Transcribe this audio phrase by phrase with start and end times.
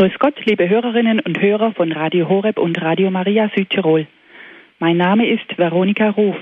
[0.00, 4.06] Grüß Gott, liebe Hörerinnen und Hörer von Radio Horeb und Radio Maria Südtirol.
[4.78, 6.38] Mein Name ist Veronika Ruf.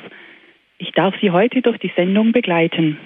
[0.78, 2.98] Ich darf Sie heute durch die Sendung begleiten.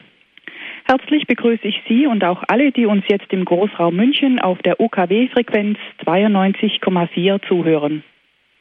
[0.85, 4.79] Herzlich begrüße ich Sie und auch alle, die uns jetzt im Großraum München auf der
[4.79, 8.05] UKW-Frequenz 92,4 zuhören.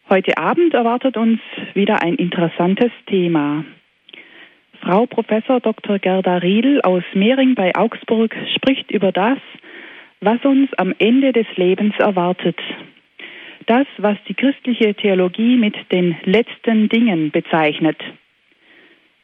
[0.09, 1.41] Heute Abend erwartet uns
[1.73, 3.65] wieder ein interessantes Thema.
[4.79, 5.99] Frau Professor Dr.
[5.99, 9.39] Gerda Riedl aus Mehring bei Augsburg spricht über das,
[10.21, 12.57] was uns am Ende des Lebens erwartet.
[13.65, 17.97] Das, was die christliche Theologie mit den letzten Dingen bezeichnet.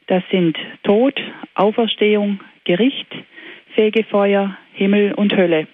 [0.08, 1.20] Das sind Tod,
[1.54, 3.06] Auferstehung, Gericht,
[3.74, 5.68] Fegefeuer, Himmel und Hölle.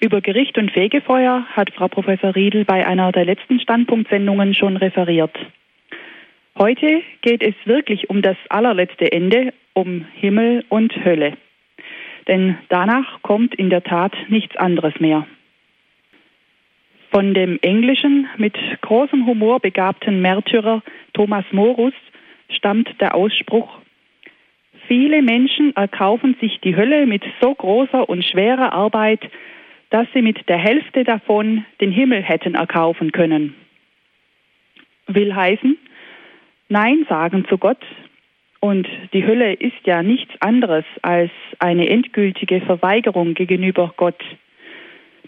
[0.00, 5.36] Über Gericht und Fegefeuer hat Frau Professor Riedel bei einer der letzten Standpunktsendungen schon referiert.
[6.58, 11.36] Heute geht es wirklich um das allerletzte Ende, um Himmel und Hölle.
[12.28, 15.26] Denn danach kommt in der Tat nichts anderes mehr.
[17.10, 21.92] Von dem englischen, mit großem Humor begabten Märtyrer Thomas Morus
[22.48, 23.82] stammt der Ausspruch,
[24.88, 29.20] viele Menschen erkaufen sich die Hölle mit so großer und schwerer Arbeit,
[29.90, 33.54] dass sie mit der Hälfte davon den Himmel hätten erkaufen können.
[35.06, 35.76] Will heißen,
[36.68, 37.82] Nein sagen zu Gott
[38.62, 44.22] und die Hölle ist ja nichts anderes als eine endgültige Verweigerung gegenüber Gott.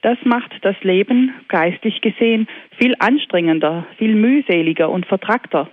[0.03, 2.47] Das macht das Leben geistig gesehen
[2.79, 5.69] viel anstrengender, viel mühseliger und vertrackter,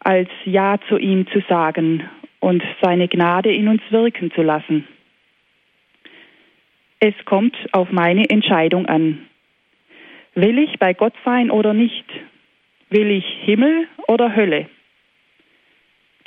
[0.00, 2.04] als Ja zu ihm zu sagen
[2.40, 4.86] und seine Gnade in uns wirken zu lassen.
[6.98, 9.26] Es kommt auf meine Entscheidung an.
[10.34, 12.04] Will ich bei Gott sein oder nicht?
[12.90, 14.66] Will ich Himmel oder Hölle?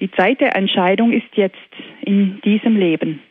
[0.03, 1.55] Die Zeit der Entscheidung ist jetzt
[2.01, 3.21] in diesem Leben.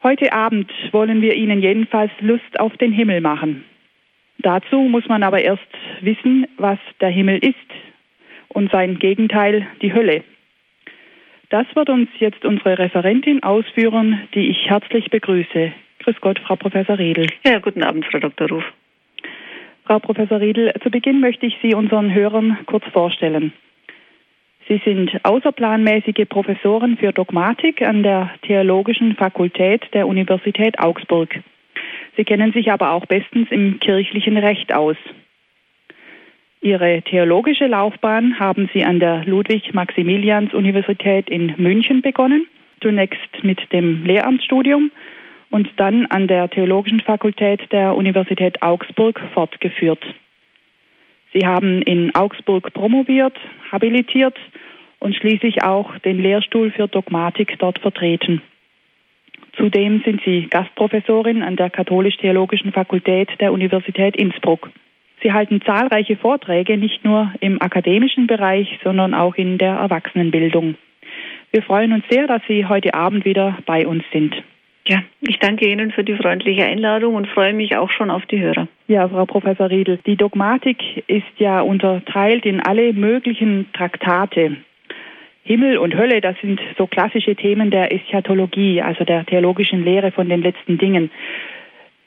[0.00, 3.64] Heute Abend wollen wir Ihnen jedenfalls Lust auf den Himmel machen.
[4.38, 5.66] Dazu muss man aber erst
[6.02, 7.56] wissen, was der Himmel ist
[8.46, 10.22] und sein Gegenteil die Hölle.
[11.48, 15.72] Das wird uns jetzt unsere Referentin ausführen, die ich herzlich begrüße.
[16.04, 17.26] Grüß Gott, Frau Professor Riedel.
[17.44, 18.48] Ja, guten Abend, Frau Dr.
[18.50, 18.64] Ruf.
[19.84, 23.52] Frau Professor Riedel, zu Beginn möchte ich Sie unseren Hörern kurz vorstellen.
[24.70, 31.40] Sie sind außerplanmäßige Professoren für Dogmatik an der Theologischen Fakultät der Universität Augsburg.
[32.16, 34.94] Sie kennen sich aber auch bestens im kirchlichen Recht aus.
[36.60, 42.46] Ihre theologische Laufbahn haben Sie an der Ludwig-Maximilians-Universität in München begonnen,
[42.80, 44.92] zunächst mit dem Lehramtsstudium
[45.50, 50.04] und dann an der Theologischen Fakultät der Universität Augsburg fortgeführt.
[51.32, 53.36] Sie haben in Augsburg promoviert,
[53.70, 54.36] habilitiert
[54.98, 58.42] und schließlich auch den Lehrstuhl für Dogmatik dort vertreten.
[59.56, 64.70] Zudem sind Sie Gastprofessorin an der Katholisch-Theologischen Fakultät der Universität Innsbruck.
[65.22, 70.76] Sie halten zahlreiche Vorträge nicht nur im akademischen Bereich, sondern auch in der Erwachsenenbildung.
[71.52, 74.34] Wir freuen uns sehr, dass Sie heute Abend wieder bei uns sind.
[74.86, 78.40] Ja, ich danke Ihnen für die freundliche Einladung und freue mich auch schon auf die
[78.40, 78.66] Hörer.
[78.88, 84.56] Ja, Frau Professor Riedel, die Dogmatik ist ja unterteilt in alle möglichen Traktate.
[85.42, 90.28] Himmel und Hölle, das sind so klassische Themen der Eschatologie, also der theologischen Lehre von
[90.28, 91.10] den letzten Dingen.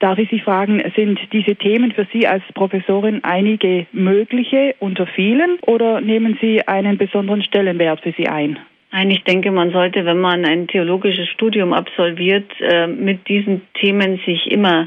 [0.00, 5.58] Darf ich Sie fragen, sind diese Themen für Sie als Professorin einige mögliche unter vielen
[5.60, 8.58] oder nehmen Sie einen besonderen Stellenwert für Sie ein?
[8.94, 14.20] Nein, ich denke, man sollte, wenn man ein theologisches Studium absolviert, äh, mit diesen Themen
[14.24, 14.86] sich immer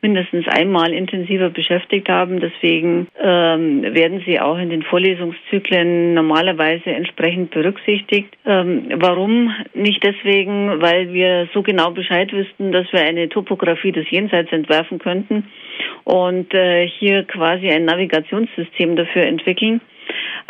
[0.00, 2.38] mindestens einmal intensiver beschäftigt haben.
[2.38, 8.32] Deswegen ähm, werden sie auch in den Vorlesungszyklen normalerweise entsprechend berücksichtigt.
[8.46, 9.52] Ähm, warum?
[9.74, 15.00] Nicht deswegen, weil wir so genau Bescheid wüssten, dass wir eine Topographie des Jenseits entwerfen
[15.00, 15.48] könnten
[16.04, 19.80] und äh, hier quasi ein Navigationssystem dafür entwickeln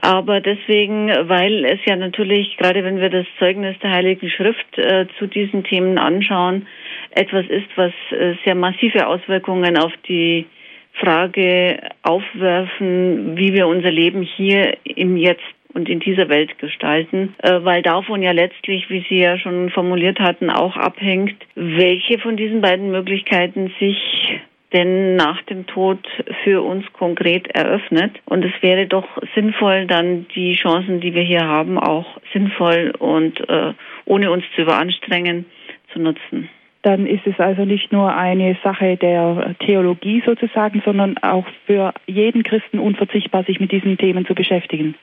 [0.01, 5.07] aber deswegen, weil es ja natürlich, gerade wenn wir das Zeugnis der Heiligen Schrift äh,
[5.19, 6.67] zu diesen Themen anschauen,
[7.11, 10.47] etwas ist, was äh, sehr massive Auswirkungen auf die
[10.93, 15.43] Frage aufwerfen, wie wir unser Leben hier im Jetzt
[15.75, 20.19] und in dieser Welt gestalten, äh, weil davon ja letztlich, wie Sie ja schon formuliert
[20.19, 24.41] hatten, auch abhängt, welche von diesen beiden Möglichkeiten sich
[24.73, 25.99] denn nach dem Tod
[26.45, 28.13] für uns konkret eröffnet.
[28.27, 33.41] Und es wäre doch sinnvoll, dann die Chancen, die wir hier haben, auch sinnvoll und
[33.49, 33.73] äh,
[34.05, 35.47] ohne uns zu überanstrengen,
[35.93, 36.51] zu nutzen.
[36.83, 42.43] Dann ist es also nicht nur eine Sache der Theologie sozusagen, sondern auch für jeden
[42.43, 44.95] Christen unverzichtbar, sich mit diesen Themen zu beschäftigen.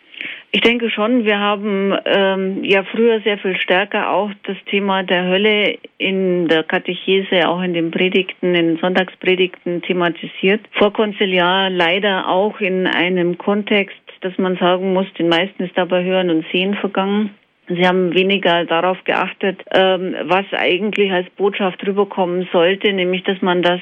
[0.52, 5.26] Ich denke schon, wir haben ähm, ja früher sehr viel stärker auch das Thema der
[5.26, 10.62] Hölle in der Katechese, auch in den Predigten, in Sonntagspredigten thematisiert.
[10.72, 16.30] Vorkonziliar leider auch in einem Kontext, dass man sagen muss, den meisten ist dabei Hören
[16.30, 17.32] und Sehen vergangen.
[17.68, 23.64] Sie haben weniger darauf geachtet, ähm, was eigentlich als Botschaft rüberkommen sollte, nämlich dass man
[23.64, 23.82] das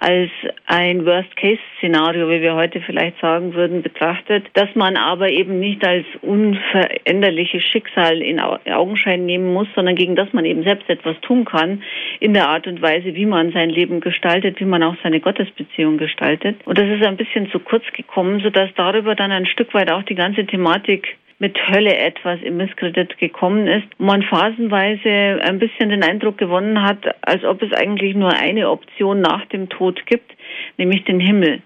[0.00, 0.30] als
[0.66, 6.06] ein Worst-Case-Szenario, wie wir heute vielleicht sagen würden, betrachtet, dass man aber eben nicht als
[6.22, 11.82] unveränderliches Schicksal in Augenschein nehmen muss, sondern gegen das man eben selbst etwas tun kann
[12.20, 15.98] in der Art und Weise, wie man sein Leben gestaltet, wie man auch seine Gottesbeziehung
[15.98, 16.56] gestaltet.
[16.64, 20.04] Und das ist ein bisschen zu kurz gekommen, sodass darüber dann ein Stück weit auch
[20.04, 26.02] die ganze Thematik mit Hölle etwas im Misskredit gekommen ist, man phasenweise ein bisschen den
[26.02, 30.32] Eindruck gewonnen hat, als ob es eigentlich nur eine Option nach dem Tod gibt,
[30.76, 31.62] nämlich den Himmel.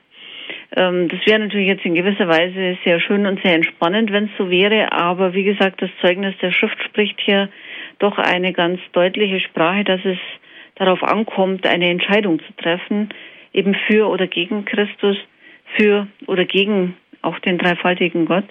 [0.76, 4.30] Ähm, das wäre natürlich jetzt in gewisser Weise sehr schön und sehr entspannend, wenn es
[4.36, 7.48] so wäre, aber wie gesagt, das Zeugnis der Schrift spricht hier
[7.98, 10.18] doch eine ganz deutliche Sprache, dass es
[10.74, 13.10] darauf ankommt, eine Entscheidung zu treffen,
[13.52, 15.16] eben für oder gegen Christus,
[15.76, 18.44] für oder gegen auch den dreifaltigen Gott.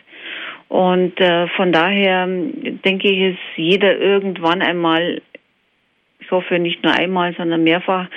[0.71, 5.21] Und äh, von daher denke ich, ist jeder irgendwann einmal,
[6.21, 8.07] ich hoffe nicht nur einmal, sondern mehrfach,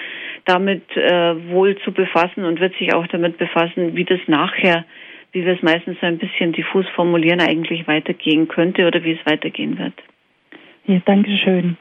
[0.45, 4.85] damit äh, wohl zu befassen und wird sich auch damit befassen, wie das nachher,
[5.33, 9.27] wie wir es meistens so ein bisschen diffus formulieren, eigentlich weitergehen könnte oder wie es
[9.27, 9.95] weitergehen wird.
[10.87, 11.77] Ja, danke schön.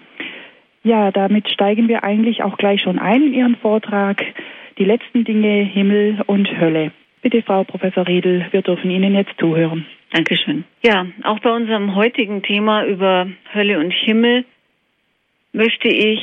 [0.82, 4.24] Ja, damit steigen wir eigentlich auch gleich schon ein in Ihren Vortrag.
[4.80, 6.94] Die letzten Dinge Himmel und Hölle.
[7.22, 9.86] Bitte, Frau Professor Riedel, wir dürfen Ihnen jetzt zuhören.
[10.14, 10.64] Dankeschön.
[10.84, 14.46] Ja, auch bei unserem heutigen Thema über Hölle und Himmel
[15.54, 16.22] möchte ich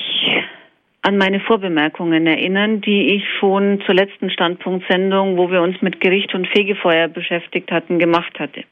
[1.02, 6.32] an meine Vorbemerkungen erinnern, die ich schon zur letzten Standpunktsendung, wo wir uns mit Gericht
[6.36, 8.62] und Fegefeuer beschäftigt hatten, gemacht hatte.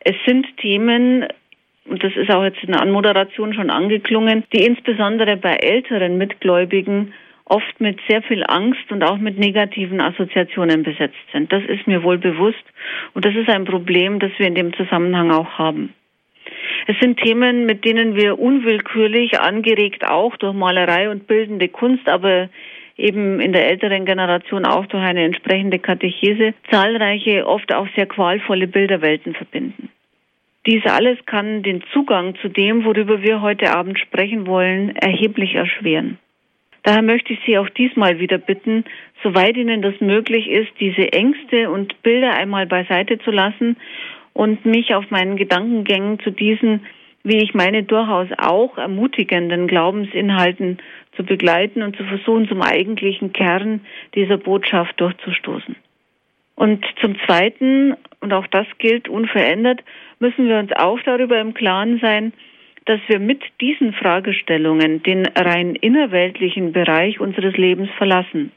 [0.00, 1.28] Es sind Themen,
[1.84, 7.12] und das ist auch jetzt in der Anmoderation schon angeklungen, die insbesondere bei älteren Mitgläubigen
[7.46, 11.52] oft mit sehr viel Angst und auch mit negativen Assoziationen besetzt sind.
[11.52, 12.64] Das ist mir wohl bewusst
[13.14, 15.94] und das ist ein Problem, das wir in dem Zusammenhang auch haben.
[16.88, 22.48] Es sind Themen, mit denen wir unwillkürlich, angeregt auch durch Malerei und bildende Kunst, aber
[22.96, 28.66] eben in der älteren Generation auch durch eine entsprechende Katechese, zahlreiche, oft auch sehr qualvolle
[28.66, 29.90] Bilderwelten verbinden.
[30.66, 36.18] Dies alles kann den Zugang zu dem, worüber wir heute Abend sprechen wollen, erheblich erschweren.
[36.86, 38.84] Daher möchte ich Sie auch diesmal wieder bitten,
[39.24, 43.76] soweit Ihnen das möglich ist, diese Ängste und Bilder einmal beiseite zu lassen
[44.34, 46.86] und mich auf meinen Gedankengängen zu diesen,
[47.24, 50.78] wie ich meine, durchaus auch ermutigenden Glaubensinhalten
[51.16, 53.80] zu begleiten und zu versuchen, zum eigentlichen Kern
[54.14, 55.74] dieser Botschaft durchzustoßen.
[56.54, 59.82] Und zum Zweiten, und auch das gilt unverändert,
[60.20, 62.32] müssen wir uns auch darüber im Klaren sein,
[62.86, 68.52] dass wir mit diesen Fragestellungen den rein innerweltlichen Bereich unseres Lebens verlassen.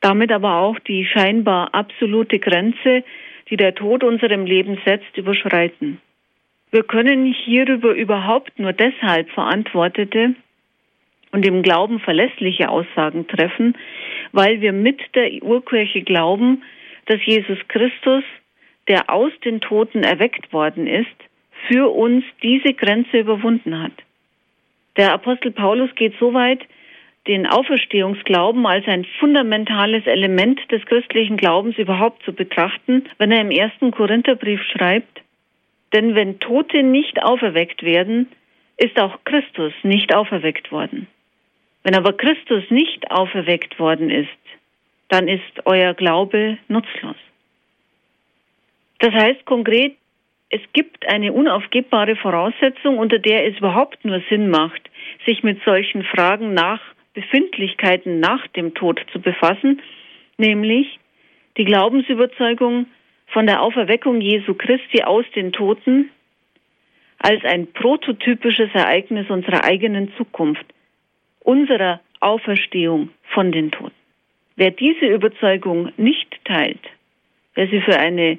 [0.00, 3.04] Damit aber auch die scheinbar absolute Grenze,
[3.50, 6.00] die der Tod unserem Leben setzt, überschreiten.
[6.70, 10.34] Wir können hierüber überhaupt nur deshalb verantwortete
[11.30, 13.76] und im Glauben verlässliche Aussagen treffen,
[14.32, 16.62] weil wir mit der Urkirche glauben,
[17.06, 18.24] dass Jesus Christus,
[18.88, 21.23] der aus den Toten erweckt worden ist,
[21.68, 23.92] für uns diese Grenze überwunden hat.
[24.96, 26.60] Der Apostel Paulus geht so weit,
[27.26, 33.50] den Auferstehungsglauben als ein fundamentales Element des christlichen Glaubens überhaupt zu betrachten, wenn er im
[33.50, 35.22] ersten Korintherbrief schreibt,
[35.92, 38.28] denn wenn Tote nicht auferweckt werden,
[38.76, 41.06] ist auch Christus nicht auferweckt worden.
[41.82, 44.28] Wenn aber Christus nicht auferweckt worden ist,
[45.08, 47.16] dann ist euer Glaube nutzlos.
[48.98, 49.96] Das heißt konkret,
[50.54, 54.88] es gibt eine unaufgebbare Voraussetzung, unter der es überhaupt nur Sinn macht,
[55.26, 56.80] sich mit solchen Fragen nach
[57.12, 59.82] Befindlichkeiten nach dem Tod zu befassen,
[60.36, 61.00] nämlich
[61.56, 62.86] die Glaubensüberzeugung
[63.26, 66.10] von der Auferweckung Jesu Christi aus den Toten
[67.18, 70.66] als ein prototypisches Ereignis unserer eigenen Zukunft,
[71.40, 73.94] unserer Auferstehung von den Toten.
[74.54, 76.86] Wer diese Überzeugung nicht teilt,
[77.56, 78.38] wer sie für eine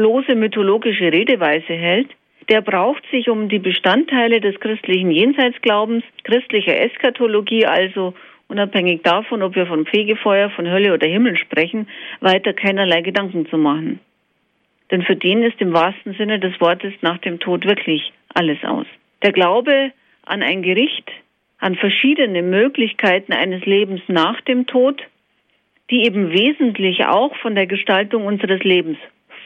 [0.00, 2.08] bloße mythologische Redeweise hält,
[2.48, 8.14] der braucht sich um die Bestandteile des christlichen Jenseitsglaubens, christlicher Eschatologie, also
[8.48, 11.86] unabhängig davon, ob wir von Fegefeuer, von Hölle oder Himmel sprechen,
[12.20, 14.00] weiter keinerlei Gedanken zu machen.
[14.90, 18.86] Denn für den ist im wahrsten Sinne des Wortes nach dem Tod wirklich alles aus.
[19.22, 19.92] Der Glaube
[20.24, 21.10] an ein Gericht,
[21.58, 25.02] an verschiedene Möglichkeiten eines Lebens nach dem Tod,
[25.90, 28.96] die eben wesentlich auch von der Gestaltung unseres Lebens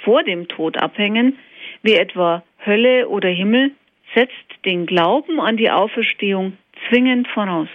[0.05, 1.39] vor dem Tod abhängen,
[1.83, 3.73] wie etwa Hölle oder Himmel,
[4.15, 4.33] setzt
[4.65, 6.57] den Glauben an die Auferstehung
[6.89, 7.69] zwingend voraus.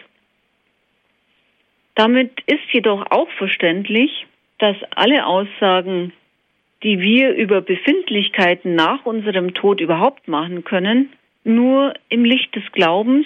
[1.96, 4.26] Damit ist jedoch auch verständlich,
[4.58, 6.14] dass alle Aussagen,
[6.84, 11.12] die wir über Befindlichkeiten nach unserem Tod überhaupt machen können,
[11.44, 13.26] nur im Licht des Glaubens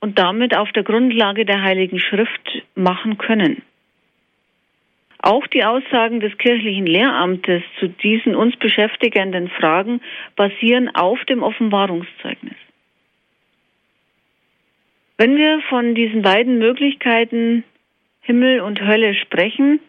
[0.00, 3.62] und damit auf der Grundlage der Heiligen Schrift machen können.
[5.24, 10.02] Auch die Aussagen des kirchlichen Lehramtes zu diesen uns beschäftigenden Fragen
[10.36, 12.56] basieren auf dem Offenbarungszeugnis.
[15.16, 17.64] Wenn wir von diesen beiden Möglichkeiten
[18.20, 19.80] Himmel und Hölle sprechen,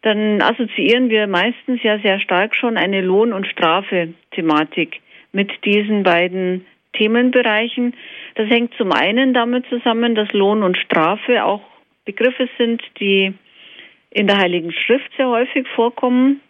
[0.00, 5.02] dann assoziieren wir meistens ja sehr stark schon eine Lohn- und Strafe-Thematik
[5.32, 7.92] mit diesen beiden Themenbereichen.
[8.36, 11.60] Das hängt zum einen damit zusammen, dass Lohn und Strafe auch
[12.06, 13.34] Begriffe sind, die
[14.14, 16.40] in der Heiligen Schrift sehr häufig vorkommen,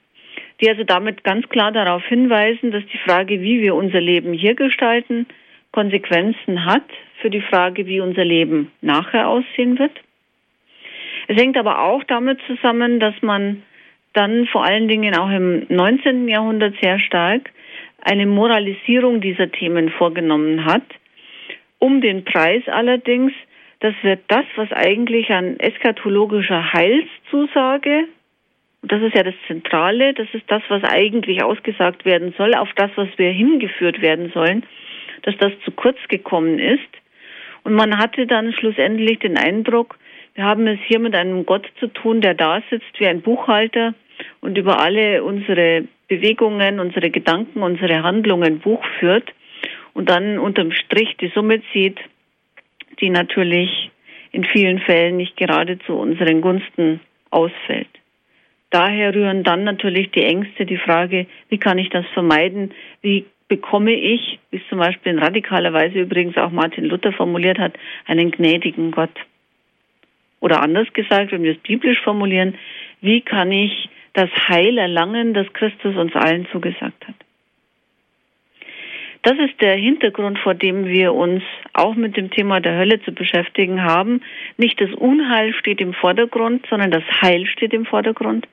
[0.61, 4.54] die also damit ganz klar darauf hinweisen, dass die Frage, wie wir unser Leben hier
[4.54, 5.26] gestalten,
[5.73, 6.85] Konsequenzen hat
[7.21, 9.99] für die Frage, wie unser Leben nachher aussehen wird.
[11.26, 13.62] Es hängt aber auch damit zusammen, dass man
[14.12, 16.28] dann vor allen Dingen auch im 19.
[16.28, 17.50] Jahrhundert sehr stark
[18.02, 20.85] eine Moralisierung dieser Themen vorgenommen hat,
[21.78, 23.33] um den Preis allerdings,
[23.81, 28.04] dass wir das, was eigentlich an eschatologischer Heilszusage,
[28.83, 32.90] das ist ja das Zentrale, das ist das, was eigentlich ausgesagt werden soll, auf das,
[32.97, 34.64] was wir hingeführt werden sollen,
[35.23, 36.81] dass das zu kurz gekommen ist.
[37.62, 39.99] Und man hatte dann schlussendlich den Eindruck,
[40.35, 43.95] wir haben es hier mit einem Gott zu tun, der da sitzt wie ein Buchhalter
[44.40, 49.33] und über alle unsere Bewegungen, unsere Gedanken, unsere Handlungen Buch führt
[49.95, 51.99] und dann unterm Strich die Summe zieht,
[53.00, 53.90] die natürlich
[54.32, 57.88] in vielen Fällen nicht gerade zu unseren Gunsten ausfällt.
[58.70, 62.72] Daher rühren dann natürlich die Ängste, die Frage, wie kann ich das vermeiden?
[63.02, 67.58] Wie bekomme ich, wie es zum Beispiel in radikaler Weise übrigens auch Martin Luther formuliert
[67.58, 67.74] hat,
[68.06, 69.14] einen gnädigen Gott?
[70.40, 72.54] Oder anders gesagt, wenn wir es biblisch formulieren,
[73.00, 77.14] wie kann ich das Heil erlangen, das Christus uns allen zugesagt hat.
[79.25, 83.12] Das ist der Hintergrund, vor dem wir uns auch mit dem Thema der Hölle zu
[83.12, 84.21] beschäftigen haben.
[84.59, 88.47] Nicht das Unheil steht im Vordergrund, sondern das Heil steht im Vordergrund.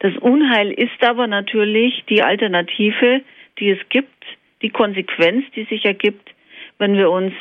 [0.00, 3.22] Das Unheil ist aber natürlich die Alternative,
[3.58, 4.26] die es gibt,
[4.60, 6.34] die Konsequenz, die sich ergibt,
[6.76, 7.32] wenn wir uns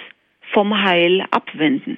[0.53, 1.97] vom Heil abwenden.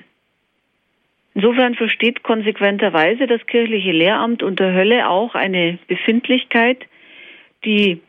[1.35, 6.87] Insofern versteht konsequenterweise das kirchliche Lehramt unter Hölle auch eine Befindlichkeit,
[7.65, 8.01] die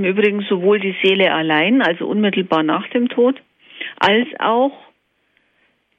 [0.00, 3.40] im Übrigen sowohl die Seele allein, also unmittelbar nach dem Tod,
[3.98, 4.72] als auch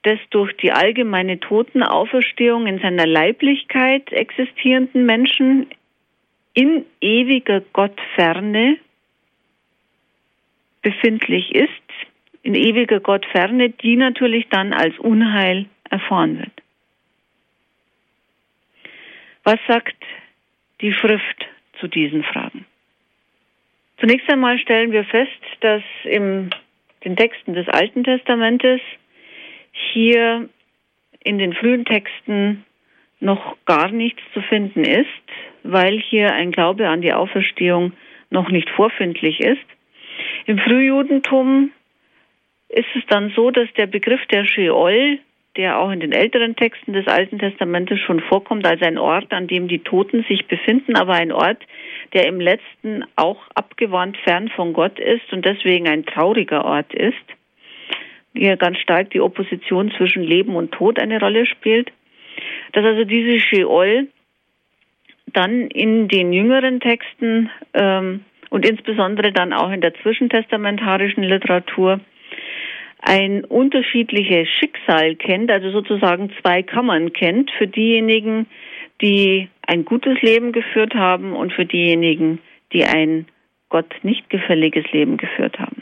[0.03, 5.67] des durch die allgemeine Totenauferstehung in seiner Leiblichkeit existierenden Menschen
[6.53, 8.77] in ewiger Gottferne
[10.81, 11.69] befindlich ist,
[12.41, 16.51] in ewiger Gottferne, die natürlich dann als Unheil erfahren wird.
[19.43, 19.95] Was sagt
[20.81, 21.45] die Schrift
[21.79, 22.65] zu diesen Fragen?
[24.01, 25.29] Zunächst einmal stellen wir fest,
[25.59, 26.49] dass in
[27.05, 28.81] den Texten des Alten Testamentes
[29.71, 30.49] hier
[31.23, 32.65] in den frühen Texten
[33.19, 35.07] noch gar nichts zu finden ist,
[35.61, 37.93] weil hier ein Glaube an die Auferstehung
[38.31, 39.61] noch nicht vorfindlich ist.
[40.47, 41.69] Im Frühjudentum
[42.69, 45.19] ist es dann so, dass der Begriff der Sheol
[45.57, 49.47] der auch in den älteren Texten des Alten Testamentes schon vorkommt, als ein Ort, an
[49.47, 51.57] dem die Toten sich befinden, aber ein Ort,
[52.13, 57.15] der im letzten auch abgewandt fern von Gott ist und deswegen ein trauriger Ort ist.
[58.33, 61.91] Hier ganz stark die Opposition zwischen Leben und Tod eine Rolle spielt.
[62.71, 64.07] Dass also diese Sheol
[65.27, 71.99] dann in den jüngeren Texten ähm, und insbesondere dann auch in der zwischentestamentarischen Literatur
[73.01, 78.47] ein unterschiedliches Schicksal kennt, also sozusagen zwei Kammern kennt, für diejenigen,
[79.01, 82.39] die ein gutes Leben geführt haben und für diejenigen,
[82.73, 83.25] die ein
[83.69, 85.81] Gott nicht gefälliges Leben geführt haben.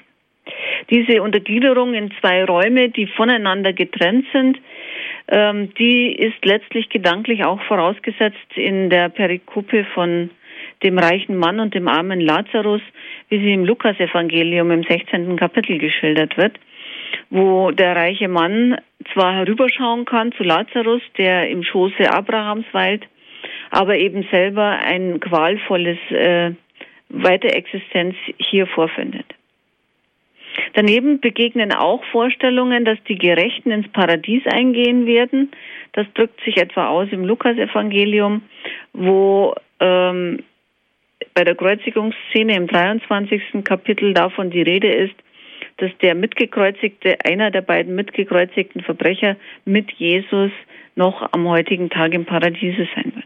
[0.90, 4.60] Diese Untergliederung in zwei Räume, die voneinander getrennt sind,
[5.28, 10.30] ähm, die ist letztlich gedanklich auch vorausgesetzt in der Perikope von
[10.84, 12.82] dem reichen Mann und dem armen Lazarus,
[13.28, 15.36] wie sie im Lukasevangelium im 16.
[15.36, 16.58] Kapitel geschildert wird
[17.30, 18.78] wo der reiche Mann
[19.14, 23.08] zwar herüberschauen kann zu Lazarus, der im Schoße Abrahams weilt,
[23.72, 26.52] aber eben selber ein qualvolles äh,
[27.10, 29.26] Weiterexistenz hier vorfindet.
[30.74, 35.52] Daneben begegnen auch Vorstellungen, dass die Gerechten ins Paradies eingehen werden.
[35.94, 38.42] Das drückt sich etwa aus im Lukasevangelium,
[38.94, 40.44] wo ähm,
[41.34, 43.64] bei der Kreuzigungsszene im 23.
[43.64, 45.16] Kapitel davon die Rede ist,
[45.80, 50.52] dass der mitgekreuzigte, einer der beiden mitgekreuzigten Verbrecher mit Jesus
[50.96, 53.26] noch am heutigen Tag im Paradiese sein wird.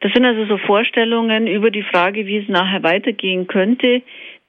[0.00, 4.02] Das sind also so Vorstellungen über die Frage, wie es nachher weitergehen könnte,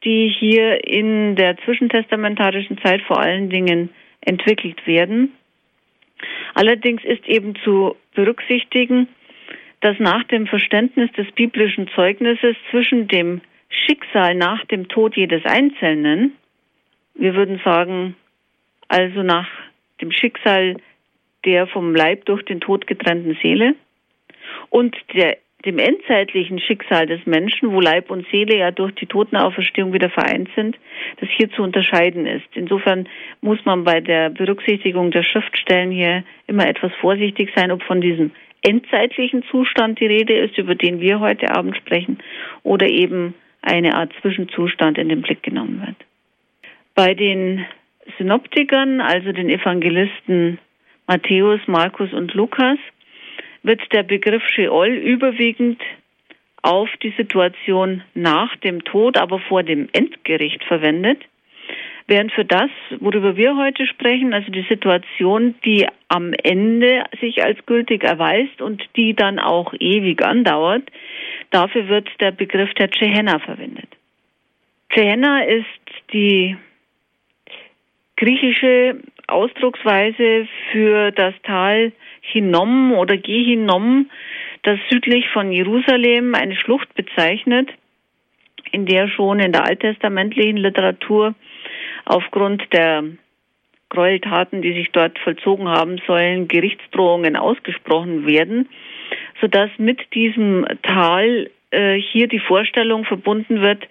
[0.03, 3.89] die hier in der zwischentestamentarischen Zeit vor allen Dingen
[4.21, 5.33] entwickelt werden.
[6.53, 9.07] Allerdings ist eben zu berücksichtigen,
[9.81, 16.33] dass nach dem Verständnis des biblischen Zeugnisses zwischen dem Schicksal nach dem Tod jedes Einzelnen,
[17.13, 18.15] wir würden sagen,
[18.87, 19.47] also nach
[20.01, 20.77] dem Schicksal
[21.45, 23.75] der vom Leib durch den Tod getrennten Seele
[24.69, 29.93] und der, dem endzeitlichen Schicksal des Menschen, wo Leib und Seele ja durch die Totenauferstehung
[29.93, 30.77] wieder vereint sind,
[31.19, 32.47] das hier zu unterscheiden ist.
[32.53, 33.07] Insofern
[33.41, 38.31] muss man bei der Berücksichtigung der Schriftstellen hier immer etwas vorsichtig sein, ob von diesem
[38.61, 42.19] endzeitlichen Zustand die Rede ist, über den wir heute Abend sprechen,
[42.63, 45.95] oder eben eine Art Zwischenzustand in den Blick genommen wird.
[46.95, 47.65] Bei den
[48.17, 50.59] Synoptikern, also den Evangelisten
[51.07, 52.77] Matthäus, Markus und Lukas,
[53.63, 55.81] wird der Begriff Sheol überwiegend
[56.61, 61.23] auf die Situation nach dem Tod, aber vor dem Endgericht verwendet.
[62.09, 67.63] Während für das, worüber wir heute sprechen, also die Situation, die am Ende sich als
[67.67, 70.89] gültig erweist und die dann auch ewig andauert,
[71.51, 73.89] dafür wird der Begriff der Chehenna verwendet.
[74.91, 75.67] Chehenna ist
[76.11, 76.57] die
[78.17, 84.09] griechische Ausdrucksweise für das Tal Hinnom oder Gehinnom,
[84.63, 87.69] das südlich von Jerusalem eine Schlucht bezeichnet,
[88.71, 91.35] in der schon in der alttestamentlichen Literatur
[92.09, 93.03] aufgrund der
[93.89, 98.67] Gräueltaten, die sich dort vollzogen haben sollen, Gerichtsdrohungen ausgesprochen werden,
[99.39, 103.87] sodass mit diesem Tal äh, hier die Vorstellung verbunden wird,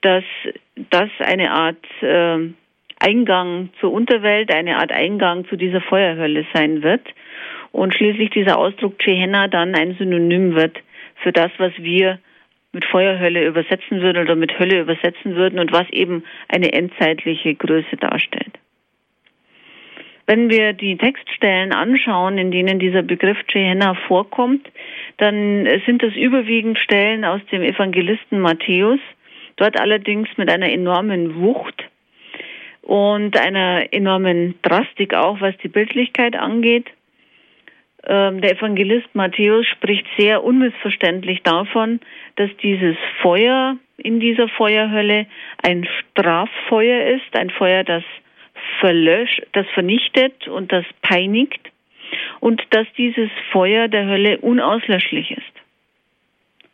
[0.00, 0.24] dass
[0.88, 2.38] das eine Art äh,
[2.98, 7.06] Eingang zur Unterwelt, eine Art Eingang zu dieser Feuerhölle sein wird.
[7.72, 10.78] Und schließlich dieser Ausdruck Chehenna dann ein Synonym wird
[11.22, 12.18] für das, was wir
[12.72, 17.96] mit Feuerhölle übersetzen würden oder mit Hölle übersetzen würden und was eben eine endzeitliche Größe
[17.96, 18.58] darstellt.
[20.26, 24.70] Wenn wir die Textstellen anschauen, in denen dieser Begriff Gehenna vorkommt,
[25.16, 29.00] dann sind das überwiegend Stellen aus dem Evangelisten Matthäus,
[29.56, 31.84] dort allerdings mit einer enormen Wucht
[32.82, 36.86] und einer enormen Drastik auch, was die Bildlichkeit angeht.
[38.04, 42.00] Ähm, der Evangelist Matthäus spricht sehr unmissverständlich davon,
[42.36, 45.26] dass dieses Feuer in dieser Feuerhölle
[45.62, 48.02] ein Straffeuer ist, ein Feuer, das
[48.80, 51.70] verlöscht, das vernichtet und das peinigt
[52.40, 55.44] und dass dieses Feuer der Hölle unauslöschlich ist.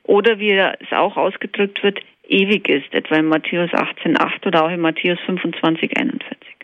[0.05, 4.81] Oder wie es auch ausgedrückt wird, ewig ist, etwa in Matthäus 18,8 oder auch in
[4.81, 6.56] Matthäus 25,41.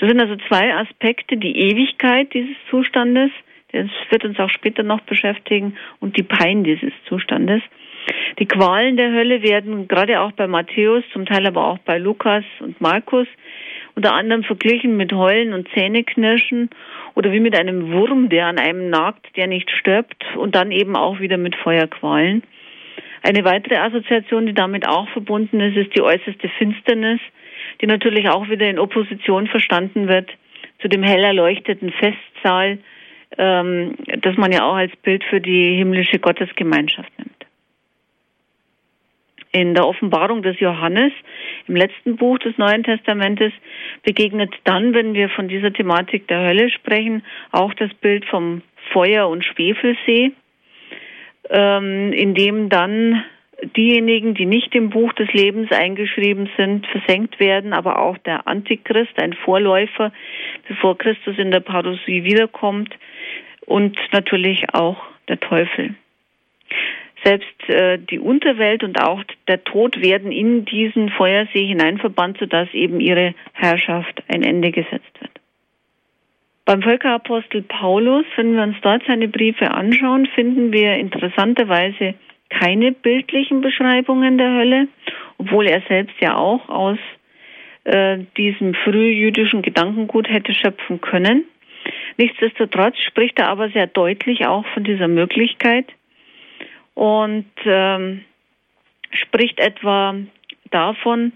[0.00, 3.30] Das sind also zwei Aspekte, die Ewigkeit dieses Zustandes,
[3.72, 7.60] das wird uns auch später noch beschäftigen, und die Pein dieses Zustandes.
[8.38, 12.44] Die Qualen der Hölle werden gerade auch bei Matthäus, zum Teil aber auch bei Lukas
[12.60, 13.26] und Markus,
[13.94, 16.70] unter anderem verglichen mit Heulen und Zähneknirschen
[17.14, 20.96] oder wie mit einem Wurm, der an einem nagt, der nicht stirbt und dann eben
[20.96, 22.42] auch wieder mit Feuerqualen.
[23.22, 27.20] Eine weitere Assoziation, die damit auch verbunden ist, ist die äußerste Finsternis,
[27.80, 30.30] die natürlich auch wieder in Opposition verstanden wird
[30.80, 32.78] zu dem hell erleuchteten Festsaal,
[33.38, 37.30] ähm, das man ja auch als Bild für die himmlische Gottesgemeinschaft nimmt.
[39.52, 41.12] In der Offenbarung des Johannes,
[41.66, 43.52] im letzten Buch des Neuen Testamentes,
[44.04, 48.62] begegnet dann, wenn wir von dieser Thematik der Hölle sprechen, auch das Bild vom
[48.92, 50.32] Feuer- und Schwefelsee,
[51.50, 53.24] ähm, in dem dann
[53.76, 59.18] diejenigen, die nicht im Buch des Lebens eingeschrieben sind, versenkt werden, aber auch der Antichrist,
[59.18, 60.12] ein Vorläufer,
[60.68, 62.94] bevor Christus in der Parousie wiederkommt
[63.66, 65.94] und natürlich auch der Teufel.
[67.22, 72.98] Selbst äh, die Unterwelt und auch der Tod werden in diesen Feuersee hineinverbannt, sodass eben
[72.98, 75.30] ihre Herrschaft ein Ende gesetzt wird.
[76.64, 82.14] Beim Völkerapostel Paulus, wenn wir uns dort seine Briefe anschauen, finden wir interessanterweise
[82.50, 84.88] keine bildlichen Beschreibungen der Hölle,
[85.38, 86.98] obwohl er selbst ja auch aus
[87.84, 91.44] äh, diesem frühjüdischen Gedankengut hätte schöpfen können.
[92.18, 95.86] Nichtsdestotrotz spricht er aber sehr deutlich auch von dieser Möglichkeit
[96.94, 98.22] und ähm,
[99.10, 100.16] spricht etwa
[100.70, 101.32] davon,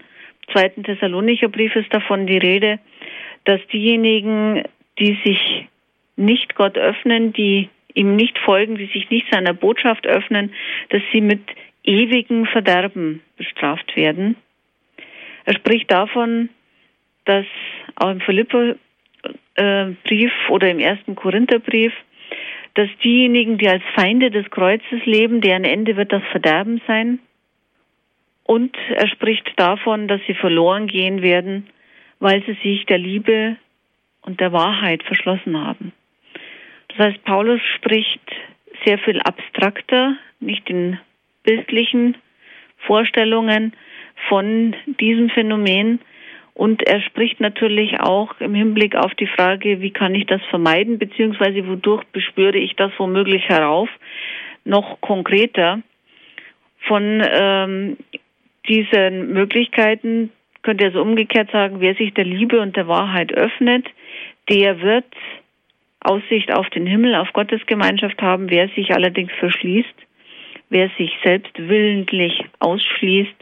[0.51, 2.79] zweiten Thessalonicher Brief ist davon die Rede,
[3.45, 4.63] dass diejenigen,
[4.99, 5.67] die sich
[6.15, 10.53] nicht Gott öffnen, die ihm nicht folgen, die sich nicht seiner Botschaft öffnen,
[10.89, 11.41] dass sie mit
[11.83, 14.35] ewigem Verderben bestraft werden.
[15.45, 16.49] Er spricht davon,
[17.25, 17.45] dass
[17.95, 18.79] auch im Philipperbrief
[20.49, 21.93] oder im ersten Korintherbrief,
[22.75, 27.19] dass diejenigen, die als Feinde des Kreuzes leben, deren Ende wird das Verderben sein.
[28.43, 31.67] Und er spricht davon, dass sie verloren gehen werden,
[32.19, 33.55] weil sie sich der Liebe
[34.21, 35.93] und der Wahrheit verschlossen haben.
[36.97, 38.21] Das heißt, Paulus spricht
[38.85, 40.99] sehr viel abstrakter, nicht in
[41.43, 42.15] bildlichen
[42.77, 43.73] Vorstellungen
[44.29, 45.99] von diesem Phänomen.
[46.53, 50.97] Und er spricht natürlich auch im Hinblick auf die Frage, wie kann ich das vermeiden,
[50.97, 53.89] beziehungsweise wodurch bespüre ich das womöglich herauf,
[54.63, 55.81] noch konkreter
[56.87, 57.97] von ähm,
[58.69, 60.31] diesen Möglichkeiten,
[60.61, 63.85] könnte er so umgekehrt sagen, wer sich der Liebe und der Wahrheit öffnet,
[64.49, 65.05] der wird
[65.99, 68.49] Aussicht auf den Himmel, auf Gottes Gemeinschaft haben.
[68.49, 69.95] Wer sich allerdings verschließt,
[70.69, 73.35] wer sich selbst willentlich ausschließt,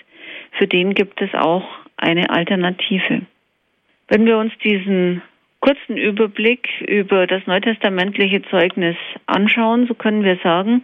[0.57, 3.21] für den gibt es auch eine Alternative.
[4.07, 5.21] Wenn wir uns diesen
[5.59, 10.83] kurzen Überblick über das neutestamentliche Zeugnis anschauen, so können wir sagen,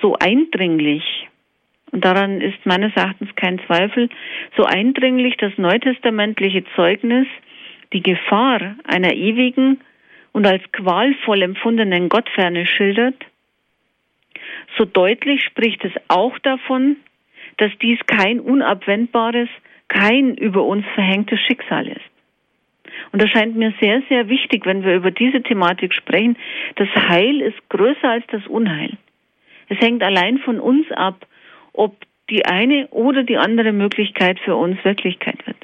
[0.00, 1.28] so eindringlich,
[1.90, 4.08] und daran ist meines Erachtens kein Zweifel,
[4.56, 7.26] so eindringlich das neutestamentliche Zeugnis
[7.92, 9.80] die Gefahr einer ewigen
[10.32, 13.16] und als qualvoll empfundenen Gottferne schildert,
[14.78, 16.96] so deutlich spricht es auch davon,
[17.58, 19.48] dass dies kein unabwendbares,
[19.88, 22.00] kein über uns verhängtes Schicksal ist.
[23.12, 26.36] Und das scheint mir sehr, sehr wichtig, wenn wir über diese Thematik sprechen.
[26.76, 28.96] Das Heil ist größer als das Unheil.
[29.68, 31.26] Es hängt allein von uns ab,
[31.72, 31.96] ob
[32.30, 35.56] die eine oder die andere Möglichkeit für uns Wirklichkeit wird.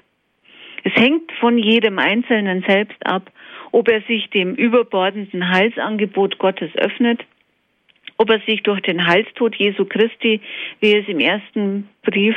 [0.85, 3.31] Es hängt von jedem Einzelnen selbst ab,
[3.73, 7.25] ob er sich dem überbordenden Heilsangebot Gottes öffnet,
[8.17, 10.41] ob er sich durch den Heilstod Jesu Christi,
[10.81, 12.37] wie es im ersten Brief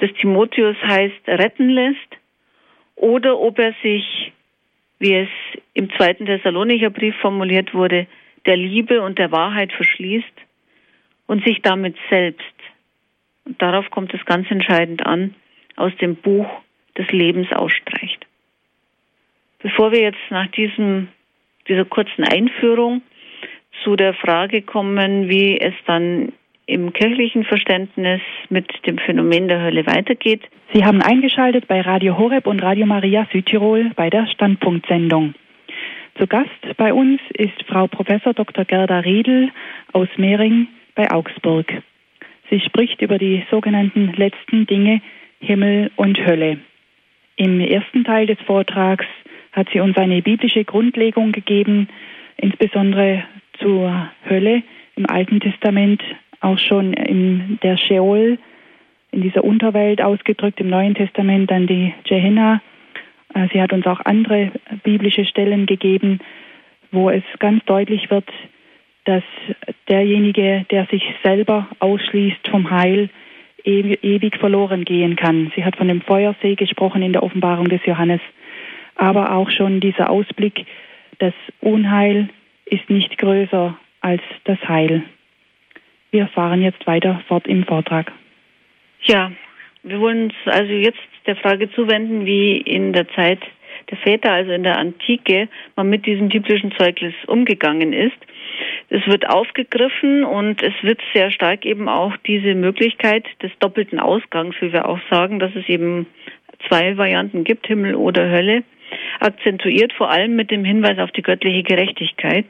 [0.00, 1.98] des Timotheus heißt, retten lässt,
[2.96, 4.32] oder ob er sich,
[4.98, 5.28] wie es
[5.74, 8.06] im zweiten Thessalonicher Brief formuliert wurde,
[8.44, 10.26] der Liebe und der Wahrheit verschließt
[11.26, 12.42] und sich damit selbst,
[13.44, 15.34] und darauf kommt es ganz entscheidend an,
[15.76, 16.46] aus dem Buch
[16.96, 18.26] des Lebens ausstreicht.
[19.62, 21.08] Bevor wir jetzt nach diesem,
[21.68, 23.02] dieser kurzen Einführung
[23.84, 26.32] zu der Frage kommen, wie es dann
[26.66, 30.42] im kirchlichen Verständnis mit dem Phänomen der Hölle weitergeht.
[30.72, 35.34] Sie haben eingeschaltet bei Radio Horeb und Radio Maria Südtirol bei der Standpunktsendung.
[36.18, 38.64] Zu Gast bei uns ist Frau Professor Dr.
[38.64, 39.50] Gerda Riedel
[39.92, 41.72] aus Mehring bei Augsburg.
[42.50, 45.00] Sie spricht über die sogenannten letzten Dinge
[45.40, 46.58] Himmel und Hölle.
[47.36, 49.06] Im ersten Teil des Vortrags
[49.52, 51.88] hat sie uns eine biblische Grundlegung gegeben,
[52.36, 53.24] insbesondere
[53.58, 54.62] zur Hölle
[54.96, 56.02] im Alten Testament,
[56.40, 58.38] auch schon in der Sheol,
[59.12, 62.62] in dieser Unterwelt ausgedrückt, im Neuen Testament dann die Gehenna.
[63.34, 64.50] Äh, sie hat uns auch andere
[64.82, 66.18] biblische Stellen gegeben,
[66.90, 68.28] wo es ganz deutlich wird,
[69.04, 69.22] dass
[69.88, 73.10] derjenige, der sich selber ausschließt vom Heil,
[73.64, 75.52] ewig verloren gehen kann.
[75.54, 78.20] Sie hat von dem Feuersee gesprochen in der Offenbarung des Johannes,
[78.96, 80.66] aber auch schon dieser Ausblick,
[81.18, 82.28] das Unheil
[82.64, 85.02] ist nicht größer als das Heil.
[86.10, 88.12] Wir fahren jetzt weiter fort im Vortrag.
[89.04, 89.32] Ja,
[89.82, 93.40] wir wollen uns also jetzt der Frage zuwenden, wie in der Zeit
[93.90, 98.16] der Väter, also in der Antike, man mit diesem biblischen Zeugnis umgegangen ist.
[98.90, 104.54] Es wird aufgegriffen und es wird sehr stark eben auch diese Möglichkeit des doppelten Ausgangs,
[104.60, 106.06] wie wir auch sagen, dass es eben
[106.68, 108.62] zwei Varianten gibt, Himmel oder Hölle,
[109.20, 112.46] akzentuiert, vor allem mit dem Hinweis auf die göttliche Gerechtigkeit,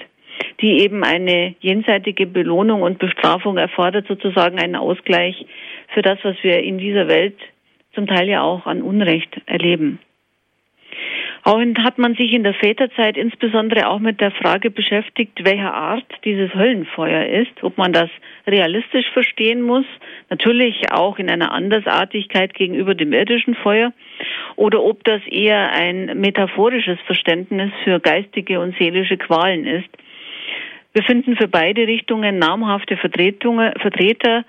[0.60, 5.44] die eben eine jenseitige Belohnung und Bestrafung erfordert, sozusagen einen Ausgleich
[5.88, 7.36] für das, was wir in dieser Welt
[7.94, 9.98] zum Teil ja auch an Unrecht erleben.
[11.44, 16.04] Auch hat man sich in der Väterzeit insbesondere auch mit der Frage beschäftigt, welcher Art
[16.24, 18.10] dieses Höllenfeuer ist, ob man das
[18.46, 19.84] realistisch verstehen muss,
[20.30, 23.92] natürlich auch in einer Andersartigkeit gegenüber dem irdischen Feuer,
[24.56, 29.88] oder ob das eher ein metaphorisches Verständnis für geistige und seelische Qualen ist.
[30.92, 34.44] Wir finden für beide Richtungen namhafte Vertreter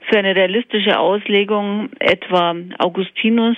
[0.00, 3.56] für eine realistische Auslegung, etwa Augustinus,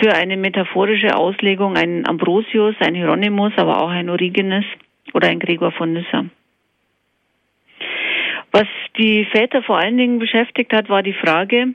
[0.00, 4.64] für eine metaphorische Auslegung ein Ambrosius, ein Hieronymus, aber auch ein Origenes
[5.12, 6.24] oder ein Gregor von Nyssa.
[8.52, 8.66] Was
[8.98, 11.74] die Väter vor allen Dingen beschäftigt hat, war die Frage,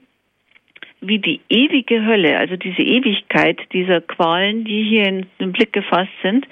[1.01, 6.11] wie die ewige Hölle, also diese Ewigkeit dieser Qualen, die hier in den Blick gefasst
[6.21, 6.47] sind,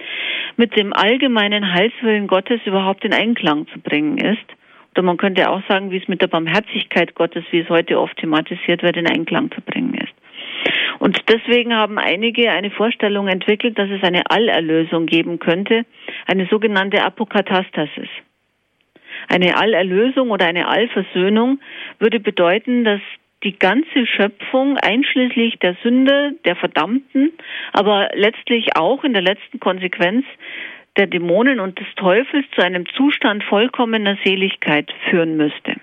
[0.58, 4.46] mit dem allgemeinen Heilswillen Gottes überhaupt in Einklang zu bringen ist.
[4.94, 8.16] Oder man könnte auch sagen, wie es mit der Barmherzigkeit Gottes, wie es heute oft
[8.18, 10.14] thematisiert wird, in Einklang zu bringen ist.
[11.00, 15.86] Und deswegen haben einige eine Vorstellung entwickelt, dass es eine Allerlösung geben könnte,
[16.28, 18.10] eine sogenannte Apokatastasis.
[19.28, 21.60] Eine Allerlösung oder eine Allversöhnung
[22.00, 23.02] würde bedeuten, dass
[23.44, 27.34] die ganze Schöpfung, einschließlich der Sünde, der Verdammten,
[27.74, 30.26] aber letztlich auch in der letzten Konsequenz
[30.96, 35.76] der Dämonen und des Teufels zu einem Zustand vollkommener Seligkeit führen müsste.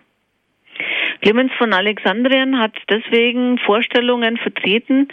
[1.20, 5.08] Clemens von Alexandrien hat deswegen Vorstellungen vertreten,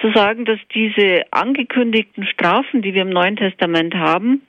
[0.00, 4.42] zu sagen, dass diese angekündigten Strafen, die wir im Neuen Testament haben,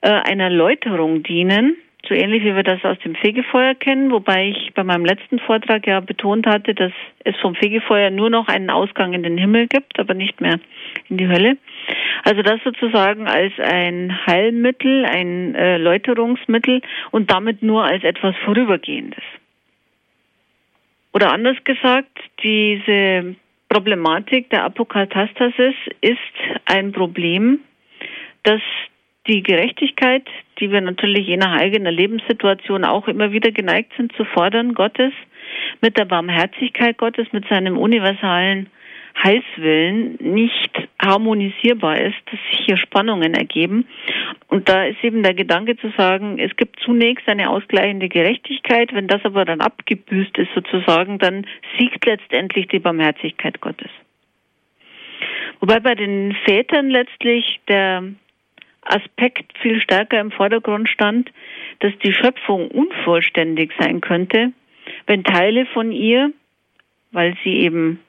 [0.00, 1.76] äh, einer Läuterung dienen,
[2.08, 5.86] so ähnlich wie wir das aus dem Fegefeuer kennen, wobei ich bei meinem letzten Vortrag
[5.86, 6.92] ja betont hatte, dass
[7.24, 10.58] es vom Fegefeuer nur noch einen Ausgang in den Himmel gibt, aber nicht mehr
[11.08, 11.56] in die Hölle.
[12.24, 19.22] Also das sozusagen als ein Heilmittel, ein äh, Läuterungsmittel und damit nur als etwas Vorübergehendes.
[21.12, 23.34] Oder anders gesagt, diese
[23.68, 26.18] Problematik der Apokatastasis ist
[26.66, 27.60] ein Problem,
[28.42, 28.60] das
[29.30, 30.26] die Gerechtigkeit,
[30.58, 35.12] die wir natürlich je nach eigener Lebenssituation auch immer wieder geneigt sind zu fordern, Gottes,
[35.80, 38.68] mit der Barmherzigkeit Gottes, mit seinem universalen
[39.22, 43.86] Heilswillen nicht harmonisierbar ist, dass sich hier Spannungen ergeben.
[44.48, 49.08] Und da ist eben der Gedanke zu sagen, es gibt zunächst eine ausgleichende Gerechtigkeit, wenn
[49.08, 51.46] das aber dann abgebüßt ist sozusagen, dann
[51.78, 53.90] siegt letztendlich die Barmherzigkeit Gottes.
[55.60, 58.04] Wobei bei den Vätern letztlich der
[58.82, 61.30] Aspekt viel stärker im Vordergrund stand,
[61.80, 64.52] dass die Schöpfung unvollständig sein könnte,
[65.06, 66.32] wenn Teile von ihr,
[67.12, 68.00] weil sie eben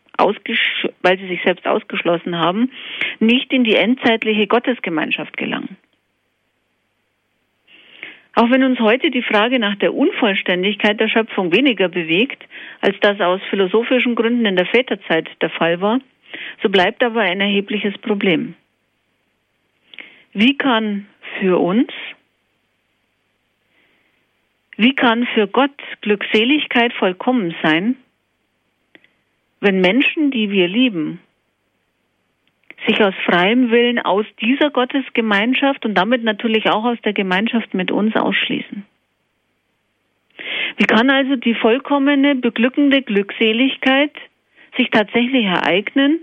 [1.02, 2.72] weil sie sich selbst ausgeschlossen haben,
[3.20, 5.78] nicht in die endzeitliche Gottesgemeinschaft gelangen.
[8.36, 12.44] Auch wenn uns heute die Frage nach der Unvollständigkeit der Schöpfung weniger bewegt,
[12.80, 16.00] als das aus philosophischen Gründen in der Väterzeit der Fall war,
[16.64, 18.56] so bleibt aber ein erhebliches Problem.
[20.34, 21.08] Wie kann
[21.40, 21.90] für uns,
[24.78, 27.96] wie kann für Gott Glückseligkeit vollkommen sein,
[29.60, 31.20] wenn Menschen, die wir lieben,
[32.88, 37.92] sich aus freiem Willen aus dieser Gottesgemeinschaft und damit natürlich auch aus der Gemeinschaft mit
[37.92, 38.86] uns ausschließen?
[40.78, 44.16] Wie kann also die vollkommene, beglückende Glückseligkeit
[44.78, 46.22] sich tatsächlich ereignen,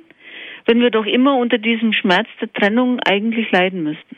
[0.69, 4.17] wenn wir doch immer unter diesem Schmerz der Trennung eigentlich leiden müssten?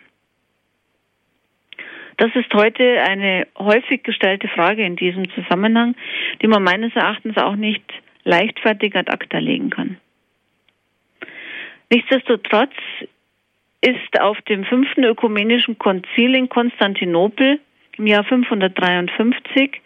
[2.17, 5.95] Das ist heute eine häufig gestellte Frage in diesem Zusammenhang,
[6.43, 7.85] die man meines Erachtens auch nicht
[8.25, 9.97] leichtfertig ad acta legen kann.
[11.89, 12.75] Nichtsdestotrotz
[13.81, 17.61] ist auf dem fünften ökumenischen Konzil in Konstantinopel
[17.97, 19.81] im Jahr 553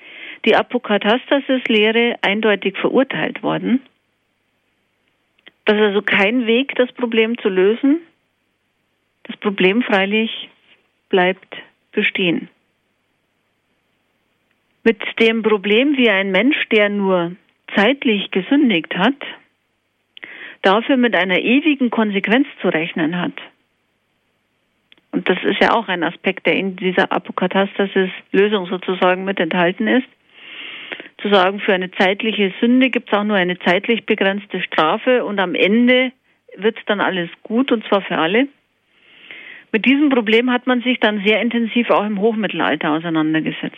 [0.47, 3.83] die Apokatastasis-Lehre eindeutig verurteilt worden
[5.65, 8.01] das ist also kein Weg, das Problem zu lösen.
[9.25, 10.49] Das Problem freilich
[11.09, 11.57] bleibt
[11.93, 12.49] bestehen.
[14.83, 17.37] Mit dem Problem, wie ein Mensch, der nur
[17.75, 19.17] zeitlich gesündigt hat,
[20.61, 23.33] dafür mit einer ewigen Konsequenz zu rechnen hat.
[25.13, 30.09] Und das ist ja auch ein Aspekt, der in dieser Apokatastasis-Lösung sozusagen mit enthalten ist
[31.25, 35.55] zu für eine zeitliche Sünde gibt es auch nur eine zeitlich begrenzte Strafe und am
[35.55, 36.13] Ende
[36.57, 38.49] wird dann alles gut und zwar für alle.
[39.73, 43.75] Mit diesem Problem hat man sich dann sehr intensiv auch im Hochmittelalter auseinandergesetzt.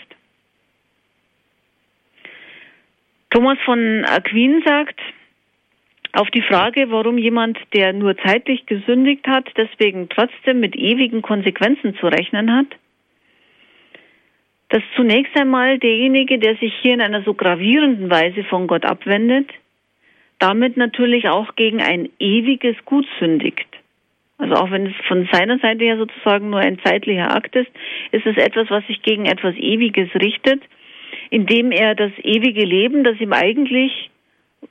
[3.31, 5.01] Thomas von Aquin sagt,
[6.13, 11.95] auf die Frage, warum jemand, der nur zeitlich gesündigt hat, deswegen trotzdem mit ewigen Konsequenzen
[11.97, 12.67] zu rechnen hat,
[14.69, 19.49] dass zunächst einmal derjenige, der sich hier in einer so gravierenden Weise von Gott abwendet,
[20.39, 23.69] damit natürlich auch gegen ein ewiges Gut sündigt.
[24.39, 27.71] Also auch wenn es von seiner Seite her sozusagen nur ein zeitlicher Akt ist,
[28.13, 30.63] ist es etwas, was sich gegen etwas Ewiges richtet,
[31.31, 34.11] indem er das ewige Leben, das ihm eigentlich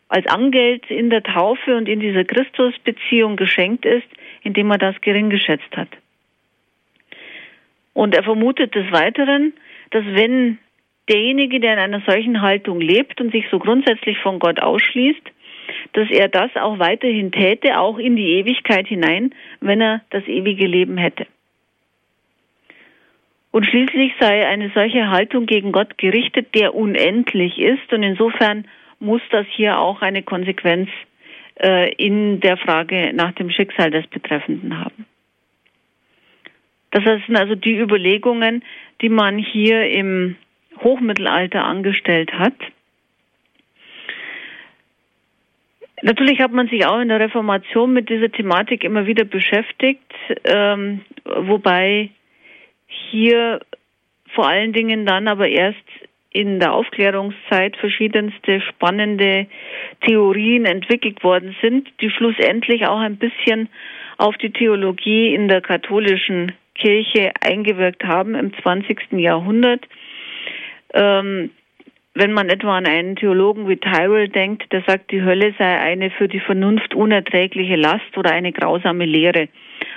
[0.07, 4.07] als Angeld in der Taufe und in dieser Christusbeziehung geschenkt ist,
[4.43, 5.89] indem er das gering geschätzt hat.
[7.93, 9.53] Und er vermutet des Weiteren,
[9.95, 10.57] dass wenn
[11.07, 15.21] derjenige, der in einer solchen Haltung lebt und sich so grundsätzlich von Gott ausschließt,
[15.93, 20.67] dass er das auch weiterhin täte, auch in die Ewigkeit hinein, wenn er das ewige
[20.67, 21.27] Leben hätte.
[23.51, 28.67] Und schließlich sei eine solche Haltung gegen Gott gerichtet, der unendlich ist und insofern
[28.99, 30.89] muss das hier auch eine Konsequenz
[31.61, 35.05] äh, in der Frage nach dem Schicksal des Betreffenden haben.
[37.03, 38.63] Das sind also die Überlegungen,
[39.01, 40.37] die man hier im
[40.81, 42.53] Hochmittelalter angestellt hat.
[46.01, 50.09] Natürlich hat man sich auch in der Reformation mit dieser Thematik immer wieder beschäftigt,
[50.45, 52.11] ähm, wobei
[52.87, 53.59] hier
[54.33, 55.83] vor allen Dingen dann aber erst
[56.29, 59.47] in der Aufklärungszeit verschiedenste spannende
[59.99, 63.67] Theorien entwickelt worden sind, die schlussendlich auch ein bisschen
[64.17, 69.13] auf die Theologie in der katholischen Kirche eingewirkt haben im 20.
[69.13, 69.85] Jahrhundert.
[70.93, 71.49] Ähm,
[72.13, 76.09] wenn man etwa an einen Theologen wie Tyrrell denkt, der sagt, die Hölle sei eine
[76.11, 79.49] für die Vernunft unerträgliche Last oder eine grausame Lehre.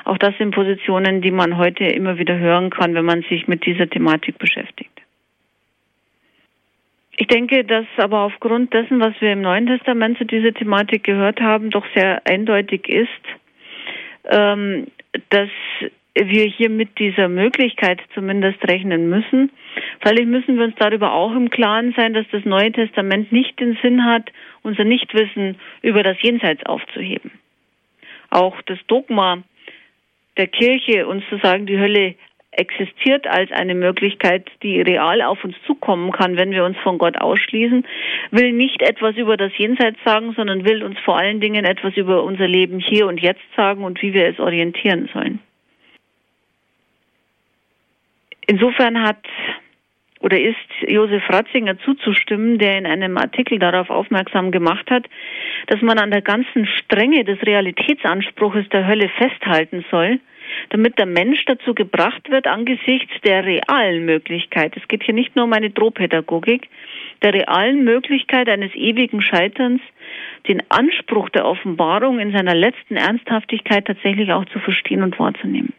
[0.05, 3.65] Auch das sind Positionen, die man heute immer wieder hören kann, wenn man sich mit
[3.67, 4.91] dieser Thematik beschäftigt.
[7.17, 11.41] Ich denke, dass aber aufgrund dessen, was wir im Neuen Testament zu dieser Thematik gehört
[11.41, 13.09] haben, doch sehr eindeutig ist,
[14.25, 14.87] ähm,
[15.31, 15.51] dass
[16.27, 19.51] wir hier mit dieser Möglichkeit zumindest rechnen müssen.
[20.01, 23.79] Freilich müssen wir uns darüber auch im Klaren sein, dass das Neue Testament nicht den
[23.83, 24.31] Sinn hat,
[24.63, 27.31] unser Nichtwissen über das Jenseits aufzuheben.
[28.31, 29.43] Auch das Dogma
[30.37, 32.15] der Kirche, uns zu sagen, die Hölle
[32.51, 37.21] existiert als eine Möglichkeit, die real auf uns zukommen kann, wenn wir uns von Gott
[37.21, 37.87] ausschließen,
[38.31, 42.25] will nicht etwas über das Jenseits sagen, sondern will uns vor allen Dingen etwas über
[42.25, 45.41] unser Leben hier und jetzt sagen und wie wir es orientieren sollen.
[48.49, 49.19] Insofern hat
[50.21, 50.57] oder ist
[50.89, 55.07] Josef Ratzinger zuzustimmen, der in einem Artikel darauf aufmerksam gemacht hat,
[55.67, 60.19] dass man an der ganzen Strenge des Realitätsanspruches der Hölle festhalten soll,
[60.71, 65.45] damit der Mensch dazu gebracht wird, angesichts der realen Möglichkeit, es geht hier nicht nur
[65.45, 66.69] um eine Drohpädagogik,
[67.23, 69.83] der realen Möglichkeit eines ewigen Scheiterns,
[70.49, 75.75] den Anspruch der Offenbarung in seiner letzten Ernsthaftigkeit tatsächlich auch zu verstehen und wahrzunehmen.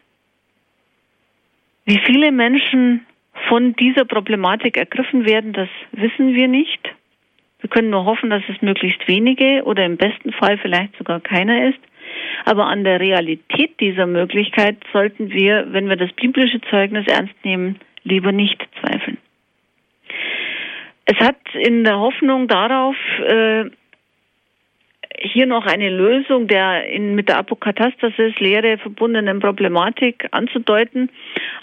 [1.84, 3.06] Wie viele Menschen
[3.48, 6.80] von dieser Problematik ergriffen werden, das wissen wir nicht.
[7.60, 11.68] Wir können nur hoffen, dass es möglichst wenige oder im besten Fall vielleicht sogar keiner
[11.68, 11.78] ist.
[12.44, 17.78] Aber an der Realität dieser Möglichkeit sollten wir, wenn wir das biblische Zeugnis ernst nehmen,
[18.02, 19.18] lieber nicht zweifeln.
[21.04, 23.64] Es hat in der Hoffnung darauf, äh,
[25.20, 31.10] hier noch eine Lösung der in, mit der Apokatastasis-Lehre verbundenen Problematik anzudeuten,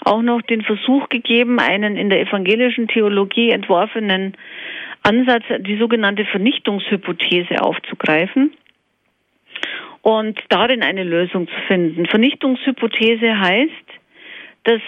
[0.04, 4.36] auch noch den Versuch gegeben, einen in der evangelischen Theologie entworfenen
[5.02, 8.52] Ansatz, die sogenannte Vernichtungshypothese aufzugreifen
[10.02, 12.06] und darin eine Lösung zu finden.
[12.06, 13.72] Vernichtungshypothese heißt,
[14.64, 14.80] dass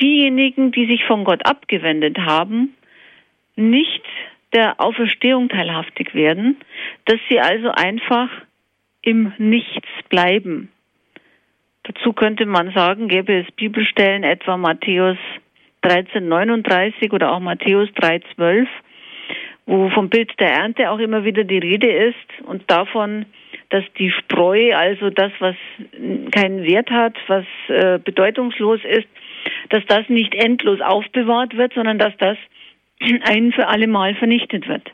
[0.00, 2.74] diejenigen, die sich von Gott abgewendet haben,
[3.56, 4.02] nicht
[4.52, 6.56] der Auferstehung teilhaftig werden,
[7.04, 8.28] dass sie also einfach
[9.02, 10.70] im Nichts bleiben.
[11.84, 15.16] Dazu könnte man sagen, gäbe es Bibelstellen, etwa Matthäus
[15.82, 18.66] 13,39 oder auch Matthäus 3,12,
[19.66, 23.24] wo vom Bild der Ernte auch immer wieder die Rede ist und davon,
[23.70, 25.54] dass die Spreu, also das, was
[26.32, 29.08] keinen Wert hat, was äh, bedeutungslos ist,
[29.70, 32.36] dass das nicht endlos aufbewahrt wird, sondern dass das
[33.00, 34.90] ein für alle Mal vernichtet wird.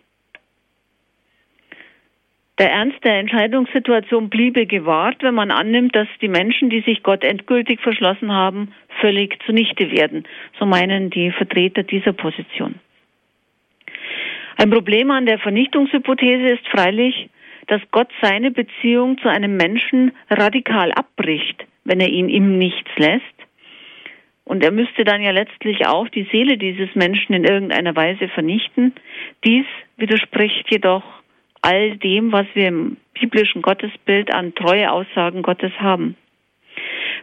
[2.58, 7.22] Der Ernst der Entscheidungssituation bliebe gewahrt, wenn man annimmt, dass die Menschen, die sich Gott
[7.22, 10.24] endgültig verschlossen haben, völlig zunichte werden.
[10.58, 12.76] So meinen die Vertreter dieser Position.
[14.56, 17.28] Ein Problem an der Vernichtungshypothese ist freilich,
[17.66, 23.35] dass Gott seine Beziehung zu einem Menschen radikal abbricht, wenn er ihn im Nichts lässt
[24.46, 28.94] und er müsste dann ja letztlich auch die Seele dieses Menschen in irgendeiner Weise vernichten.
[29.44, 31.02] Dies widerspricht jedoch
[31.62, 36.16] all dem, was wir im biblischen Gottesbild an treue Aussagen Gottes haben.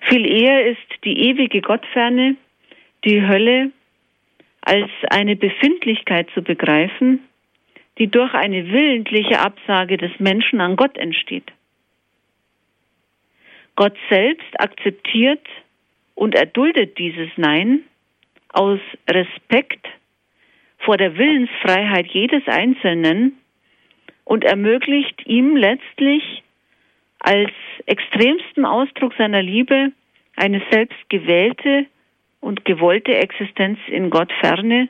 [0.10, 2.36] Viel eher ist die ewige Gottferne,
[3.06, 3.72] die Hölle,
[4.60, 7.22] als eine Befindlichkeit zu begreifen,
[8.00, 11.54] die durch eine willentliche Absage des Menschen an Gott entsteht.
[13.78, 15.48] Gott selbst akzeptiert
[16.24, 17.82] und erduldet dieses Nein
[18.54, 19.86] aus Respekt
[20.78, 23.34] vor der Willensfreiheit jedes Einzelnen
[24.24, 26.44] und ermöglicht ihm letztlich
[27.20, 27.52] als
[27.88, 29.92] extremsten Ausdruck seiner Liebe
[30.38, 31.88] eine selbst gewählte
[32.40, 34.88] und gewollte Existenz in Gott ferne,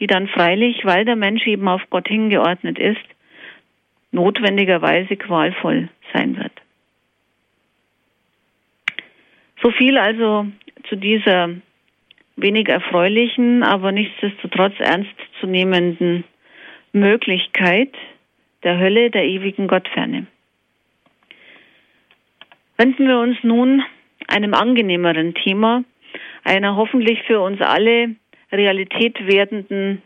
[0.00, 3.06] die dann freilich, weil der Mensch eben auf Gott hingeordnet ist,
[4.10, 6.52] notwendigerweise qualvoll sein wird.
[9.62, 10.46] So viel also
[10.88, 11.50] zu dieser
[12.36, 16.24] wenig erfreulichen, aber nichtsdestotrotz ernstzunehmenden
[16.92, 17.94] Möglichkeit,
[18.62, 20.26] der Hölle, der ewigen Gottferne.
[22.76, 23.82] Wenden wir uns nun
[24.28, 25.84] einem angenehmeren Thema,
[26.44, 28.14] einer hoffentlich für uns alle
[28.52, 30.02] Realität werdenden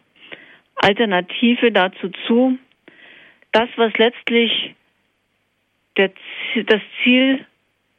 [0.76, 2.58] Alternative dazu zu,
[3.52, 4.74] das, was letztlich
[5.94, 7.44] das Ziel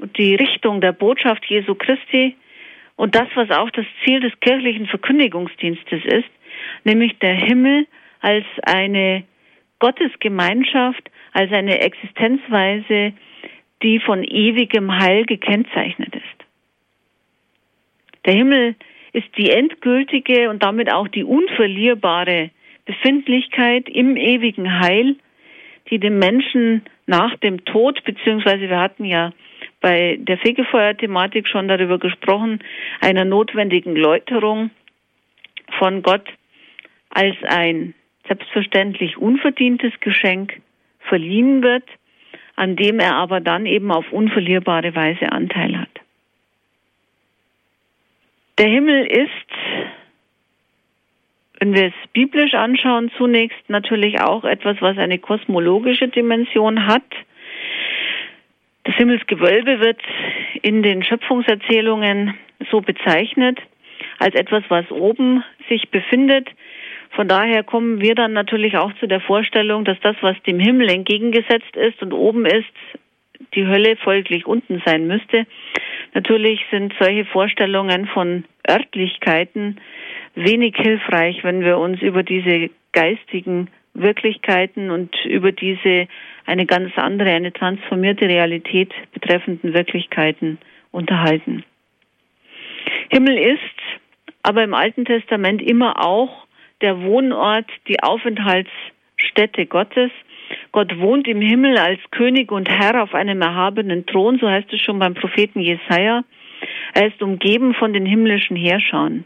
[0.06, 2.36] die Richtung der Botschaft Jesu Christi
[2.96, 6.30] und das, was auch das Ziel des kirchlichen Verkündigungsdienstes ist,
[6.84, 7.88] nämlich der Himmel
[8.22, 9.24] als eine
[9.80, 13.14] Gottesgemeinschaft, als eine Existenzweise,
[13.82, 16.24] die von ewigem Heil gekennzeichnet ist.
[18.26, 18.76] Der Himmel
[19.12, 22.52] ist die endgültige und damit auch die unverlierbare
[22.86, 25.16] Befindlichkeit im ewigen Heil,
[25.90, 29.32] die dem Menschen nach dem Tod, beziehungsweise wir hatten ja
[29.84, 32.60] bei der Fegefeuer-Thematik schon darüber gesprochen,
[33.02, 34.72] einer notwendigen Läuterung
[35.78, 36.26] von Gott
[37.10, 37.94] als ein
[38.26, 40.62] selbstverständlich unverdientes Geschenk
[41.02, 41.84] verliehen wird,
[42.56, 45.90] an dem er aber dann eben auf unverlierbare Weise Anteil hat.
[48.58, 49.90] Der Himmel ist,
[51.60, 57.04] wenn wir es biblisch anschauen, zunächst natürlich auch etwas, was eine kosmologische Dimension hat.
[58.84, 60.02] Das Himmelsgewölbe wird
[60.62, 62.34] in den Schöpfungserzählungen
[62.72, 63.60] so bezeichnet
[64.20, 66.50] als etwas, was oben sich befindet.
[67.12, 70.90] Von daher kommen wir dann natürlich auch zu der Vorstellung, dass das, was dem Himmel
[70.90, 72.66] entgegengesetzt ist und oben ist,
[73.56, 75.46] die Hölle folglich unten sein müsste.
[76.14, 79.80] Natürlich sind solche Vorstellungen von Örtlichkeiten
[80.36, 86.08] wenig hilfreich, wenn wir uns über diese geistigen Wirklichkeiten und über diese
[86.46, 90.58] eine ganz andere, eine transformierte Realität betreffenden Wirklichkeiten
[90.92, 91.64] unterhalten.
[93.10, 93.60] Himmel ist
[94.42, 96.46] aber im Alten Testament immer auch
[96.82, 100.12] der Wohnort, die Aufenthaltsstätte Gottes.
[100.72, 104.82] Gott wohnt im Himmel als König und Herr auf einem erhabenen Thron, so heißt es
[104.82, 106.24] schon beim Propheten Jesaja.
[106.94, 109.26] Er ist umgeben von den himmlischen Herrschern.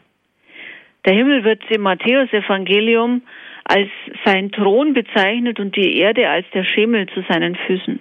[1.06, 3.24] Der Himmel wird im Matthäusevangelium
[3.68, 3.90] als
[4.24, 8.00] sein Thron bezeichnet und die Erde als der Schemel zu seinen Füßen.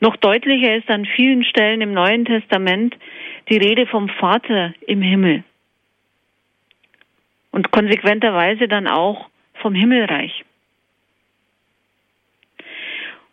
[0.00, 2.96] Noch deutlicher ist an vielen Stellen im Neuen Testament
[3.48, 5.44] die Rede vom Vater im Himmel
[7.52, 10.44] und konsequenterweise dann auch vom Himmelreich.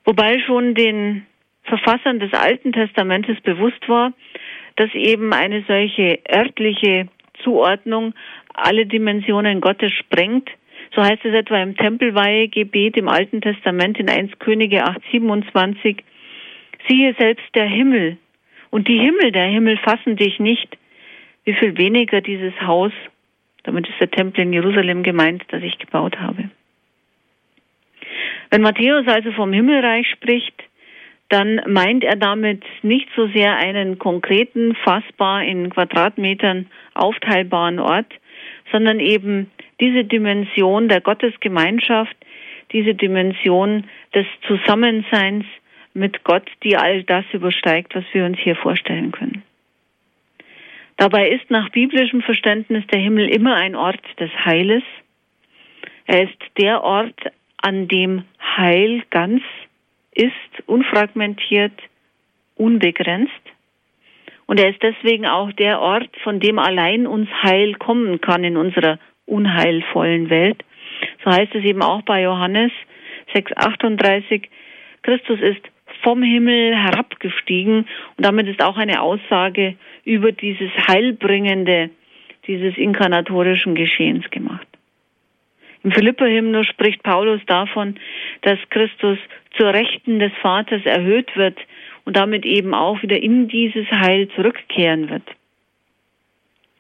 [0.06, 1.26] Wobei schon den
[1.64, 4.14] Verfassern des Alten Testamentes bewusst war,
[4.76, 7.08] dass eben eine solche örtliche
[7.44, 8.14] Zuordnung
[8.54, 10.50] alle Dimensionen Gottes sprengt.
[10.96, 15.98] So heißt es etwa im Tempelweihegebet im Alten Testament in 1 Könige 8,27.
[16.88, 18.18] Siehe selbst der Himmel
[18.72, 20.78] und die Himmel der Himmel fassen dich nicht,
[21.44, 22.92] wie viel weniger dieses Haus,
[23.64, 26.50] damit ist der Tempel in Jerusalem gemeint, das ich gebaut habe.
[28.50, 30.56] Wenn Matthäus also vom Himmelreich spricht,
[31.30, 38.14] dann meint er damit nicht so sehr einen konkreten, fassbar in Quadratmetern aufteilbaren Ort,
[38.72, 42.16] sondern eben diese Dimension der Gottesgemeinschaft,
[42.72, 45.46] diese Dimension des Zusammenseins
[45.94, 49.44] mit Gott, die all das übersteigt, was wir uns hier vorstellen können.
[50.98, 54.84] Dabei ist nach biblischem Verständnis der Himmel immer ein Ort des Heiles.
[56.06, 57.20] Er ist der Ort,
[57.58, 59.42] an dem Heil ganz
[60.14, 60.32] ist,
[60.66, 61.74] unfragmentiert,
[62.56, 63.41] unbegrenzt.
[64.52, 68.58] Und er ist deswegen auch der Ort, von dem allein uns Heil kommen kann in
[68.58, 70.66] unserer unheilvollen Welt.
[71.24, 72.74] So heißt es eben auch bei Johannes
[73.34, 74.50] 6,38.
[75.04, 75.62] Christus ist
[76.04, 77.88] vom Himmel herabgestiegen
[78.18, 81.90] und damit ist auch eine Aussage über dieses Heilbringende
[82.46, 84.68] dieses inkarnatorischen Geschehens gemacht.
[85.86, 87.96] Im Philipperhymnus spricht Paulus davon,
[88.42, 89.18] dass Christus
[89.58, 91.58] zur Rechten des Vaters erhöht wird
[92.06, 95.24] und damit eben auch wieder in dieses Heil zurückkehren wird.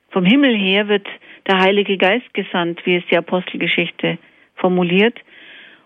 [0.09, 1.07] Vom Himmel her wird
[1.47, 4.17] der Heilige Geist gesandt, wie es die Apostelgeschichte
[4.55, 5.17] formuliert.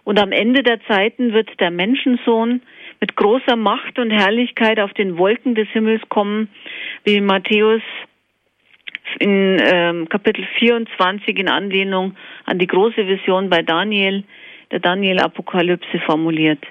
[0.03, 2.61] Und am Ende der Zeiten wird der Menschensohn
[2.99, 6.49] mit großer Macht und Herrlichkeit auf den Wolken des Himmels kommen,
[7.03, 7.81] wie Matthäus
[9.19, 12.15] in ähm, Kapitel 24 in Anlehnung
[12.45, 14.23] an die große Vision bei Daniel,
[14.71, 16.63] der Daniel-Apokalypse formuliert.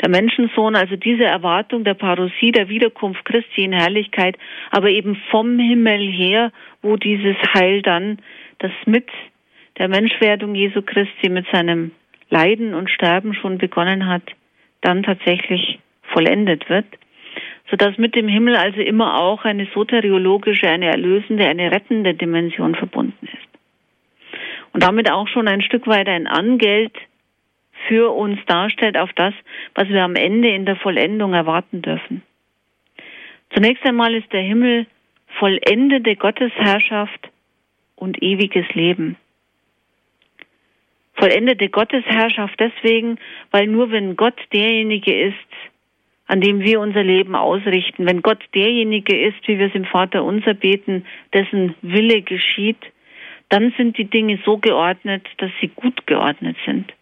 [0.00, 4.36] Der Menschensohn, also diese Erwartung der Parousie, der Wiederkunft Christi in Herrlichkeit,
[4.70, 8.18] aber eben vom Himmel her, wo dieses Heil dann,
[8.58, 9.08] das mit
[9.78, 11.92] der Menschwerdung Jesu Christi, mit seinem
[12.30, 14.22] Leiden und Sterben schon begonnen hat,
[14.82, 16.86] dann tatsächlich vollendet wird,
[17.70, 23.26] sodass mit dem Himmel also immer auch eine soteriologische, eine erlösende, eine rettende Dimension verbunden
[23.26, 23.48] ist.
[24.72, 26.92] Und damit auch schon ein Stück weit ein Angeld
[27.86, 29.34] für uns darstellt auf das,
[29.74, 32.22] was wir am Ende in der Vollendung erwarten dürfen.
[33.54, 34.86] Zunächst einmal ist der Himmel
[35.38, 37.30] vollendete Gottesherrschaft
[37.96, 39.16] und ewiges Leben.
[41.14, 43.18] Vollendete Gottesherrschaft deswegen,
[43.50, 45.34] weil nur wenn Gott derjenige ist,
[46.26, 50.22] an dem wir unser Leben ausrichten, wenn Gott derjenige ist, wie wir es im Vater
[50.22, 52.78] unser beten, dessen Wille geschieht,
[53.48, 56.92] dann sind die Dinge so geordnet, dass sie gut geordnet sind,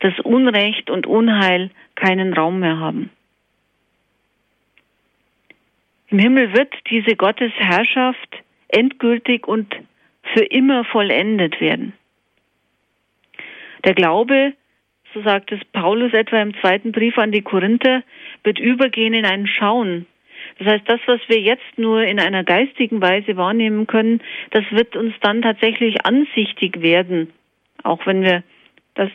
[0.00, 3.10] dass Unrecht und Unheil keinen Raum mehr haben.
[6.08, 9.74] Im Himmel wird diese Gottesherrschaft endgültig und
[10.34, 11.92] für immer vollendet werden.
[13.84, 14.54] Der Glaube,
[15.14, 18.02] so sagt es Paulus etwa im zweiten Brief an die Korinther,
[18.44, 20.06] wird übergehen in ein Schauen.
[20.58, 24.20] Das heißt, das, was wir jetzt nur in einer geistigen Weise wahrnehmen können,
[24.50, 27.32] das wird uns dann tatsächlich ansichtig werden,
[27.82, 28.42] auch wenn wir
[28.94, 29.10] das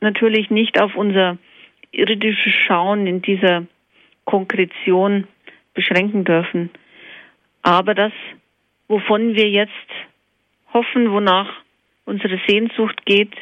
[0.00, 1.38] natürlich nicht auf unser
[1.92, 3.66] irdisches Schauen in dieser
[4.24, 5.26] Konkretion
[5.74, 6.70] beschränken dürfen.
[7.62, 8.12] Aber das,
[8.88, 9.70] wovon wir jetzt
[10.72, 11.50] hoffen, wonach
[12.04, 13.34] unsere Sehnsucht geht,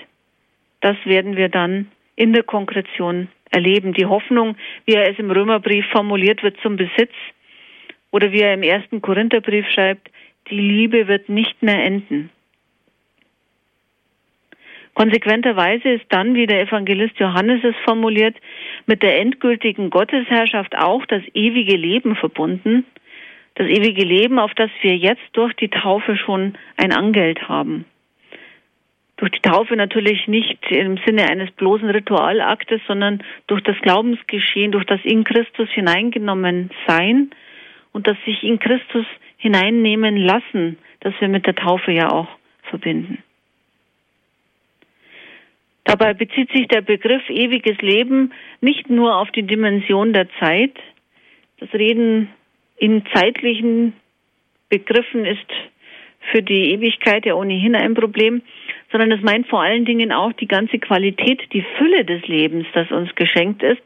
[0.81, 3.93] das werden wir dann in der Konkretion erleben.
[3.95, 7.13] Die Hoffnung, wie er es im Römerbrief formuliert wird, zum Besitz
[8.11, 10.11] oder wie er im ersten Korintherbrief schreibt,
[10.51, 12.31] die Liebe wird nicht mehr enden.
[14.95, 18.37] Konsequenterweise ist dann, wie der Evangelist Johannes es formuliert,
[18.87, 22.85] mit der endgültigen Gottesherrschaft auch das ewige Leben verbunden.
[23.55, 27.85] Das ewige Leben, auf das wir jetzt durch die Taufe schon ein Angeld haben
[29.23, 34.85] durch die Taufe natürlich nicht im Sinne eines bloßen Ritualaktes, sondern durch das Glaubensgeschehen, durch
[34.85, 37.31] das in Christus hineingenommen sein
[37.93, 42.27] und das sich in Christus hineinnehmen lassen, das wir mit der Taufe ja auch
[42.65, 43.23] verbinden.
[45.85, 50.75] Dabei bezieht sich der Begriff ewiges Leben nicht nur auf die Dimension der Zeit.
[51.59, 52.29] Das Reden
[52.77, 53.95] in zeitlichen
[54.69, 55.47] Begriffen ist
[56.31, 58.43] für die Ewigkeit ja ohnehin ein Problem,
[58.93, 62.91] sondern es meint vor allen Dingen auch die ganze Qualität, die Fülle des Lebens, das
[62.91, 63.83] uns geschenkt ist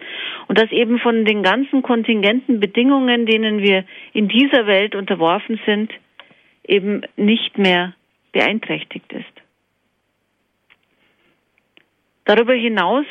[0.49, 5.93] und das eben von den ganzen kontingenten Bedingungen, denen wir in dieser Welt unterworfen sind,
[6.67, 7.95] eben nicht mehr
[8.33, 9.46] beeinträchtigt ist.
[12.27, 13.07] Darüber hinaus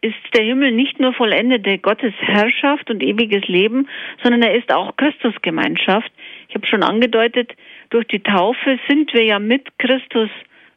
[0.00, 3.88] ist der Himmel nicht nur vollendete Gottes Herrschaft und ewiges Leben,
[4.22, 6.10] sondern er ist auch Christusgemeinschaft.
[6.48, 7.52] Ich habe schon angedeutet,
[7.90, 10.28] durch die Taufe sind wir ja mit Christus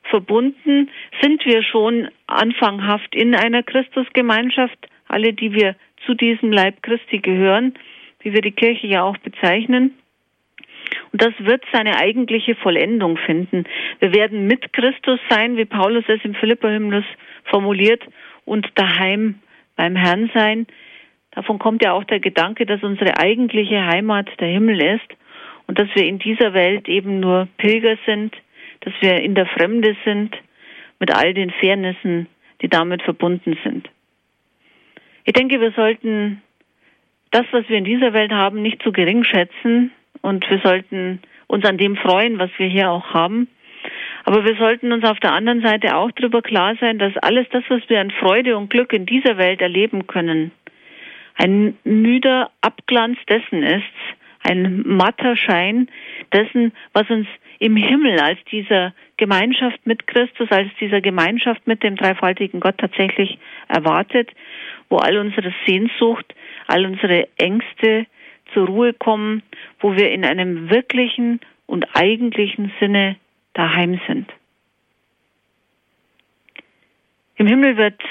[0.04, 0.90] verbunden,
[1.22, 4.78] sind wir schon anfanghaft in einer Christusgemeinschaft,
[5.08, 5.76] alle, die wir
[6.06, 7.74] zu diesem Leib Christi gehören,
[8.22, 9.94] wie wir die Kirche ja auch bezeichnen.
[11.12, 13.66] Und das wird seine eigentliche Vollendung finden.
[14.00, 17.06] Wir werden mit Christus sein, wie Paulus es im Philipperhymnus
[17.46, 18.04] formuliert,
[18.48, 19.36] und daheim
[19.76, 20.66] beim Herrn sein.
[21.32, 25.08] Davon kommt ja auch der Gedanke, dass unsere eigentliche Heimat der Himmel ist
[25.68, 28.36] und dass wir in dieser Welt eben nur Pilger sind,
[28.80, 30.36] dass wir in der Fremde sind
[31.00, 32.28] mit all den Fairnessen,
[32.62, 33.90] die damit verbunden sind.
[35.26, 36.42] Ich denke, wir sollten
[37.32, 39.92] das, was wir in dieser Welt haben, nicht zu gering schätzen
[40.28, 43.48] und wir sollten uns an dem freuen, was wir hier auch haben.
[44.26, 47.64] Aber wir sollten uns auf der anderen Seite auch darüber klar sein, dass alles das,
[47.70, 50.52] was wir an Freude und Glück in dieser Welt erleben können,
[51.36, 53.84] ein müder Abglanz dessen ist,
[54.44, 55.88] ein matter Schein
[56.34, 57.28] dessen, was uns
[57.60, 63.40] im Himmel als dieser Gemeinschaft mit Christus, als dieser Gemeinschaft mit dem dreifaltigen Gott tatsächlich
[63.70, 64.30] erwartet,
[64.90, 66.36] wo all unsere Sehnsucht,
[66.68, 68.08] all unsere Ängste
[68.54, 69.44] zur Ruhe kommen,
[69.80, 73.18] wo wir in einem wirklichen und eigentlichen Sinne
[73.54, 74.32] daheim sind.
[77.36, 78.02] Im Himmel wird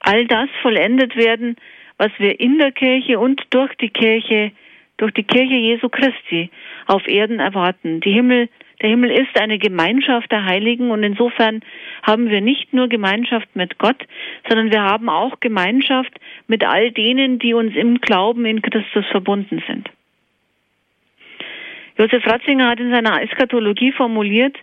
[0.00, 1.56] all das vollendet werden,
[1.96, 4.52] was wir in der Kirche und durch die Kirche,
[4.98, 6.50] durch die Kirche Jesu Christi
[6.86, 8.00] auf Erden erwarten.
[8.00, 8.48] Die Himmel
[8.82, 11.62] der Himmel ist eine Gemeinschaft der Heiligen und insofern
[12.02, 14.04] haben wir nicht nur Gemeinschaft mit Gott,
[14.48, 16.12] sondern wir haben auch Gemeinschaft
[16.48, 19.88] mit all denen, die uns im Glauben in Christus verbunden sind.
[21.96, 24.56] Josef Ratzinger hat in seiner Eschatologie formuliert,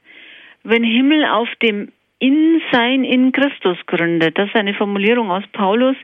[0.63, 5.95] wenn Himmel auf dem In-Sein in Christus gründet, das ist eine Formulierung aus Paulus,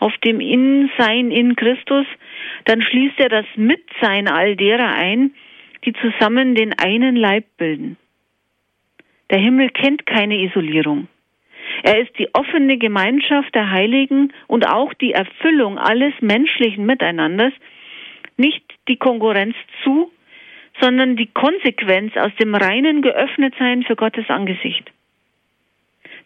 [0.00, 2.06] auf dem In-Sein in Christus,
[2.64, 5.32] dann schließt er das Mitsein all derer ein,
[5.84, 7.96] die zusammen den einen Leib bilden.
[9.30, 11.08] Der Himmel kennt keine Isolierung.
[11.82, 17.52] Er ist die offene Gemeinschaft der Heiligen und auch die Erfüllung alles menschlichen Miteinanders,
[18.36, 20.10] nicht die Konkurrenz zu,
[20.80, 24.90] sondern die Konsequenz aus dem reinen Geöffnetsein für Gottes Angesicht.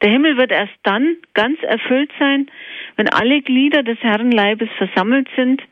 [0.02, 2.50] Der Himmel wird erst dann ganz erfüllt sein,
[2.96, 5.62] wenn alle Glieder des Herrenleibes versammelt sind.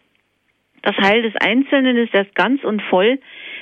[0.83, 3.19] Das Heil des Einzelnen ist erst ganz und voll,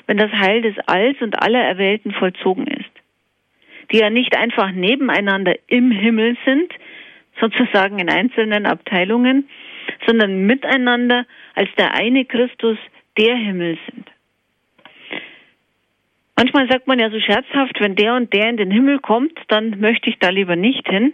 [0.07, 2.91] wenn das Heil des Alls und aller Erwählten vollzogen ist.
[3.93, 6.73] Die ja nicht einfach nebeneinander im Himmel sind,
[7.41, 9.49] sozusagen in einzelnen Abteilungen,
[10.07, 12.79] sondern miteinander als der eine Christus
[13.19, 14.12] der Himmel sind.
[16.43, 19.79] Manchmal sagt man ja so scherzhaft, wenn der und der in den Himmel kommt, dann
[19.79, 21.13] möchte ich da lieber nicht hin.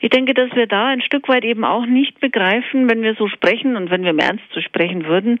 [0.00, 3.26] Ich denke, dass wir da ein Stück weit eben auch nicht begreifen, wenn wir so
[3.26, 5.38] sprechen und wenn wir im Ernst so sprechen würden,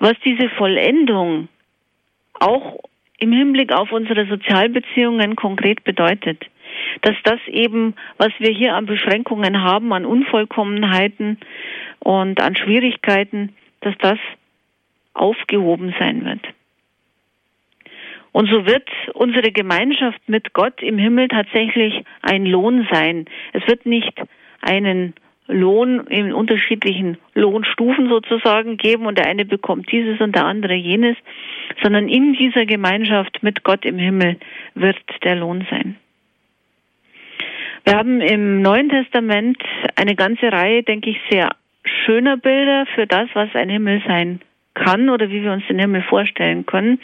[0.00, 1.48] was diese Vollendung
[2.40, 2.80] auch
[3.18, 6.44] im Hinblick auf unsere Sozialbeziehungen konkret bedeutet.
[7.00, 11.38] Dass das eben, was wir hier an Beschränkungen haben, an Unvollkommenheiten
[12.00, 14.18] und an Schwierigkeiten, dass das
[15.14, 16.46] aufgehoben sein wird.
[18.32, 23.26] Und so wird unsere Gemeinschaft mit Gott im Himmel tatsächlich ein Lohn sein.
[23.52, 24.14] Es wird nicht
[24.62, 25.14] einen
[25.48, 31.16] Lohn in unterschiedlichen Lohnstufen sozusagen geben und der eine bekommt dieses und der andere jenes,
[31.82, 34.36] sondern in dieser Gemeinschaft mit Gott im Himmel
[34.74, 35.96] wird der Lohn sein.
[37.84, 39.58] Wir haben im Neuen Testament
[39.96, 41.50] eine ganze Reihe, denke ich, sehr
[41.84, 44.40] schöner Bilder für das, was ein Himmel sein
[44.74, 47.00] kann oder wie wir uns den Himmel vorstellen können.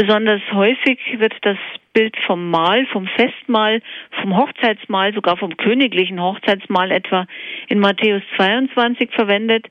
[0.00, 1.58] Besonders häufig wird das
[1.92, 3.82] Bild vom Mahl, vom Festmahl,
[4.22, 7.26] vom Hochzeitsmahl, sogar vom königlichen Hochzeitsmahl etwa
[7.68, 9.66] in Matthäus 22 verwendet.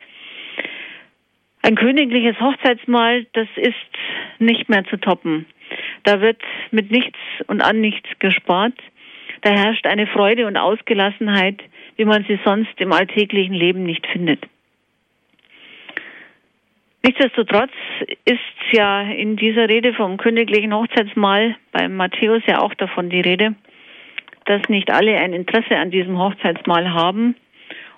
[1.64, 3.74] Ein königliches Hochzeitsmahl, das ist
[4.38, 5.48] nicht mehr zu toppen.
[6.04, 7.18] Da wird mit nichts
[7.48, 8.78] und an nichts gespart.
[9.42, 11.60] Da herrscht eine Freude und Ausgelassenheit,
[11.96, 14.46] wie man sie sonst im alltäglichen Leben nicht findet.
[17.02, 17.72] Nichtsdestotrotz
[18.26, 23.56] ist ja in dieser Rede vom königlichen Hochzeitsmahl beim Matthäus ja auch davon die Rede,
[24.46, 27.36] dass nicht alle ein Interesse an diesem Hochzeitsmahl haben.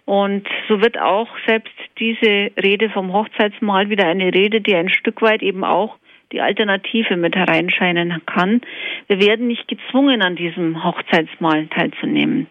[0.06, 5.22] Und so wird auch selbst diese Rede vom Hochzeitsmahl wieder eine Rede, die ein Stück
[5.22, 5.98] weit eben auch
[6.32, 8.62] die Alternative mit hereinscheinen kann.
[9.08, 12.48] Wir werden nicht gezwungen, an diesem Hochzeitsmahl teilzunehmen.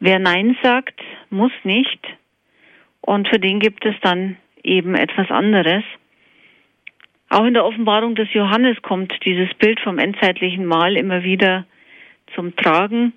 [0.00, 0.98] Wer Nein sagt,
[1.28, 2.00] muss nicht.
[3.00, 5.82] Und für den gibt es dann eben etwas anderes.
[7.28, 11.64] Auch in der Offenbarung des Johannes kommt dieses Bild vom endzeitlichen Mahl immer wieder
[12.34, 13.12] zum Tragen.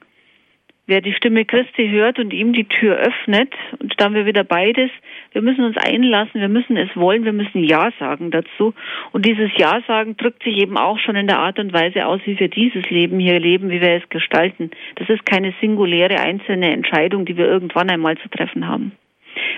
[0.86, 4.44] Wer die Stimme Christi hört und ihm die Tür öffnet, und da haben wir wieder
[4.44, 4.92] beides,
[5.32, 8.74] wir müssen uns einlassen, wir müssen es wollen, wir müssen Ja sagen dazu.
[9.14, 12.20] Und dieses Ja sagen drückt sich eben auch schon in der Art und Weise aus,
[12.26, 14.72] wie wir dieses Leben hier leben, wie wir es gestalten.
[14.96, 18.92] Das ist keine singuläre einzelne Entscheidung, die wir irgendwann einmal zu treffen haben.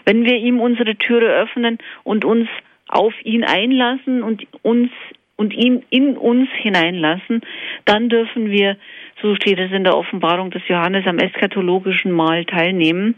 [0.05, 2.47] Wenn wir ihm unsere Türe öffnen und uns
[2.87, 4.91] auf ihn einlassen und uns
[5.37, 7.41] und ihn in uns hineinlassen,
[7.83, 8.77] dann dürfen wir,
[9.21, 13.15] so steht es in der Offenbarung des Johannes, am eschatologischen Mahl teilnehmen.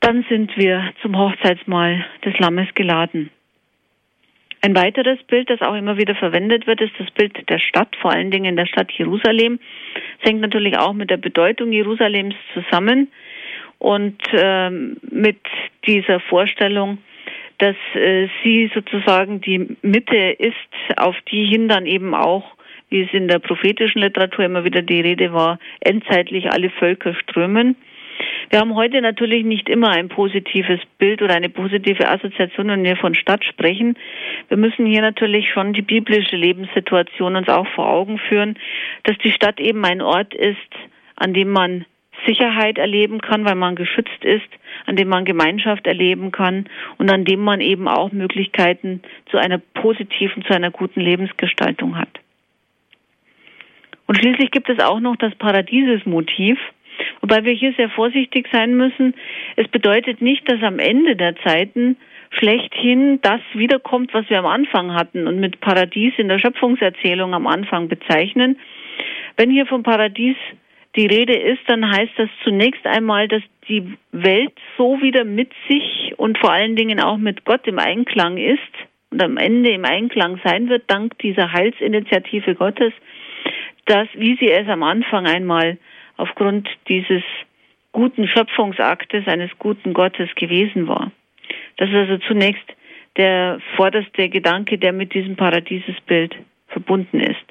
[0.00, 3.30] Dann sind wir zum Hochzeitsmahl des Lammes geladen.
[4.60, 8.12] Ein weiteres Bild, das auch immer wieder verwendet wird, ist das Bild der Stadt, vor
[8.12, 9.58] allen Dingen in der Stadt Jerusalem.
[10.18, 13.08] Es hängt natürlich auch mit der Bedeutung Jerusalems zusammen
[13.84, 15.36] und ähm, mit
[15.86, 16.96] dieser Vorstellung,
[17.58, 22.44] dass äh, sie sozusagen die Mitte ist, auf die hin dann eben auch,
[22.88, 27.76] wie es in der prophetischen Literatur immer wieder die Rede war, endzeitlich alle Völker strömen.
[28.48, 32.96] Wir haben heute natürlich nicht immer ein positives Bild oder eine positive Assoziation, wenn wir
[32.96, 33.98] von Stadt sprechen.
[34.48, 38.58] Wir müssen hier natürlich schon die biblische Lebenssituation uns auch vor Augen führen,
[39.02, 40.56] dass die Stadt eben ein Ort ist,
[41.16, 41.84] an dem man
[42.26, 44.48] Sicherheit erleben kann, weil man geschützt ist,
[44.86, 46.66] an dem man Gemeinschaft erleben kann
[46.98, 52.08] und an dem man eben auch Möglichkeiten zu einer positiven, zu einer guten Lebensgestaltung hat.
[54.06, 56.58] Und schließlich gibt es auch noch das Paradiesesmotiv,
[57.20, 59.14] wobei wir hier sehr vorsichtig sein müssen.
[59.56, 61.96] Es bedeutet nicht, dass am Ende der Zeiten
[62.30, 67.46] schlechthin das wiederkommt, was wir am Anfang hatten und mit Paradies in der Schöpfungserzählung am
[67.46, 68.58] Anfang bezeichnen.
[69.36, 70.36] Wenn hier vom Paradies
[70.96, 76.14] die Rede ist, dann heißt das zunächst einmal, dass die Welt so wieder mit sich
[76.16, 78.60] und vor allen Dingen auch mit Gott im Einklang ist
[79.10, 82.92] und am Ende im Einklang sein wird, dank dieser Heilsinitiative Gottes,
[83.86, 85.78] dass, wie sie es am Anfang einmal
[86.16, 87.22] aufgrund dieses
[87.92, 91.12] guten Schöpfungsaktes eines guten Gottes gewesen war.
[91.76, 92.64] Das ist also zunächst
[93.16, 96.34] der vorderste Gedanke, der mit diesem Paradiesesbild
[96.68, 97.44] verbunden ist.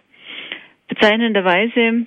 [0.87, 2.05] Bezeichnenderweise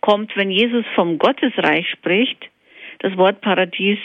[0.00, 2.48] kommt, wenn Jesus vom Gottesreich spricht,
[3.00, 3.98] das Wort Paradies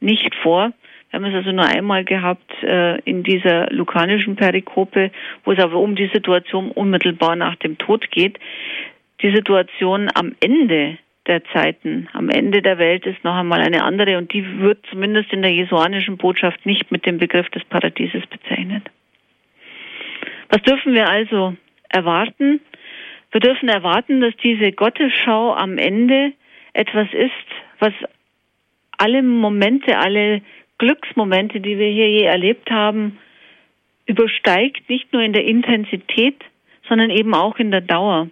[0.00, 0.72] nicht vor.
[1.10, 5.10] Wir haben es also nur einmal gehabt äh, in dieser lukanischen Perikope,
[5.44, 8.38] wo es aber um die Situation unmittelbar nach dem Tod geht.
[9.22, 14.18] die Situation am Ende der Zeiten, am Ende der Welt ist noch einmal eine andere
[14.18, 18.84] und die wird zumindest in der jesuanischen Botschaft nicht mit dem Begriff des Paradieses bezeichnet.
[20.48, 21.54] Was dürfen wir also
[21.88, 22.60] erwarten?
[23.32, 26.32] Wir dürfen erwarten, dass diese Gottesschau am Ende
[26.72, 27.30] etwas ist,
[27.78, 27.92] was
[28.98, 30.42] alle Momente, alle
[30.78, 33.18] Glücksmomente, die wir hier je erlebt haben,
[34.06, 36.42] übersteigt, nicht nur in der Intensität,
[36.88, 38.28] sondern eben auch in der Dauer.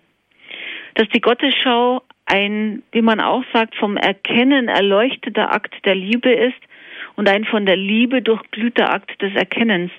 [0.94, 6.58] Dass die Gottesschau ein, wie man auch sagt, vom Erkennen erleuchteter Akt der Liebe ist
[7.16, 9.92] und ein von der Liebe durchglühter Akt des Erkennens.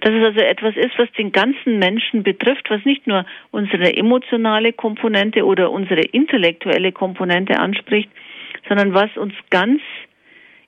[0.00, 4.72] Dass es also etwas ist, was den ganzen Menschen betrifft, was nicht nur unsere emotionale
[4.72, 8.10] Komponente oder unsere intellektuelle Komponente anspricht,
[8.68, 9.80] sondern was uns ganz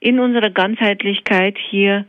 [0.01, 2.07] in unserer Ganzheitlichkeit hier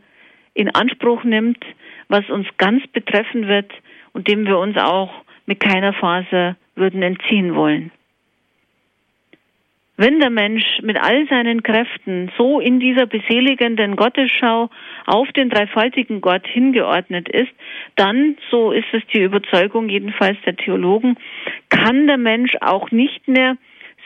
[0.54, 1.64] in Anspruch nimmt,
[2.08, 3.72] was uns ganz betreffen wird
[4.12, 5.10] und dem wir uns auch
[5.46, 7.90] mit keiner Faser würden entziehen wollen.
[10.02, 14.70] Wenn der Mensch mit all seinen Kräften so in dieser beseligenden Gottesschau
[15.04, 17.52] auf den dreifaltigen Gott hingeordnet ist,
[17.96, 21.18] dann, so ist es die Überzeugung jedenfalls der Theologen,
[21.68, 23.58] kann der Mensch auch nicht mehr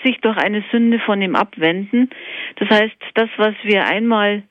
[0.02, 2.10] sich durch eine Sünde von ihm abwenden.
[2.56, 4.42] Das heißt, das, was wir einmal,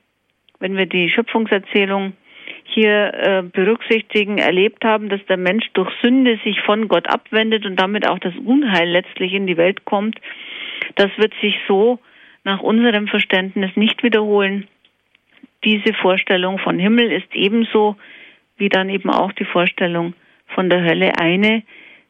[0.60, 2.14] wenn wir die Schöpfungserzählung
[2.62, 7.76] hier äh, berücksichtigen, erlebt haben, dass der Mensch durch Sünde sich von Gott abwendet und
[7.78, 10.18] damit auch das Unheil letztlich in die Welt kommt,
[10.96, 11.98] das wird sich so
[12.44, 14.68] nach unserem Verständnis nicht wiederholen.
[15.64, 17.96] Diese Vorstellung von Himmel ist ebenso
[18.56, 20.14] wie dann eben auch die Vorstellung
[20.48, 21.62] von der Hölle eine,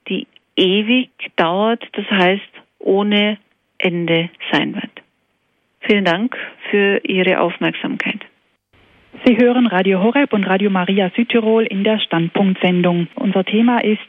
[0.08, 2.42] die ewig dauert, das heißt
[2.78, 3.38] ohne
[3.78, 4.90] Ende sein wird.
[5.80, 6.36] Vielen Dank
[6.70, 8.20] für Ihre Aufmerksamkeit.
[9.24, 13.08] Sie hören Radio Horeb und Radio Maria Südtirol in der Standpunktsendung.
[13.14, 14.00] Unser Thema ist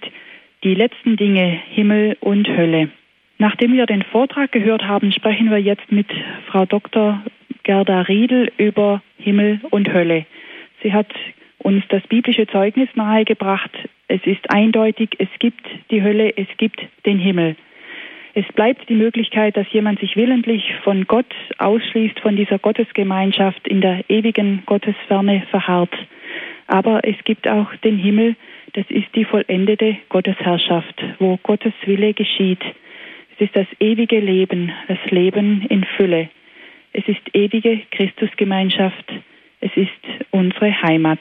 [0.64, 2.90] die letzten Dinge Himmel und Hölle.
[3.38, 6.08] Nachdem wir den Vortrag gehört haben, sprechen wir jetzt mit
[6.48, 7.22] Frau Dr.
[7.64, 10.26] Gerda Riedel über Himmel und Hölle.
[10.82, 11.08] Sie hat
[11.58, 13.72] uns das biblische Zeugnis nahegebracht.
[14.08, 17.56] Es ist eindeutig, es gibt die Hölle, es gibt den Himmel.
[18.36, 23.82] Es bleibt die Möglichkeit, dass jemand sich willentlich von Gott ausschließt, von dieser Gottesgemeinschaft in
[23.82, 25.94] der ewigen Gottesferne verharrt.
[26.68, 28.36] Aber es gibt auch den Himmel,
[28.74, 32.62] das ist die vollendete Gottesherrschaft, wo Gottes Wille geschieht.
[33.38, 36.30] Es ist das ewige Leben, das Leben in Fülle.
[36.94, 39.12] Es ist ewige Christusgemeinschaft.
[39.60, 39.90] Es ist
[40.32, 41.20] unsere Heimat.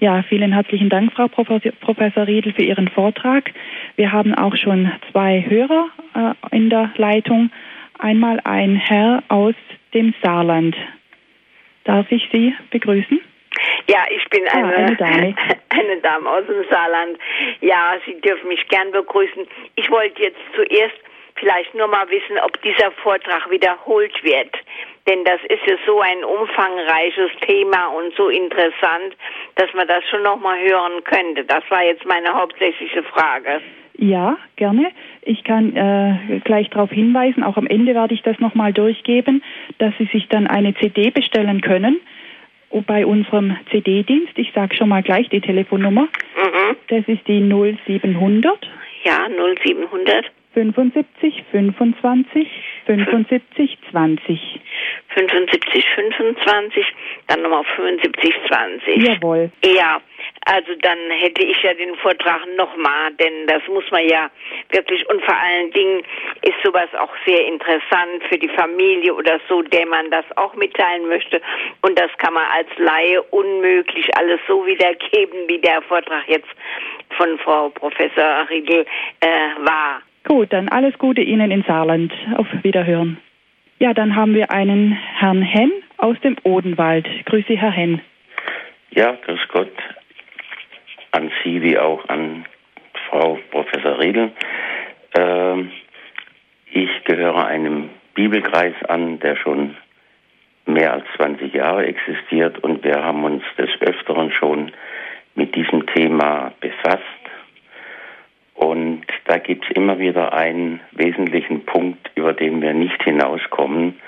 [0.00, 3.52] Ja, vielen herzlichen Dank, Frau Professor Riedel, für Ihren Vortrag.
[3.94, 7.50] Wir haben auch schon zwei Hörer äh, in der Leitung.
[7.98, 9.54] Einmal ein Herr aus
[9.94, 10.76] dem Saarland.
[11.84, 13.20] Darf ich Sie begrüßen?
[13.88, 15.34] Ja, ich bin eine, ah, eine, Dame.
[15.68, 17.18] eine Dame aus dem Saarland.
[17.60, 19.46] Ja, Sie dürfen mich gern begrüßen.
[19.76, 21.05] Ich wollte jetzt zuerst
[21.36, 24.54] vielleicht nur mal wissen, ob dieser Vortrag wiederholt wird.
[25.08, 29.16] Denn das ist ja so ein umfangreiches Thema und so interessant,
[29.54, 31.44] dass man das schon noch mal hören könnte.
[31.44, 33.60] Das war jetzt meine hauptsächliche Frage.
[33.98, 34.90] Ja, gerne.
[35.22, 39.42] Ich kann äh, gleich darauf hinweisen, auch am Ende werde ich das nochmal durchgeben,
[39.78, 42.00] dass Sie sich dann eine CD bestellen können
[42.86, 44.32] bei unserem CD-Dienst.
[44.36, 46.02] Ich sage schon mal gleich die Telefonnummer.
[46.02, 46.76] Mhm.
[46.88, 48.68] Das ist die 0700.
[49.04, 50.26] Ja, 0700.
[50.56, 52.48] 75, 25,
[52.86, 54.60] 75, 20.
[55.14, 56.86] 75, 25,
[57.26, 59.06] dann nochmal 75, 20.
[59.06, 59.50] Jawohl.
[59.62, 60.00] Ja,
[60.46, 64.30] also dann hätte ich ja den Vortrag nochmal, denn das muss man ja
[64.70, 66.02] wirklich und vor allen Dingen
[66.40, 71.06] ist sowas auch sehr interessant für die Familie oder so, der man das auch mitteilen
[71.06, 71.42] möchte
[71.82, 76.48] und das kann man als Laie unmöglich alles so wiedergeben, wie der Vortrag jetzt
[77.18, 78.86] von Frau Professor Riedel
[79.20, 79.26] äh,
[79.60, 80.00] war.
[80.26, 82.12] Gut, dann alles Gute Ihnen in Saarland.
[82.36, 83.18] Auf Wiederhören.
[83.78, 87.06] Ja, dann haben wir einen Herrn Henn aus dem Odenwald.
[87.26, 88.00] Grüße, Herr Henn.
[88.90, 89.72] Ja, grüß Gott
[91.12, 92.44] an Sie wie auch an
[93.08, 94.32] Frau Professor Riedel.
[95.16, 95.70] Ähm,
[96.72, 99.76] ich gehöre einem Bibelkreis an, der schon
[100.66, 104.72] mehr als 20 Jahre existiert und wir haben uns des Öfteren schon
[105.36, 107.15] mit diesem Thema befasst.
[108.56, 114.00] Und da gibt es immer wieder einen wesentlichen Punkt, über den wir nicht hinauskommen.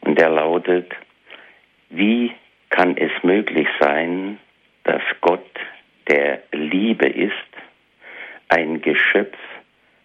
[0.00, 0.92] Und der lautet,
[1.88, 2.32] wie
[2.70, 4.38] kann es möglich sein,
[4.84, 5.46] dass Gott,
[6.08, 7.32] der Liebe ist,
[8.48, 9.38] ein Geschöpf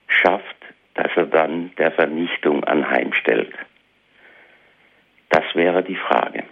[0.08, 0.56] schafft,
[0.94, 3.54] das er dann der Vernichtung anheimstellt?
[5.30, 6.44] Das wäre die Frage.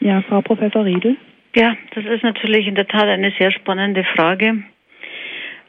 [0.00, 1.16] Ja, Frau Professor Riedel.
[1.54, 4.62] Ja, das ist natürlich in der Tat eine sehr spannende Frage.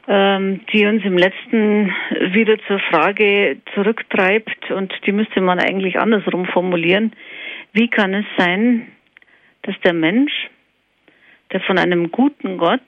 [0.06, 1.94] Ähm, die uns im letzten
[2.32, 7.12] wieder zur Frage zurücktreibt und die müsste man eigentlich andersrum formulieren.
[7.72, 8.92] Wie kann es sein,
[9.62, 10.32] dass der Mensch,
[11.52, 12.82] der von einem guten Gott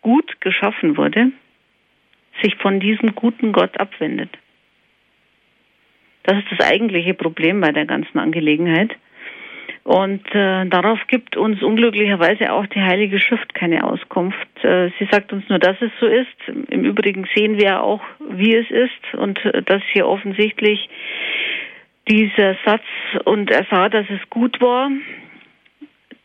[0.00, 1.32] gut geschaffen wurde,
[2.42, 4.30] sich von diesem guten Gott abwendet?
[6.22, 8.96] Das ist das eigentliche Problem bei der ganzen Angelegenheit.
[9.84, 14.64] Und äh, darauf gibt uns unglücklicherweise auch die Heilige Schrift keine Auskunft.
[14.64, 16.70] Äh, sie sagt uns nur, dass es so ist.
[16.70, 20.88] Im Übrigen sehen wir auch, wie es ist und äh, dass hier offensichtlich
[22.08, 22.82] dieser Satz
[23.24, 24.90] und er sah, dass es gut war,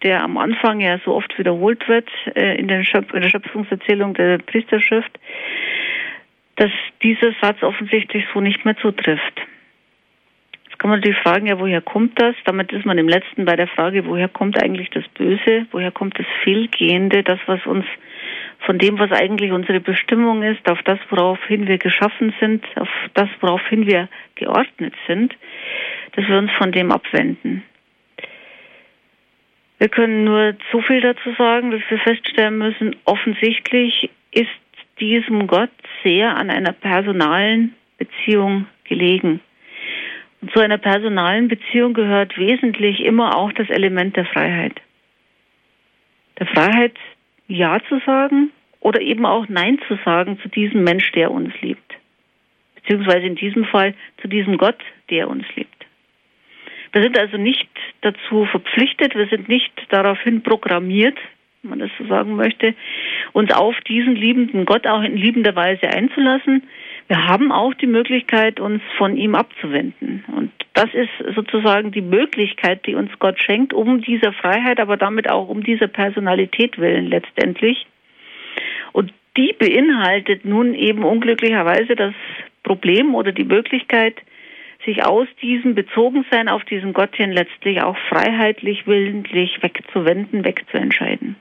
[0.03, 5.19] der am Anfang ja so oft wiederholt wird äh, in, in der Schöpfungserzählung der Priesterschrift,
[6.55, 6.71] dass
[7.03, 9.41] dieser Satz offensichtlich so nicht mehr zutrifft
[10.79, 12.35] kann man natürlich fragen, ja, woher kommt das?
[12.45, 15.67] Damit ist man im letzten bei der Frage, woher kommt eigentlich das Böse?
[15.71, 17.21] Woher kommt das Fehlgehende?
[17.21, 17.85] Das, was uns
[18.65, 23.27] von dem, was eigentlich unsere Bestimmung ist, auf das, woraufhin wir geschaffen sind, auf das,
[23.41, 25.35] woraufhin wir geordnet sind,
[26.13, 27.63] dass wir uns von dem abwenden.
[29.79, 34.49] Wir können nur so viel dazu sagen, dass wir feststellen müssen, offensichtlich ist
[34.99, 35.71] diesem Gott
[36.03, 39.41] sehr an einer personalen Beziehung gelegen.
[40.53, 44.79] Zu einer personalen Beziehung gehört wesentlich immer auch das Element der Freiheit.
[46.39, 46.95] Der Freiheit,
[47.47, 51.93] Ja zu sagen oder eben auch Nein zu sagen zu diesem Mensch, der uns liebt.
[52.75, 54.79] Beziehungsweise in diesem Fall zu diesem Gott,
[55.09, 55.85] der uns liebt.
[56.93, 57.69] Wir sind also nicht
[58.01, 61.17] dazu verpflichtet, wir sind nicht daraufhin programmiert,
[61.61, 62.73] wenn man das so sagen möchte,
[63.33, 66.63] uns auf diesen liebenden Gott auch in liebender Weise einzulassen
[67.09, 70.23] wir haben auch die Möglichkeit, uns von ihm abzuwenden.
[70.27, 75.29] Und das ist sozusagen die Möglichkeit, die uns Gott schenkt, um dieser Freiheit, aber damit
[75.29, 77.87] auch um dieser Personalität willen letztendlich.
[78.93, 82.13] Und die beinhaltet nun eben unglücklicherweise das
[82.61, 84.15] Problem oder die Möglichkeit,
[84.85, 91.35] sich aus diesem Bezogensein auf diesen Gott hin letztlich auch freiheitlich, willentlich wegzuwenden, wegzuentscheiden.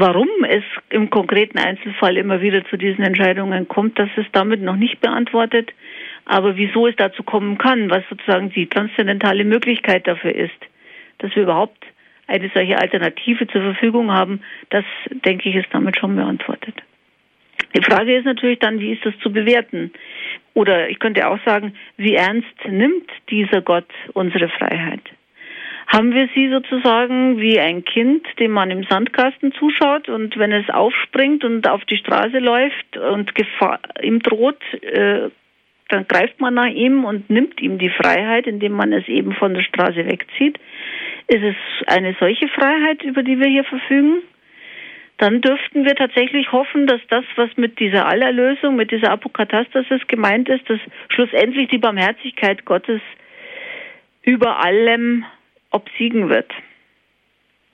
[0.00, 4.76] Warum es im konkreten Einzelfall immer wieder zu diesen Entscheidungen kommt, das ist damit noch
[4.76, 5.72] nicht beantwortet.
[6.24, 10.54] Aber wieso es dazu kommen kann, was sozusagen die transzendentale Möglichkeit dafür ist,
[11.18, 11.84] dass wir überhaupt
[12.28, 14.40] eine solche Alternative zur Verfügung haben,
[14.70, 16.76] das denke ich ist damit schon beantwortet.
[17.76, 19.90] Die Frage ist natürlich dann, wie ist das zu bewerten?
[20.54, 25.02] Oder ich könnte auch sagen, wie ernst nimmt dieser Gott unsere Freiheit?
[25.88, 30.68] Haben wir sie sozusagen wie ein Kind, dem man im Sandkasten zuschaut und wenn es
[30.68, 35.30] aufspringt und auf die Straße läuft und Gefahr ihm droht, äh,
[35.88, 39.54] dann greift man nach ihm und nimmt ihm die Freiheit, indem man es eben von
[39.54, 40.58] der Straße wegzieht.
[41.26, 44.22] Ist es eine solche Freiheit, über die wir hier verfügen?
[45.16, 50.50] Dann dürften wir tatsächlich hoffen, dass das, was mit dieser Allerlösung, mit dieser Apokatastasis gemeint
[50.50, 50.78] ist, dass
[51.08, 53.00] schlussendlich die Barmherzigkeit Gottes
[54.22, 55.24] über allem
[55.70, 56.50] obsiegen wird.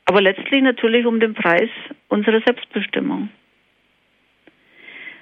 [0.06, 1.70] Aber letztlich natürlich um den Preis
[2.08, 3.30] unserer Selbstbestimmung.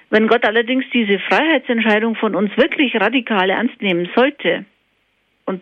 [0.09, 4.65] Wenn Gott allerdings diese Freiheitsentscheidung von uns wirklich radikal ernst nehmen sollte,
[5.45, 5.61] und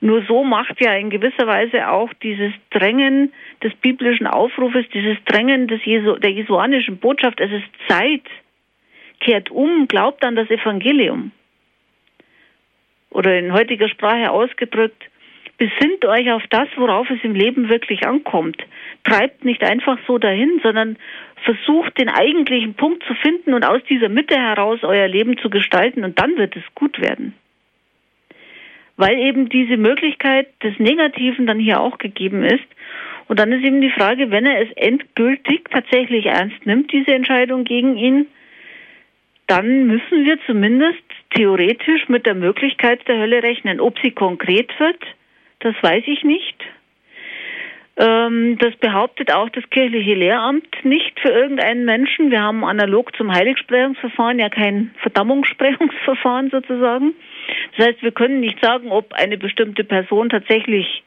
[0.00, 3.32] nur so macht ja in gewisser Weise auch dieses Drängen
[3.62, 8.24] des biblischen Aufrufes, dieses Drängen des Jesu, der jesuanischen Botschaft, es ist Zeit,
[9.20, 11.30] kehrt um, glaubt an das Evangelium.
[13.10, 15.04] Oder in heutiger Sprache ausgedrückt,
[15.58, 18.62] Besinnt euch auf das, worauf es im Leben wirklich ankommt.
[19.04, 20.96] Treibt nicht einfach so dahin, sondern
[21.44, 26.04] versucht den eigentlichen Punkt zu finden und aus dieser Mitte heraus euer Leben zu gestalten
[26.04, 27.34] und dann wird es gut werden.
[28.98, 32.64] Weil eben diese Möglichkeit des Negativen dann hier auch gegeben ist.
[33.28, 37.64] Und dann ist eben die Frage, wenn er es endgültig tatsächlich ernst nimmt, diese Entscheidung
[37.64, 38.26] gegen ihn,
[39.46, 41.02] dann müssen wir zumindest
[41.34, 43.80] theoretisch mit der Möglichkeit der Hölle rechnen.
[43.80, 44.98] Ob sie konkret wird,
[45.60, 46.56] das weiß ich nicht.
[47.98, 52.30] Ähm, das behauptet auch das kirchliche Lehramt nicht für irgendeinen Menschen.
[52.30, 57.14] Wir haben analog zum Heiligsprechungsverfahren ja kein Verdammungssprechungsverfahren sozusagen.
[57.76, 61.02] Das heißt, wir können nicht sagen, ob eine bestimmte Person tatsächlich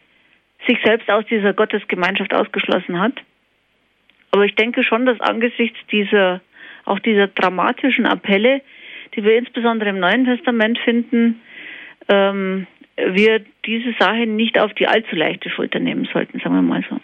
[0.67, 3.13] sich selbst aus dieser Gottesgemeinschaft ausgeschlossen hat.
[4.31, 6.41] Aber ich denke schon, dass angesichts dieser,
[6.85, 8.61] auch dieser dramatischen Appelle,
[9.15, 11.41] die wir insbesondere im Neuen Testament finden,
[12.07, 12.67] ähm,
[13.07, 16.99] wir diese Sache nicht auf die allzu leichte Schulter nehmen sollten, sagen wir mal so.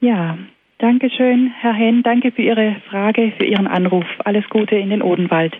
[0.00, 0.38] Ja,
[0.78, 2.02] danke schön, Herr Henn.
[2.02, 4.06] Danke für Ihre Frage, für Ihren Anruf.
[4.24, 5.56] Alles Gute in den Odenwald.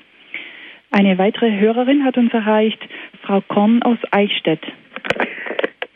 [0.91, 2.79] Eine weitere Hörerin hat uns erreicht,
[3.23, 4.61] Frau Korn aus Eichstätt.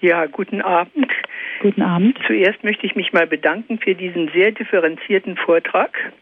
[0.01, 1.11] Ja, guten Abend.
[1.61, 2.18] Guten Abend.
[2.27, 6.12] Zuerst möchte ich mich mal bedanken für diesen sehr differenzierten Vortrag.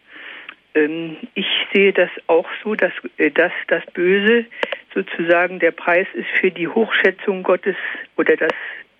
[0.74, 4.46] Ähm, ich sehe das auch so, dass, äh, dass das Böse
[4.94, 7.76] sozusagen der Preis ist für die Hochschätzung Gottes
[8.16, 8.52] oder das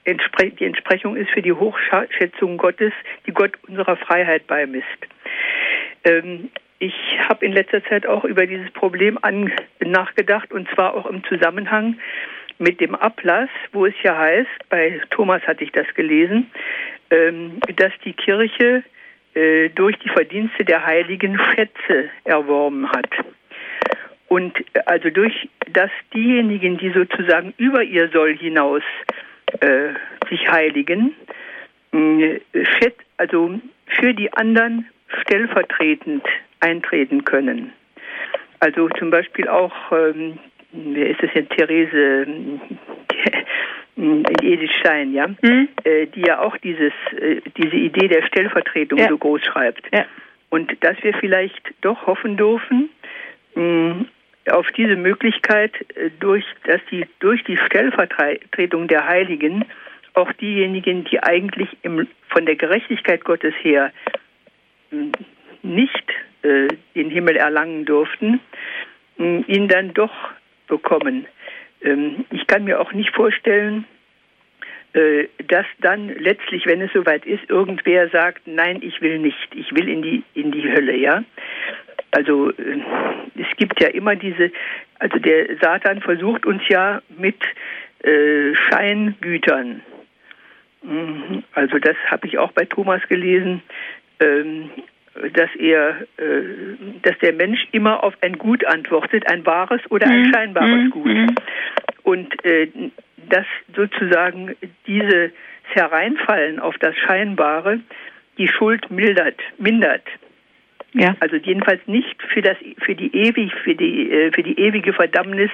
[0.07, 2.93] die Entsprechung ist für die Hochschätzung Gottes,
[3.27, 4.87] die Gott unserer Freiheit beimisst.
[6.05, 6.49] Ähm,
[6.79, 6.95] ich
[7.29, 9.19] habe in letzter Zeit auch über dieses Problem
[9.81, 11.99] nachgedacht und zwar auch im Zusammenhang
[12.59, 16.51] mit dem Ablass, wo es ja heißt, bei Thomas hatte ich das gelesen,
[17.11, 18.83] ähm, dass die Kirche
[19.39, 23.09] äh, durch die Verdienste der Heiligen Schätze erworben hat.
[24.27, 28.83] Und äh, also durch dass diejenigen, die sozusagen über ihr Soll hinaus
[29.61, 29.91] äh,
[30.29, 31.15] sich heiligen,
[31.93, 32.41] äh,
[33.17, 34.87] also für die anderen
[35.23, 36.25] stellvertretend
[36.61, 37.73] eintreten können.
[38.61, 40.39] Also zum Beispiel auch, ähm,
[40.73, 42.27] wer ist das denn, Therese
[43.99, 45.69] Edith Stein, ja, mhm.
[46.15, 49.09] die ja auch dieses, äh, diese Idee der Stellvertretung ja.
[49.09, 49.83] so groß schreibt.
[49.93, 50.07] Ja.
[50.51, 52.91] Und dass wir vielleicht doch hoffen dürfen,
[53.55, 54.05] mh,
[54.51, 59.65] auf diese Möglichkeit, äh, durch, dass die, durch die Stellvertretung der Heiligen
[60.15, 63.93] auch diejenigen, die eigentlich im, von der Gerechtigkeit Gottes her
[65.63, 66.05] nicht
[66.43, 68.41] äh, den Himmel erlangen durften,
[69.19, 70.13] ihn dann doch
[70.69, 71.27] bekommen.
[71.83, 73.85] Ähm, ich kann mir auch nicht vorstellen,
[74.95, 79.71] äh, dass dann letztlich, wenn es soweit ist, irgendwer sagt, nein, ich will nicht, ich
[79.75, 81.23] will in die in die Hölle, ja.
[82.11, 82.81] Also äh,
[83.37, 84.51] es gibt ja immer diese,
[84.99, 87.37] also der Satan versucht uns ja mit
[88.03, 89.83] äh, Scheingütern.
[90.83, 91.43] Mhm.
[91.53, 93.63] Also das habe ich auch bei Thomas gelesen.
[94.21, 94.71] Ähm,
[95.33, 96.43] dass er, äh,
[97.03, 100.33] dass der Mensch immer auf ein Gut antwortet, ein wahres oder ein mhm.
[100.33, 100.91] scheinbares mhm.
[100.91, 101.07] Gut.
[101.07, 101.35] Mhm.
[102.03, 102.69] Und äh,
[103.29, 104.57] dass sozusagen
[104.87, 105.33] dieses
[105.65, 107.81] Hereinfallen auf das Scheinbare
[108.39, 110.05] die Schuld mildert, mindert.
[110.95, 111.17] Ja.
[111.21, 115.51] Also jedenfalls nicht für das, für die ewig, für die, äh, für die ewige Verdammnis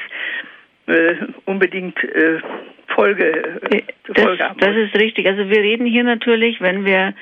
[0.86, 2.40] äh, unbedingt äh,
[2.88, 5.26] Folge, äh, das, das ist richtig.
[5.26, 7.14] Also wir reden hier natürlich, wenn wir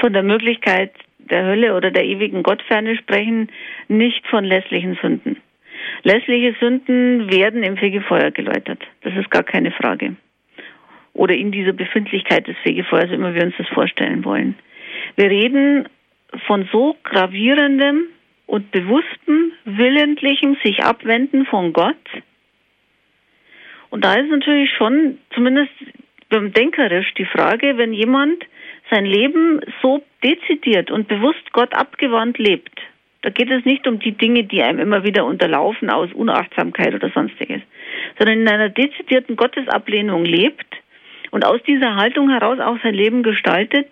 [0.00, 0.92] von der Möglichkeit
[1.30, 3.48] der Hölle oder der ewigen Gottferne sprechen,
[3.88, 5.36] nicht von lässlichen Sünden.
[6.02, 8.82] Lässliche Sünden werden im Fegefeuer geläutert.
[9.02, 10.16] Das ist gar keine Frage.
[11.14, 14.56] Oder in dieser Befindlichkeit des Fegefeuers, immer wir uns das vorstellen wollen.
[15.16, 15.88] Wir reden
[16.46, 18.04] von so gravierendem
[18.46, 21.96] und bewusstem, willentlichem sich abwenden von Gott.
[23.90, 25.72] Und da ist natürlich schon, zumindest
[26.30, 28.44] denkerisch, die Frage, wenn jemand
[28.90, 32.80] sein Leben so dezidiert und bewusst Gott abgewandt lebt,
[33.22, 37.08] da geht es nicht um die Dinge, die einem immer wieder unterlaufen aus Unachtsamkeit oder
[37.10, 37.62] sonstiges,
[38.18, 40.66] sondern in einer dezidierten Gottesablehnung lebt
[41.30, 43.86] und aus dieser Haltung heraus auch sein Leben gestaltet,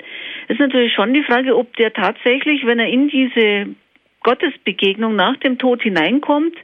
[0.49, 3.75] ist natürlich schon die Frage, ob der tatsächlich, wenn er in diese
[4.23, 6.57] Gottesbegegnung nach dem Tod hineinkommt,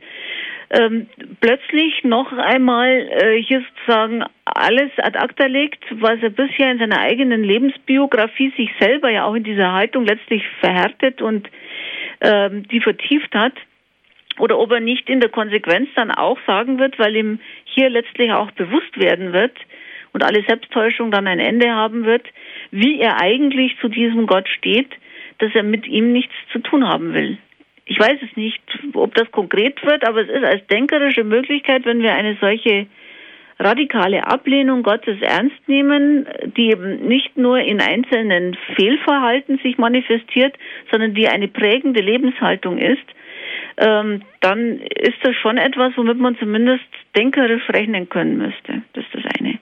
[0.71, 1.07] ähm,
[1.41, 7.01] plötzlich noch einmal äh, hier sozusagen alles ad acta legt, was er bisher in seiner
[7.01, 11.49] eigenen Lebensbiografie sich selber ja auch in dieser Haltung letztlich verhärtet und
[12.21, 13.55] ähm, die vertieft hat,
[14.39, 18.33] oder ob er nicht in der Konsequenz dann auch sagen wird, weil ihm hier letztlich
[18.33, 19.57] auch bewusst werden wird
[20.13, 22.27] und alle Selbsttäuschung dann ein Ende haben wird,
[22.71, 24.91] wie er eigentlich zu diesem Gott steht,
[25.39, 27.39] dass er mit ihm nichts zu tun haben will.
[27.87, 28.61] Ich weiß es nicht,
[28.95, 32.87] ob das konkret wird, aber es ist als denkerische Möglichkeit, wenn wir eine solche
[33.59, 36.27] radikale Ablehnung Gottes ernst nehmen,
[36.57, 40.55] die eben nicht nur in einzelnen Fehlverhalten sich manifestiert,
[40.91, 43.07] sondern die eine prägende Lebenshaltung ist,
[43.79, 46.85] ähm, dann ist das schon etwas, womit man zumindest
[47.17, 48.83] denkerisch rechnen können müsste.
[48.93, 49.59] Das ist das eine.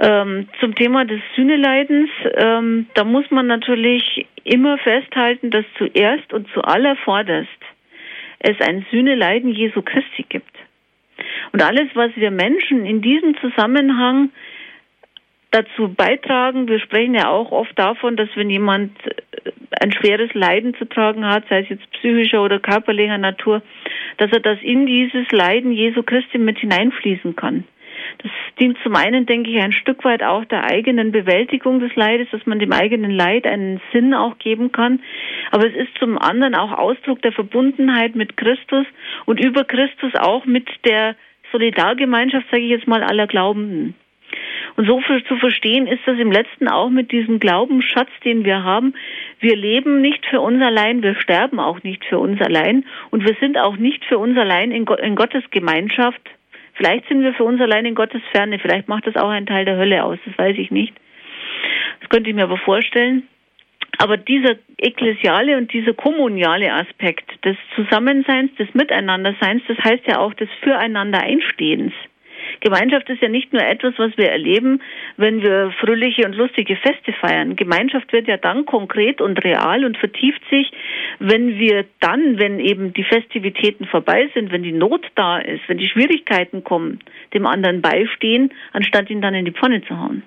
[0.00, 6.48] Ähm, zum Thema des Sühneleidens, ähm, da muss man natürlich immer festhalten, dass zuerst und
[6.54, 7.48] zuallervorderst
[8.38, 10.56] es ein Sühneleiden Jesu Christi gibt.
[11.52, 14.30] Und alles, was wir Menschen in diesem Zusammenhang
[15.50, 20.74] dazu beitragen, wir sprechen ja auch oft davon, dass wenn jemand äh, ein schweres Leiden
[20.74, 23.62] zu tragen hat, sei es jetzt psychischer oder körperlicher Natur,
[24.18, 27.64] dass er das in dieses Leiden Jesu Christi mit hineinfließen kann.
[28.22, 32.28] Das dient zum einen, denke ich, ein Stück weit auch der eigenen Bewältigung des Leides,
[32.30, 35.00] dass man dem eigenen Leid einen Sinn auch geben kann.
[35.50, 38.86] Aber es ist zum anderen auch Ausdruck der Verbundenheit mit Christus
[39.26, 41.16] und über Christus auch mit der
[41.52, 43.94] Solidargemeinschaft, sage ich jetzt mal, aller Glaubenden.
[44.76, 48.62] Und so für, zu verstehen ist das im letzten auch mit diesem Glaubensschatz, den wir
[48.62, 48.94] haben.
[49.40, 53.34] Wir leben nicht für uns allein, wir sterben auch nicht für uns allein und wir
[53.40, 56.20] sind auch nicht für uns allein in, in Gottes Gemeinschaft
[56.78, 58.60] Vielleicht sind wir für uns allein in Gottes Ferne.
[58.60, 60.16] Vielleicht macht das auch einen Teil der Hölle aus.
[60.24, 60.94] Das weiß ich nicht.
[62.00, 63.24] Das könnte ich mir aber vorstellen.
[63.98, 70.34] Aber dieser ekklesiale und dieser kommuniale Aspekt des Zusammenseins, des Miteinanderseins, das heißt ja auch
[70.34, 71.92] des Füreinander-Einstehens.
[72.60, 74.80] Gemeinschaft ist ja nicht nur etwas, was wir erleben,
[75.16, 77.56] wenn wir fröhliche und lustige Feste feiern.
[77.56, 80.70] Gemeinschaft wird ja dann konkret und real und vertieft sich,
[81.18, 85.78] wenn wir dann, wenn eben die Festivitäten vorbei sind, wenn die Not da ist, wenn
[85.78, 87.00] die Schwierigkeiten kommen,
[87.34, 90.22] dem anderen beistehen, anstatt ihn dann in die Pfanne zu hauen.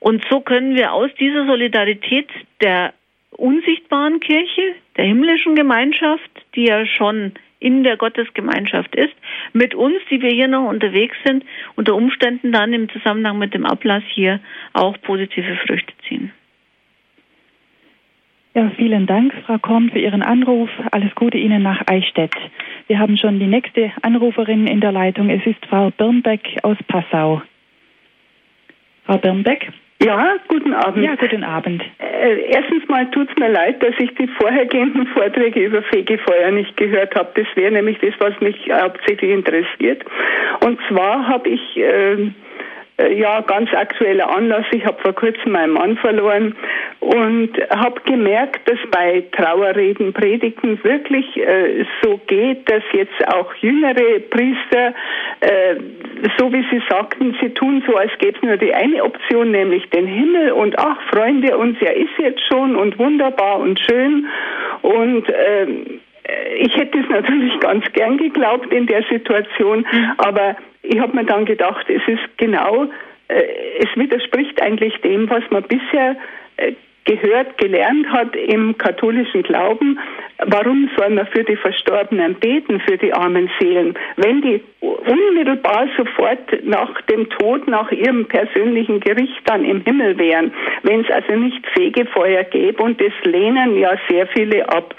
[0.00, 2.28] Und so können wir aus dieser Solidarität
[2.60, 2.92] der
[3.30, 7.32] unsichtbaren Kirche, der himmlischen Gemeinschaft, die ja schon
[7.62, 9.14] in der Gottesgemeinschaft ist,
[9.52, 11.44] mit uns, die wir hier noch unterwegs sind,
[11.76, 14.40] unter Umständen dann im Zusammenhang mit dem Ablass hier
[14.72, 16.32] auch positive Früchte ziehen.
[18.54, 20.68] Ja, vielen Dank, Frau Korn, für Ihren Anruf.
[20.90, 22.34] Alles Gute Ihnen nach Eichstätt.
[22.86, 25.30] Wir haben schon die nächste Anruferin in der Leitung.
[25.30, 27.40] Es ist Frau Birnbeck aus Passau.
[29.06, 29.72] Frau Birnbeck?
[30.04, 31.04] Ja, guten Abend.
[31.04, 31.82] Ja, guten Abend.
[31.98, 36.76] Äh, erstens mal tut es mir leid, dass ich die vorhergehenden Vorträge über Fegefeuer nicht
[36.76, 37.30] gehört habe.
[37.34, 40.04] Das wäre nämlich das, was mich hauptsächlich interessiert.
[40.64, 42.30] Und zwar habe ich äh,
[43.08, 44.64] ja, ganz aktueller Anlass.
[44.72, 46.54] Ich habe vor kurzem meinen Mann verloren
[47.00, 54.20] und habe gemerkt, dass bei Trauerreden, Predigten wirklich äh, so geht, dass jetzt auch jüngere
[54.30, 54.94] Priester,
[55.40, 55.76] äh,
[56.38, 59.88] so wie sie sagten, sie tun so, als gäbe es nur die eine Option, nämlich
[59.90, 64.26] den Himmel und ach, Freunde, uns ja ist jetzt schon und wunderbar und schön
[64.82, 65.66] und äh,
[66.58, 70.12] ich hätte es natürlich ganz gern geglaubt in der Situation, mhm.
[70.18, 72.86] aber ich habe mir dann gedacht, es ist genau,
[73.28, 73.42] äh,
[73.78, 76.16] es widerspricht eigentlich dem, was man bisher
[76.56, 76.72] äh,
[77.04, 79.98] gehört, gelernt hat im katholischen Glauben,
[80.46, 86.64] warum soll man für die Verstorbenen beten, für die armen Seelen, wenn die unmittelbar sofort
[86.64, 91.64] nach dem Tod, nach ihrem persönlichen Gericht dann im Himmel wären, wenn es also nicht
[91.74, 94.94] Fegefeuer gäbe und das lehnen ja sehr viele ab.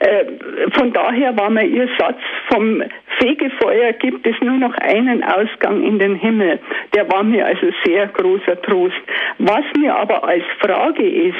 [0.00, 0.24] Äh,
[0.72, 2.18] von daher war mir ihr Satz
[2.48, 2.82] vom
[3.18, 6.58] Fegefeuer gibt es nur noch einen Ausgang in den Himmel.
[6.94, 8.96] Der war mir also sehr großer Trost.
[9.38, 11.31] Was mir aber als Frage ist,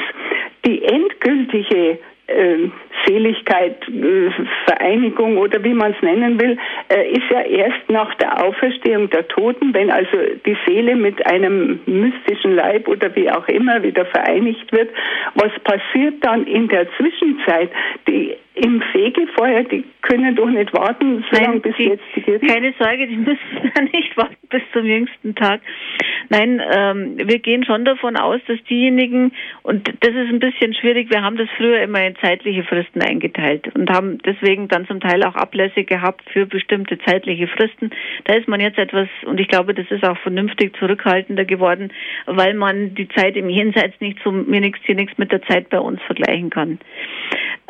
[0.65, 2.69] die endgültige äh,
[3.05, 4.29] Seligkeit, äh,
[4.65, 9.27] Vereinigung oder wie man es nennen will, äh, ist ja erst nach der Auferstehung der
[9.27, 14.71] Toten, wenn also die Seele mit einem mystischen Leib oder wie auch immer wieder vereinigt
[14.71, 14.89] wird.
[15.35, 17.69] Was passiert dann in der Zwischenzeit?
[18.07, 22.45] Die im Fegefeuer, die können doch nicht warten, so lange bis die, jetzt die Kirche.
[22.45, 25.61] Keine Sorge, die müssen ja nicht warten bis zum jüngsten Tag.
[26.29, 29.31] Nein, ähm, wir gehen schon davon aus, dass diejenigen,
[29.63, 33.73] und das ist ein bisschen schwierig, wir haben das früher immer in zeitliche Fristen eingeteilt
[33.75, 37.89] und haben deswegen dann zum Teil auch Ablässe gehabt für bestimmte zeitliche Fristen.
[38.25, 41.91] Da ist man jetzt etwas, und ich glaube, das ist auch vernünftig zurückhaltender geworden,
[42.27, 45.69] weil man die Zeit im Jenseits nicht so mir nichts hier nichts mit der Zeit
[45.69, 46.79] bei uns vergleichen kann.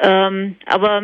[0.02, 1.04] Ähm, aber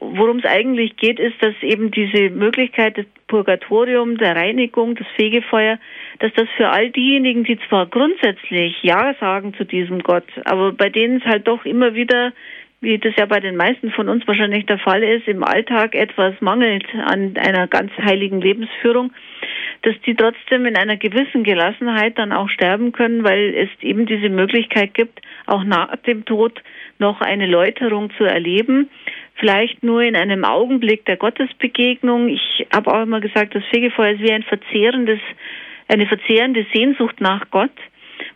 [0.00, 5.78] worum es eigentlich geht, ist, dass eben diese Möglichkeit des Purgatorium, der Reinigung, das Fegefeuer,
[6.18, 10.88] dass das für all diejenigen, die zwar grundsätzlich Ja sagen zu diesem Gott, aber bei
[10.88, 12.32] denen es halt doch immer wieder
[12.80, 16.40] wie das ja bei den meisten von uns wahrscheinlich der Fall ist, im Alltag etwas
[16.40, 19.12] mangelt an einer ganz heiligen Lebensführung,
[19.82, 24.28] dass die trotzdem in einer gewissen Gelassenheit dann auch sterben können, weil es eben diese
[24.28, 26.62] Möglichkeit gibt, auch nach dem Tod
[26.98, 28.90] noch eine Läuterung zu erleben.
[29.34, 32.28] Vielleicht nur in einem Augenblick der Gottesbegegnung.
[32.28, 35.20] Ich habe auch immer gesagt, das Fegefeuer ist wie ein verzehrendes,
[35.88, 37.70] eine verzehrende Sehnsucht nach Gott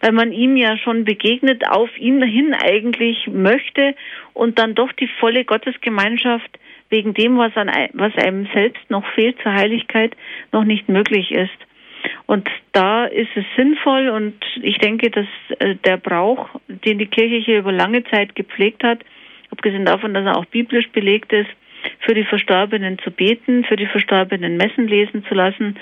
[0.01, 3.95] weil man ihm ja schon begegnet, auf ihn hin eigentlich möchte
[4.35, 6.59] und dann doch die volle Gottesgemeinschaft
[6.91, 10.15] wegen dem, was, an, was einem selbst noch fehlt zur Heiligkeit,
[10.51, 11.51] noch nicht möglich ist.
[12.27, 15.27] Und da ist es sinnvoll und ich denke, dass
[15.59, 19.01] äh, der Brauch, den die Kirche hier über lange Zeit gepflegt hat,
[19.51, 21.51] abgesehen davon, dass er auch biblisch belegt ist,
[22.01, 25.79] für die Verstorbenen zu beten, für die Verstorbenen Messen lesen zu lassen,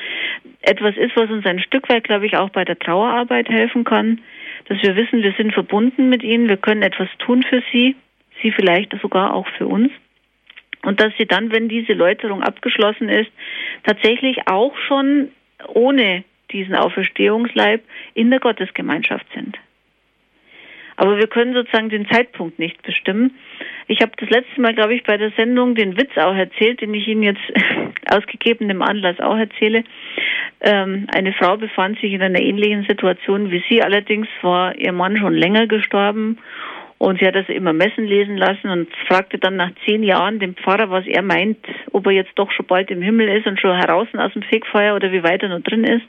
[0.62, 4.20] etwas ist, was uns ein Stück weit, glaube ich, auch bei der Trauerarbeit helfen kann,
[4.66, 7.96] dass wir wissen, wir sind verbunden mit ihnen, wir können etwas tun für sie,
[8.42, 9.90] sie vielleicht sogar auch für uns.
[10.82, 13.30] Und dass sie dann, wenn diese Läuterung abgeschlossen ist,
[13.84, 15.28] tatsächlich auch schon
[15.68, 17.82] ohne diesen Auferstehungsleib
[18.14, 19.56] in der Gottesgemeinschaft sind.
[20.96, 23.38] Aber wir können sozusagen den Zeitpunkt nicht bestimmen.
[23.86, 26.92] Ich habe das letzte Mal, glaube ich, bei der Sendung den Witz auch erzählt, den
[26.92, 27.40] ich Ihnen jetzt
[28.10, 29.84] aus gegebenem Anlass auch erzähle.
[30.60, 33.82] Ähm, eine Frau befand sich in einer ähnlichen Situation wie Sie.
[33.82, 36.36] Allerdings war ihr Mann schon länger gestorben
[37.00, 40.54] und sie hat das immer messen lesen lassen und fragte dann nach zehn Jahren den
[40.54, 41.56] Pfarrer, was er meint,
[41.92, 44.94] ob er jetzt doch schon bald im Himmel ist und schon heraus aus dem Fegfeuer
[44.94, 46.04] oder wie weit er noch drin ist.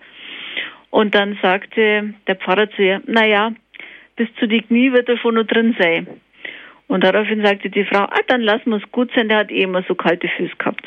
[0.89, 3.53] Und dann sagte der Pfarrer zu ihr, na ja,
[4.18, 6.07] bis zu die Knie wird er schon noch drin sein.
[6.89, 9.61] Und daraufhin sagte die Frau, ah, dann lassen wir es gut sein, der hat eh
[9.61, 10.85] immer so kalte Füße gehabt.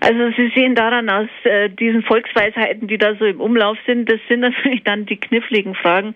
[0.00, 4.20] Also Sie sehen daran aus äh, diesen Volksweisheiten, die da so im Umlauf sind, das
[4.28, 6.14] sind natürlich dann die kniffligen Fragen.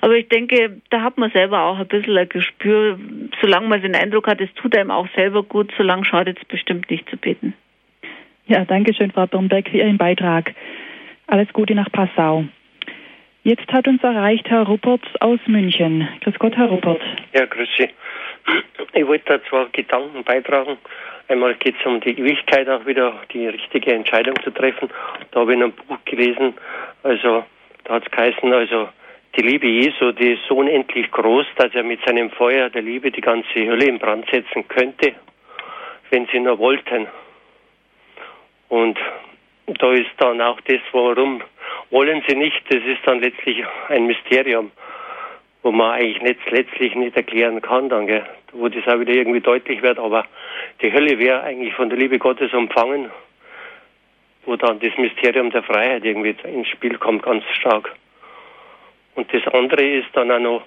[0.00, 2.98] Aber ich denke, da hat man selber auch ein bisschen ein Gespür,
[3.40, 6.90] solange man den Eindruck hat, es tut einem auch selber gut, solange schadet es bestimmt
[6.90, 7.54] nicht zu beten.
[8.46, 10.54] Ja, danke schön, Frau Dombeck, für Ihren Beitrag.
[11.26, 12.44] Alles Gute nach Passau.
[13.42, 16.08] Jetzt hat uns erreicht Herr Ruppert aus München.
[16.22, 17.02] Grüß Gott, Herr Ruppert.
[17.32, 17.88] Ja, grüß Sie.
[18.92, 20.78] Ich wollte da zwei Gedanken beitragen.
[21.28, 24.90] Einmal geht es um die Ewigkeit auch wieder, die richtige Entscheidung zu treffen.
[25.30, 26.54] Da habe ich in einem Buch gelesen,
[27.02, 27.44] also
[27.84, 28.88] da hat es geheißen, also
[29.36, 33.10] die Liebe Jesu, die ist so unendlich groß, dass er mit seinem Feuer der Liebe
[33.10, 35.14] die ganze Hölle in Brand setzen könnte,
[36.10, 37.08] wenn sie nur wollten.
[38.68, 38.98] Und
[39.66, 41.42] da ist dann auch das, warum
[41.90, 44.70] wollen sie nicht, das ist dann letztlich ein Mysterium
[45.64, 48.24] wo man eigentlich nicht, letztlich nicht erklären kann, dann, gell?
[48.52, 49.98] wo das auch wieder irgendwie deutlich wird.
[49.98, 50.26] Aber
[50.82, 53.10] die Hölle wäre eigentlich von der Liebe Gottes umfangen,
[54.44, 57.92] wo dann das Mysterium der Freiheit irgendwie ins Spiel kommt, ganz stark.
[59.14, 60.62] Und das andere ist dann auch noch,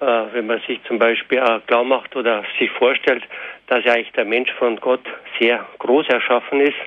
[0.00, 3.24] äh, wenn man sich zum Beispiel auch klar macht oder sich vorstellt,
[3.66, 5.04] dass ja eigentlich der Mensch von Gott
[5.40, 6.78] sehr groß erschaffen ist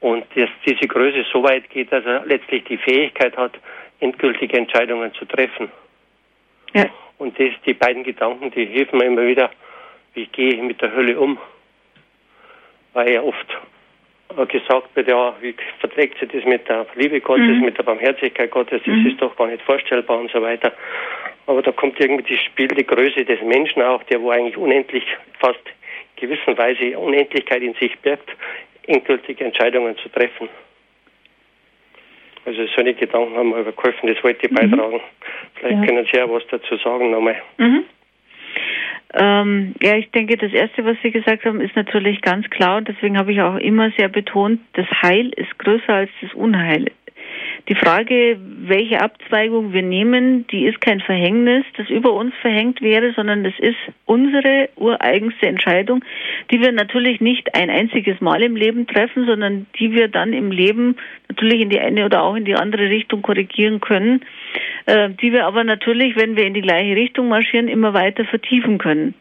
[0.00, 3.52] und dass diese Größe so weit geht, dass er letztlich die Fähigkeit hat,
[4.00, 5.70] endgültige Entscheidungen zu treffen.
[6.76, 6.90] Ja.
[7.18, 9.50] Und das, die beiden Gedanken, die helfen mir immer wieder,
[10.14, 11.38] wie gehe ich mit der Hölle um.
[12.92, 13.46] Weil ja oft
[14.48, 17.64] gesagt wird, ja, wie verträgt sich das mit der Liebe Gottes, mhm.
[17.64, 19.06] mit der Barmherzigkeit Gottes, das mhm.
[19.06, 20.72] ist doch gar nicht vorstellbar und so weiter.
[21.46, 25.04] Aber da kommt irgendwie das Spiel, die Größe des Menschen auch, der wo eigentlich unendlich,
[25.38, 25.60] fast
[26.16, 28.30] gewissenweise Unendlichkeit in sich birgt,
[28.86, 30.48] endgültige Entscheidungen zu treffen.
[32.46, 34.54] Also solche Gedanken haben mir geholfen, das wollte ich mhm.
[34.54, 35.00] beitragen.
[35.56, 35.86] Vielleicht ja.
[35.86, 37.36] können Sie ja was dazu sagen nochmal.
[37.58, 37.84] Mhm.
[39.14, 42.88] Ähm, ja, ich denke, das Erste, was Sie gesagt haben, ist natürlich ganz klar und
[42.88, 46.86] deswegen habe ich auch immer sehr betont, das Heil ist größer als das Unheil.
[47.68, 53.12] Die Frage, welche Abzweigung wir nehmen, die ist kein Verhängnis, das über uns verhängt wäre,
[53.14, 56.04] sondern das ist unsere ureigenste Entscheidung,
[56.52, 60.52] die wir natürlich nicht ein einziges Mal im Leben treffen, sondern die wir dann im
[60.52, 60.94] Leben
[61.28, 64.20] natürlich in die eine oder auch in die andere Richtung korrigieren können,
[64.86, 68.78] äh, die wir aber natürlich, wenn wir in die gleiche Richtung marschieren, immer weiter vertiefen
[68.78, 69.14] können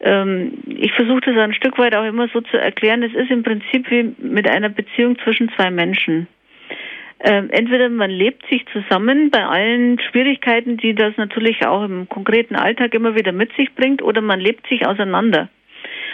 [0.00, 3.42] ähm, ich versuche das ein Stück weit auch immer so zu erklären, es ist im
[3.42, 6.28] Prinzip wie mit einer Beziehung zwischen zwei Menschen.
[7.20, 12.54] Ähm, entweder man lebt sich zusammen bei allen Schwierigkeiten, die das natürlich auch im konkreten
[12.54, 15.48] Alltag immer wieder mit sich bringt, oder man lebt sich auseinander.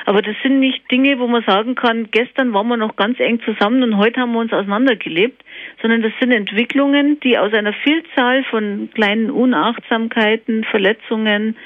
[0.06, 3.40] Aber das sind nicht Dinge, wo man sagen kann, gestern waren wir noch ganz eng
[3.40, 5.42] zusammen und heute haben wir uns auseinandergelebt,
[5.80, 11.56] sondern das sind Entwicklungen, die aus einer Vielzahl von kleinen Unachtsamkeiten, Verletzungen,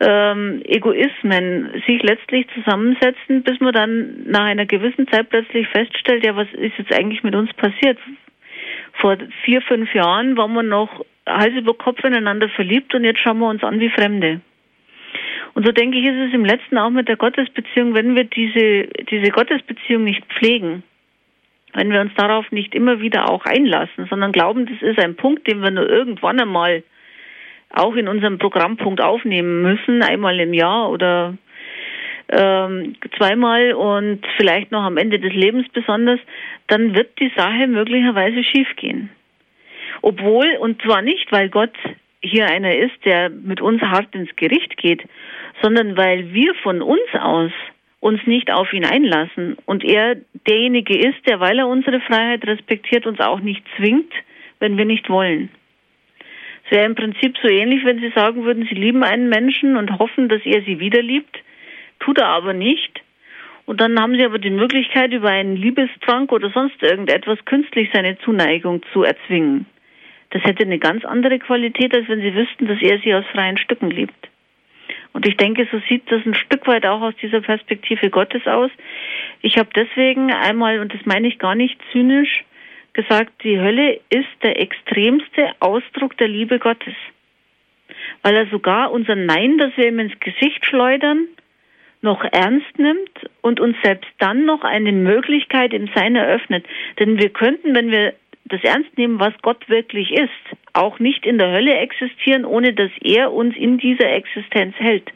[0.00, 6.36] ähm, Egoismen sich letztlich zusammensetzen, bis man dann nach einer gewissen Zeit plötzlich feststellt, ja,
[6.36, 7.98] was ist jetzt eigentlich mit uns passiert?
[8.94, 13.38] Vor vier, fünf Jahren waren wir noch Hals über Kopf ineinander verliebt und jetzt schauen
[13.38, 14.40] wir uns an wie Fremde.
[15.54, 18.88] Und so denke ich, ist es im letzten auch mit der Gottesbeziehung, wenn wir diese,
[19.10, 20.82] diese Gottesbeziehung nicht pflegen,
[21.74, 25.46] wenn wir uns darauf nicht immer wieder auch einlassen, sondern glauben, das ist ein Punkt,
[25.46, 26.82] den wir nur irgendwann einmal
[27.70, 31.36] auch in unserem Programmpunkt aufnehmen müssen, einmal im Jahr oder
[32.28, 36.20] ähm, zweimal und vielleicht noch am Ende des Lebens besonders,
[36.72, 39.10] dann wird die Sache möglicherweise schiefgehen.
[40.00, 41.74] Obwohl, und zwar nicht, weil Gott
[42.22, 45.02] hier einer ist, der mit uns hart ins Gericht geht,
[45.60, 47.52] sondern weil wir von uns aus
[48.00, 50.16] uns nicht auf ihn einlassen und er
[50.48, 54.12] derjenige ist, der, weil er unsere Freiheit respektiert, uns auch nicht zwingt,
[54.58, 55.50] wenn wir nicht wollen.
[56.64, 59.98] Es wäre im Prinzip so ähnlich, wenn Sie sagen würden, Sie lieben einen Menschen und
[59.98, 61.36] hoffen, dass er Sie wieder liebt,
[62.00, 63.01] tut er aber nicht.
[63.66, 68.18] Und dann haben Sie aber die Möglichkeit, über einen Liebestrank oder sonst irgendetwas künstlich seine
[68.18, 69.66] Zuneigung zu erzwingen.
[70.30, 73.58] Das hätte eine ganz andere Qualität, als wenn Sie wüssten, dass er Sie aus freien
[73.58, 74.28] Stücken liebt.
[75.12, 78.70] Und ich denke, so sieht das ein Stück weit auch aus dieser Perspektive Gottes aus.
[79.42, 82.44] Ich habe deswegen einmal, und das meine ich gar nicht zynisch,
[82.94, 86.94] gesagt, die Hölle ist der extremste Ausdruck der Liebe Gottes.
[88.22, 91.28] Weil er sogar unser Nein, das wir ihm ins Gesicht schleudern,
[92.02, 96.66] noch ernst nimmt und uns selbst dann noch eine Möglichkeit im Sein eröffnet.
[96.98, 98.14] Denn wir könnten, wenn wir
[98.44, 100.30] das ernst nehmen, was Gott wirklich ist,
[100.72, 105.10] auch nicht in der Hölle existieren, ohne dass er uns in dieser Existenz hält.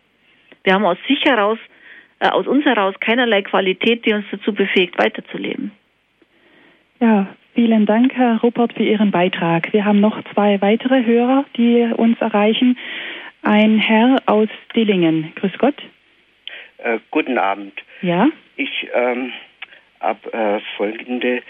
[0.65, 1.59] Wir haben aus sich heraus,
[2.21, 5.73] äh, aus uns heraus keinerlei Qualität, die uns dazu befähigt, weiterzuleben.
[7.01, 9.73] Ja, vielen Dank, Herr Ruppert, für Ihren Beitrag.
[9.73, 12.79] Wir haben noch zwei weitere Hörer, die uns erreichen.
[13.43, 15.33] ein Herr aus Dillingen.
[15.37, 15.77] Grüß Gott.
[16.79, 17.73] Äh, guten Abend.
[18.03, 18.29] Ja?
[18.57, 19.33] Ich ähm,
[20.01, 21.43] habe äh, folgendes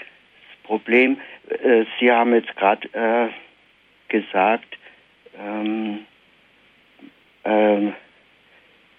[0.63, 1.19] Problem.
[1.49, 3.29] Äh, Sie haben jetzt gerade äh,
[4.09, 4.79] gesagt,
[5.39, 6.07] ähm,
[7.45, 7.95] ähm,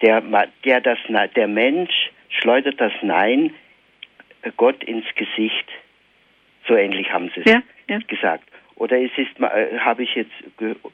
[0.02, 0.22] der,
[0.64, 0.98] der, das,
[1.34, 3.54] der Mensch schleudert das Nein
[4.56, 5.66] Gott ins Gesicht.
[6.66, 7.98] So ähnlich haben Sie es ja, ja.
[8.06, 8.44] gesagt.
[8.76, 10.30] Oder es ist, äh, habe ich jetzt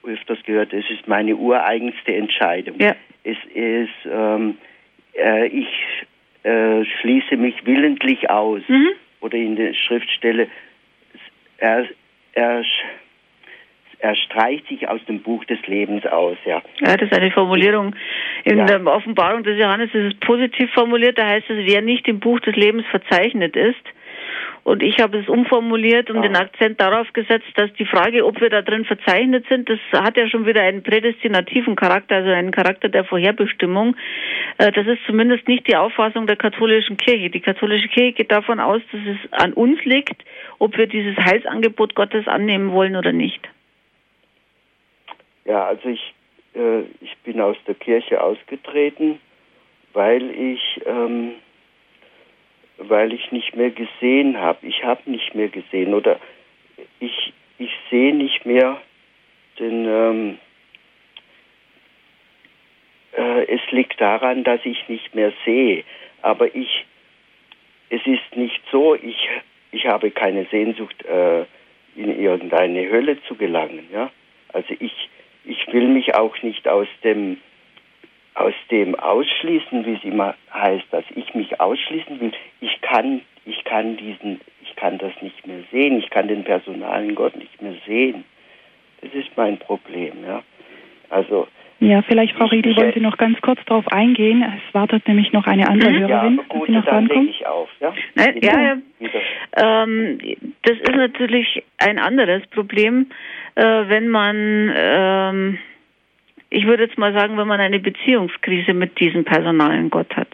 [0.04, 2.80] öfters gehört, es ist meine ureigenste Entscheidung.
[2.80, 2.96] Ja.
[3.24, 4.56] Es ist, ähm,
[5.16, 5.68] äh, ich
[6.42, 8.62] äh, schließe mich willentlich aus.
[8.68, 8.90] Mhm.
[9.20, 10.48] Oder in der Schriftstelle,
[11.58, 11.86] er,
[12.34, 12.62] er,
[13.98, 16.36] er streicht sich aus dem Buch des Lebens aus.
[16.44, 17.96] Ja, ja das ist eine Formulierung.
[18.44, 18.66] In Ja.
[18.66, 22.40] der Offenbarung des Johannes ist es positiv formuliert, da heißt es, wer nicht im Buch
[22.40, 23.82] des Lebens verzeichnet ist.
[24.64, 28.48] Und ich habe es umformuliert und den Akzent darauf gesetzt, dass die Frage, ob wir
[28.48, 32.88] da drin verzeichnet sind, das hat ja schon wieder einen prädestinativen Charakter, also einen Charakter
[32.88, 33.94] der Vorherbestimmung.
[34.56, 37.28] Äh, Das ist zumindest nicht die Auffassung der katholischen Kirche.
[37.28, 40.24] Die katholische Kirche geht davon aus, dass es an uns liegt,
[40.58, 43.46] ob wir dieses Heilsangebot Gottes annehmen wollen oder nicht.
[45.44, 46.14] ja also ich,
[46.54, 49.18] äh, ich bin aus der Kirche ausgetreten,
[49.92, 51.32] weil ich, ähm,
[52.78, 54.66] weil ich nicht mehr gesehen habe.
[54.66, 56.18] Ich habe nicht mehr gesehen oder
[57.00, 58.80] ich, ich sehe nicht mehr
[59.58, 60.38] den, ähm,
[63.16, 65.84] äh, es liegt daran, dass ich nicht mehr sehe.
[66.22, 66.86] Aber ich,
[67.90, 69.28] es ist nicht so, ich,
[69.70, 71.44] ich habe keine Sehnsucht, äh,
[71.96, 73.88] in irgendeine Hölle zu gelangen.
[73.92, 74.10] Ja?
[74.52, 75.08] Also ich,
[75.44, 77.38] ich will mich auch nicht aus dem,
[78.34, 82.32] aus dem ausschließen, wie es immer heißt, dass ich mich ausschließen will.
[82.60, 85.98] Ich kann, ich kann diesen, ich kann das nicht mehr sehen.
[85.98, 88.24] Ich kann den personalen Gott nicht mehr sehen.
[89.02, 90.12] Das ist mein Problem.
[90.26, 90.42] Ja?
[91.10, 91.46] Also
[91.80, 94.42] Ja, vielleicht Frau Riedel ich- wollte noch ganz kurz darauf eingehen.
[94.42, 96.00] Es wartet nämlich noch eine andere Mhm.
[96.00, 97.68] ja, Hörerin, dass gut, sie noch dann lege ich auf.
[97.80, 97.94] Ja?
[98.14, 98.76] Nein, ja, ja.
[99.56, 100.18] Ähm,
[100.62, 103.10] das ist natürlich ein anderes Problem,
[103.54, 105.58] äh, wenn man, ähm,
[106.54, 110.28] ich würde jetzt mal sagen, wenn man eine Beziehungskrise mit diesem personalen Gott hat.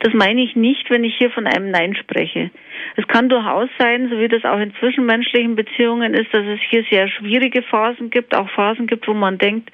[0.00, 2.50] Das meine ich nicht, wenn ich hier von einem Nein spreche.
[2.96, 6.84] Es kann durchaus sein, so wie das auch in zwischenmenschlichen Beziehungen ist, dass es hier
[6.90, 9.70] sehr schwierige Phasen gibt, auch Phasen gibt, wo man denkt,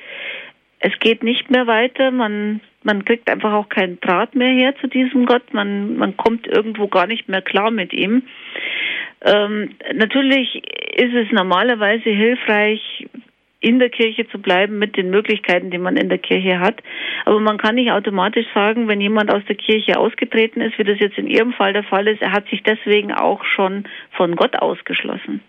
[0.80, 4.88] es geht nicht mehr weiter, man, man kriegt einfach auch keinen Draht mehr her zu
[4.88, 8.24] diesem Gott, man, man kommt irgendwo gar nicht mehr klar mit ihm.
[9.24, 10.62] Ähm, natürlich
[10.96, 13.06] ist es normalerweise hilfreich,
[13.60, 16.82] in der Kirche zu bleiben mit den Möglichkeiten, die man in der Kirche hat.
[17.24, 21.00] Aber man kann nicht automatisch sagen, wenn jemand aus der Kirche ausgetreten ist, wie das
[21.00, 24.56] jetzt in Ihrem Fall der Fall ist, er hat sich deswegen auch schon von Gott
[24.56, 25.40] ausgeschlossen.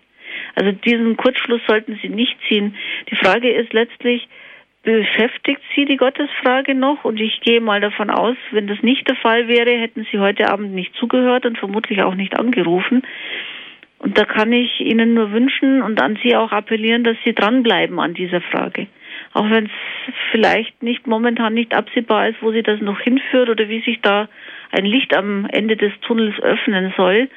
[0.54, 2.76] Also diesen Kurzschluss sollten Sie nicht ziehen.
[3.10, 4.28] Die Frage ist letztlich,
[4.82, 7.04] beschäftigt Sie die Gottesfrage noch?
[7.04, 10.50] Und ich gehe mal davon aus, wenn das nicht der Fall wäre, hätten Sie heute
[10.50, 13.02] Abend nicht zugehört und vermutlich auch nicht angerufen.
[13.98, 17.98] Und da kann ich Ihnen nur wünschen und an Sie auch appellieren, dass Sie dranbleiben
[17.98, 18.86] an dieser Frage.
[19.32, 23.68] Auch wenn es vielleicht nicht momentan nicht absehbar ist, wo Sie das noch hinführt oder
[23.68, 24.28] wie sich da
[24.70, 27.28] ein Licht am Ende des Tunnels öffnen soll.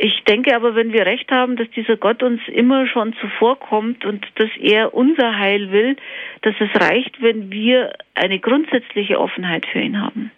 [0.00, 4.26] Ich denke aber, wenn wir recht haben, dass dieser Gott uns immer schon zuvorkommt und
[4.36, 5.96] dass er unser Heil will,
[6.42, 10.30] dass es reicht, wenn wir eine grundsätzliche Offenheit für ihn haben.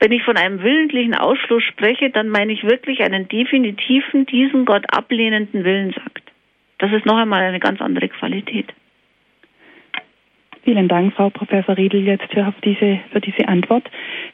[0.00, 4.84] Wenn ich von einem willentlichen Ausschluss spreche, dann meine ich wirklich einen definitiven, diesen Gott
[4.92, 6.22] ablehnenden Willensakt.
[6.78, 8.66] Das ist noch einmal eine ganz andere Qualität.
[10.64, 13.84] Vielen Dank, Frau Professor Riedel, jetzt für, diese, für diese Antwort.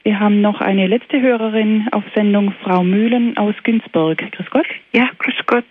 [0.05, 4.19] Wir haben noch eine letzte Hörerin auf Sendung, Frau Mühlen aus Günzburg.
[4.31, 4.67] Grüß Gott.
[4.93, 5.65] Ja, grüß Gott.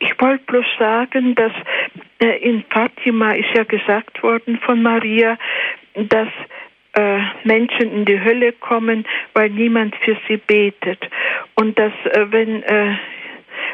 [0.00, 1.52] Ich wollte bloß sagen, dass
[2.18, 5.38] äh, in Fatima ist ja gesagt worden von Maria,
[5.94, 6.28] dass
[6.94, 9.04] äh, Menschen in die Hölle kommen,
[9.34, 10.98] weil niemand für sie betet.
[11.54, 12.96] Und dass, äh, wenn, äh,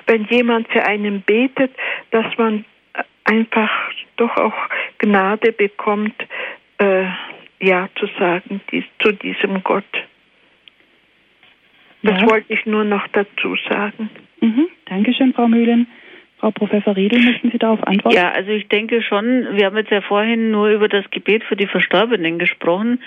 [0.06, 1.72] wenn jemand für einen betet,
[2.10, 2.64] dass man
[3.24, 3.70] einfach
[4.16, 4.54] doch auch
[4.98, 6.14] Gnade bekommt,
[6.78, 7.04] äh,
[7.60, 9.84] Ja zu sagen dies, zu diesem Gott.
[12.02, 12.30] Das Ja.
[12.30, 14.08] wollte ich nur noch dazu sagen.
[14.40, 14.68] Mhm.
[14.86, 15.88] Dankeschön, Frau Mühlen.
[16.38, 18.16] Frau Professor Riedel, möchten Sie darauf antworten?
[18.16, 21.56] Ja, also ich denke schon, wir haben jetzt ja vorhin nur über das Gebet für
[21.56, 23.02] die Verstorbenen gesprochen,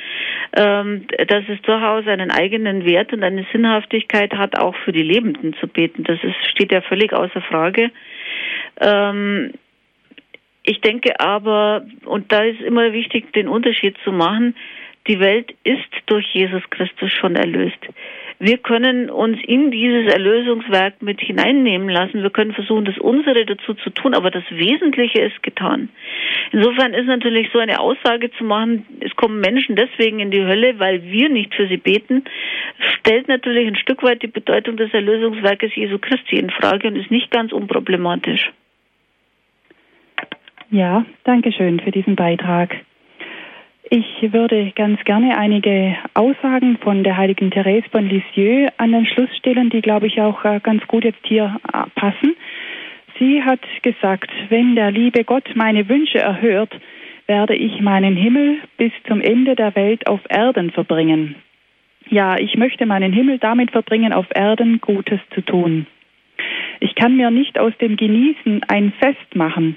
[0.56, 5.54] ähm, dass es durchaus einen eigenen Wert und eine Sinnhaftigkeit hat, auch für die Lebenden
[5.54, 6.04] zu beten.
[6.04, 7.92] Das ist, steht ja völlig außer Frage.
[8.82, 9.54] Ähm,
[10.64, 14.56] ich denke aber, und da ist immer wichtig, den Unterschied zu machen,
[15.08, 17.80] die Welt ist durch Jesus Christus schon erlöst.
[18.42, 22.24] Wir können uns in dieses Erlösungswerk mit hineinnehmen lassen.
[22.24, 25.90] Wir können versuchen, das unsere dazu zu tun, aber das Wesentliche ist getan.
[26.52, 30.80] Insofern ist natürlich so eine Aussage zu machen, es kommen Menschen deswegen in die Hölle,
[30.80, 32.24] weil wir nicht für sie beten,
[32.98, 37.12] stellt natürlich ein Stück weit die Bedeutung des Erlösungswerkes Jesu Christi in Frage und ist
[37.12, 38.52] nicht ganz unproblematisch.
[40.72, 42.76] Ja, danke schön für diesen Beitrag.
[43.94, 49.28] Ich würde ganz gerne einige Aussagen von der heiligen Therese von Lisieux an den Schluss
[49.36, 52.38] stellen, die, glaube ich, auch äh, ganz gut jetzt hier äh, passen.
[53.20, 56.74] Sie hat gesagt, wenn der liebe Gott meine Wünsche erhört,
[57.28, 61.36] werde ich meinen Himmel bis zum Ende der Welt auf Erden verbringen.
[62.10, 65.86] Ja, ich möchte meinen Himmel damit verbringen, auf Erden Gutes zu tun.
[66.80, 69.76] Ich kann mir nicht aus dem Genießen ein Fest machen.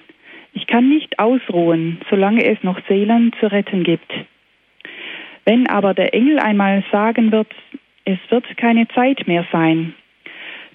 [0.54, 4.10] Ich kann nicht ausruhen, solange es noch Seelen zu retten gibt.
[5.44, 7.48] Wenn aber der Engel einmal sagen wird,
[8.04, 9.94] es wird keine Zeit mehr sein,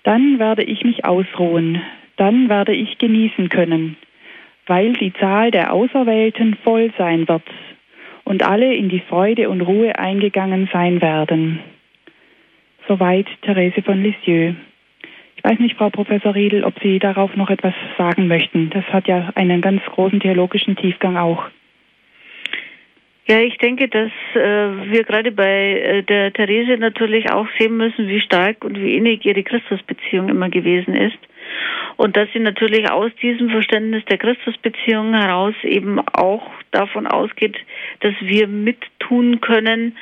[0.04, 1.82] dann werde ich mich ausruhen,
[2.18, 3.96] dann werde ich genießen können,
[4.68, 7.44] weil die Zahl der Auserwählten voll sein wird
[8.26, 11.60] und alle in die Freude und Ruhe eingegangen sein werden.
[12.88, 14.56] Soweit Therese von Lisieux.
[15.40, 18.70] Ich weiß nicht, Frau Professor Riedel, ob Sie darauf noch etwas sagen möchten.
[18.72, 21.46] Das hat ja einen ganz großen theologischen Tiefgang auch.
[23.26, 28.10] Ja, ich denke, dass äh, wir gerade bei äh, der Therese natürlich auch sehen müssen,
[28.10, 31.20] wie stark und wie innig ihre Christusbeziehung immer gewesen ist.
[31.96, 37.56] Und dass sie natürlich aus diesem Verständnis der Christusbeziehung heraus eben auch davon ausgeht,
[38.02, 39.96] dass wir mittun können,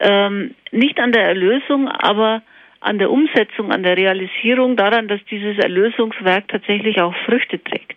[0.00, 2.42] ähm, nicht an der Erlösung, aber
[2.82, 7.96] an der Umsetzung, an der Realisierung, daran, dass dieses Erlösungswerk tatsächlich auch Früchte trägt.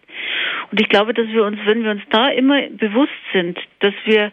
[0.72, 4.32] Und ich glaube, dass wir uns, wenn wir uns da immer bewusst sind, dass wir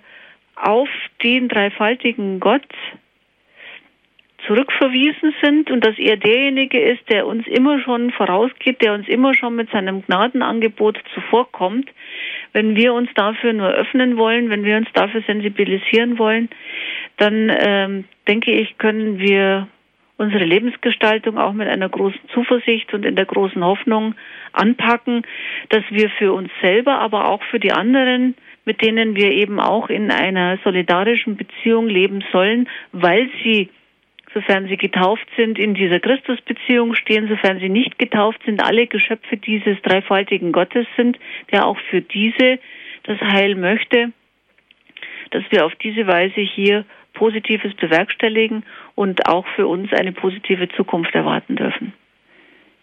[0.56, 0.88] auf
[1.22, 2.62] den dreifaltigen Gott
[4.46, 9.34] zurückverwiesen sind und dass er derjenige ist, der uns immer schon vorausgeht, der uns immer
[9.34, 11.88] schon mit seinem Gnadenangebot zuvorkommt,
[12.52, 16.48] wenn wir uns dafür nur öffnen wollen, wenn wir uns dafür sensibilisieren wollen,
[17.18, 19.68] dann ähm, denke ich, können wir
[20.22, 24.14] unsere Lebensgestaltung auch mit einer großen Zuversicht und in der großen Hoffnung
[24.52, 25.22] anpacken,
[25.68, 29.90] dass wir für uns selber, aber auch für die anderen, mit denen wir eben auch
[29.90, 33.68] in einer solidarischen Beziehung leben sollen, weil sie
[34.32, 39.36] sofern sie getauft sind, in dieser Christusbeziehung stehen, sofern sie nicht getauft sind, alle Geschöpfe
[39.36, 41.18] dieses dreifaltigen Gottes sind,
[41.50, 42.58] der auch für diese
[43.02, 44.12] das Heil möchte,
[45.32, 48.64] dass wir auf diese Weise hier Positives bewerkstelligen
[48.94, 51.92] und auch für uns eine positive Zukunft erwarten dürfen.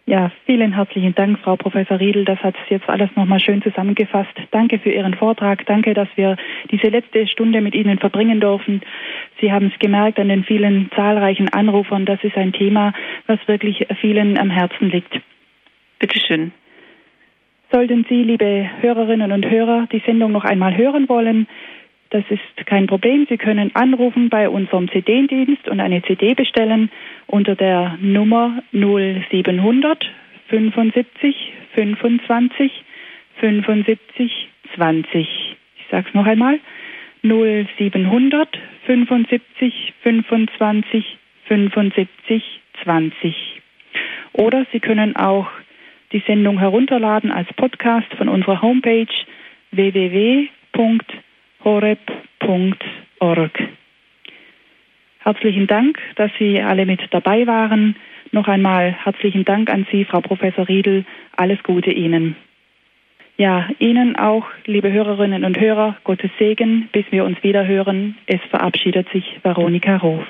[0.09, 2.25] Ja, vielen herzlichen Dank, Frau Professor Riedel.
[2.25, 4.33] Das hat jetzt alles nochmal schön zusammengefasst.
[4.49, 5.63] Danke für Ihren Vortrag.
[5.67, 6.35] Danke, dass wir
[6.71, 8.81] diese letzte Stunde mit Ihnen verbringen dürfen.
[9.39, 12.07] Sie haben es gemerkt an den vielen zahlreichen Anrufern.
[12.07, 12.91] Das ist ein Thema,
[13.27, 15.21] was wirklich vielen am Herzen liegt.
[15.99, 16.53] Bitteschön.
[17.71, 21.47] Sollten Sie, liebe Hörerinnen und Hörer, die Sendung noch einmal hören wollen,
[22.09, 23.27] das ist kein Problem.
[23.29, 26.89] Sie können anrufen bei unserem CD-Dienst und eine CD bestellen
[27.27, 30.09] unter der Nummer 0700
[30.47, 32.71] 75 25
[33.39, 35.55] 75 20.
[35.77, 36.59] Ich sage es noch einmal.
[37.21, 41.17] 0700 75 25
[41.47, 42.43] 75
[42.83, 43.35] 20.
[44.33, 45.47] Oder Sie können auch
[46.11, 49.05] die Sendung herunterladen als Podcast von unserer Homepage
[49.71, 50.49] www
[51.63, 53.51] horeb.org.
[55.19, 57.95] Herzlichen Dank, dass Sie alle mit dabei waren.
[58.31, 61.05] Noch einmal herzlichen Dank an Sie, Frau Professor Riedel.
[61.35, 62.35] Alles Gute Ihnen.
[63.37, 68.17] Ja, Ihnen auch, liebe Hörerinnen und Hörer, Gottes Segen, bis wir uns wieder hören.
[68.25, 70.27] Es verabschiedet sich Veronika Roth.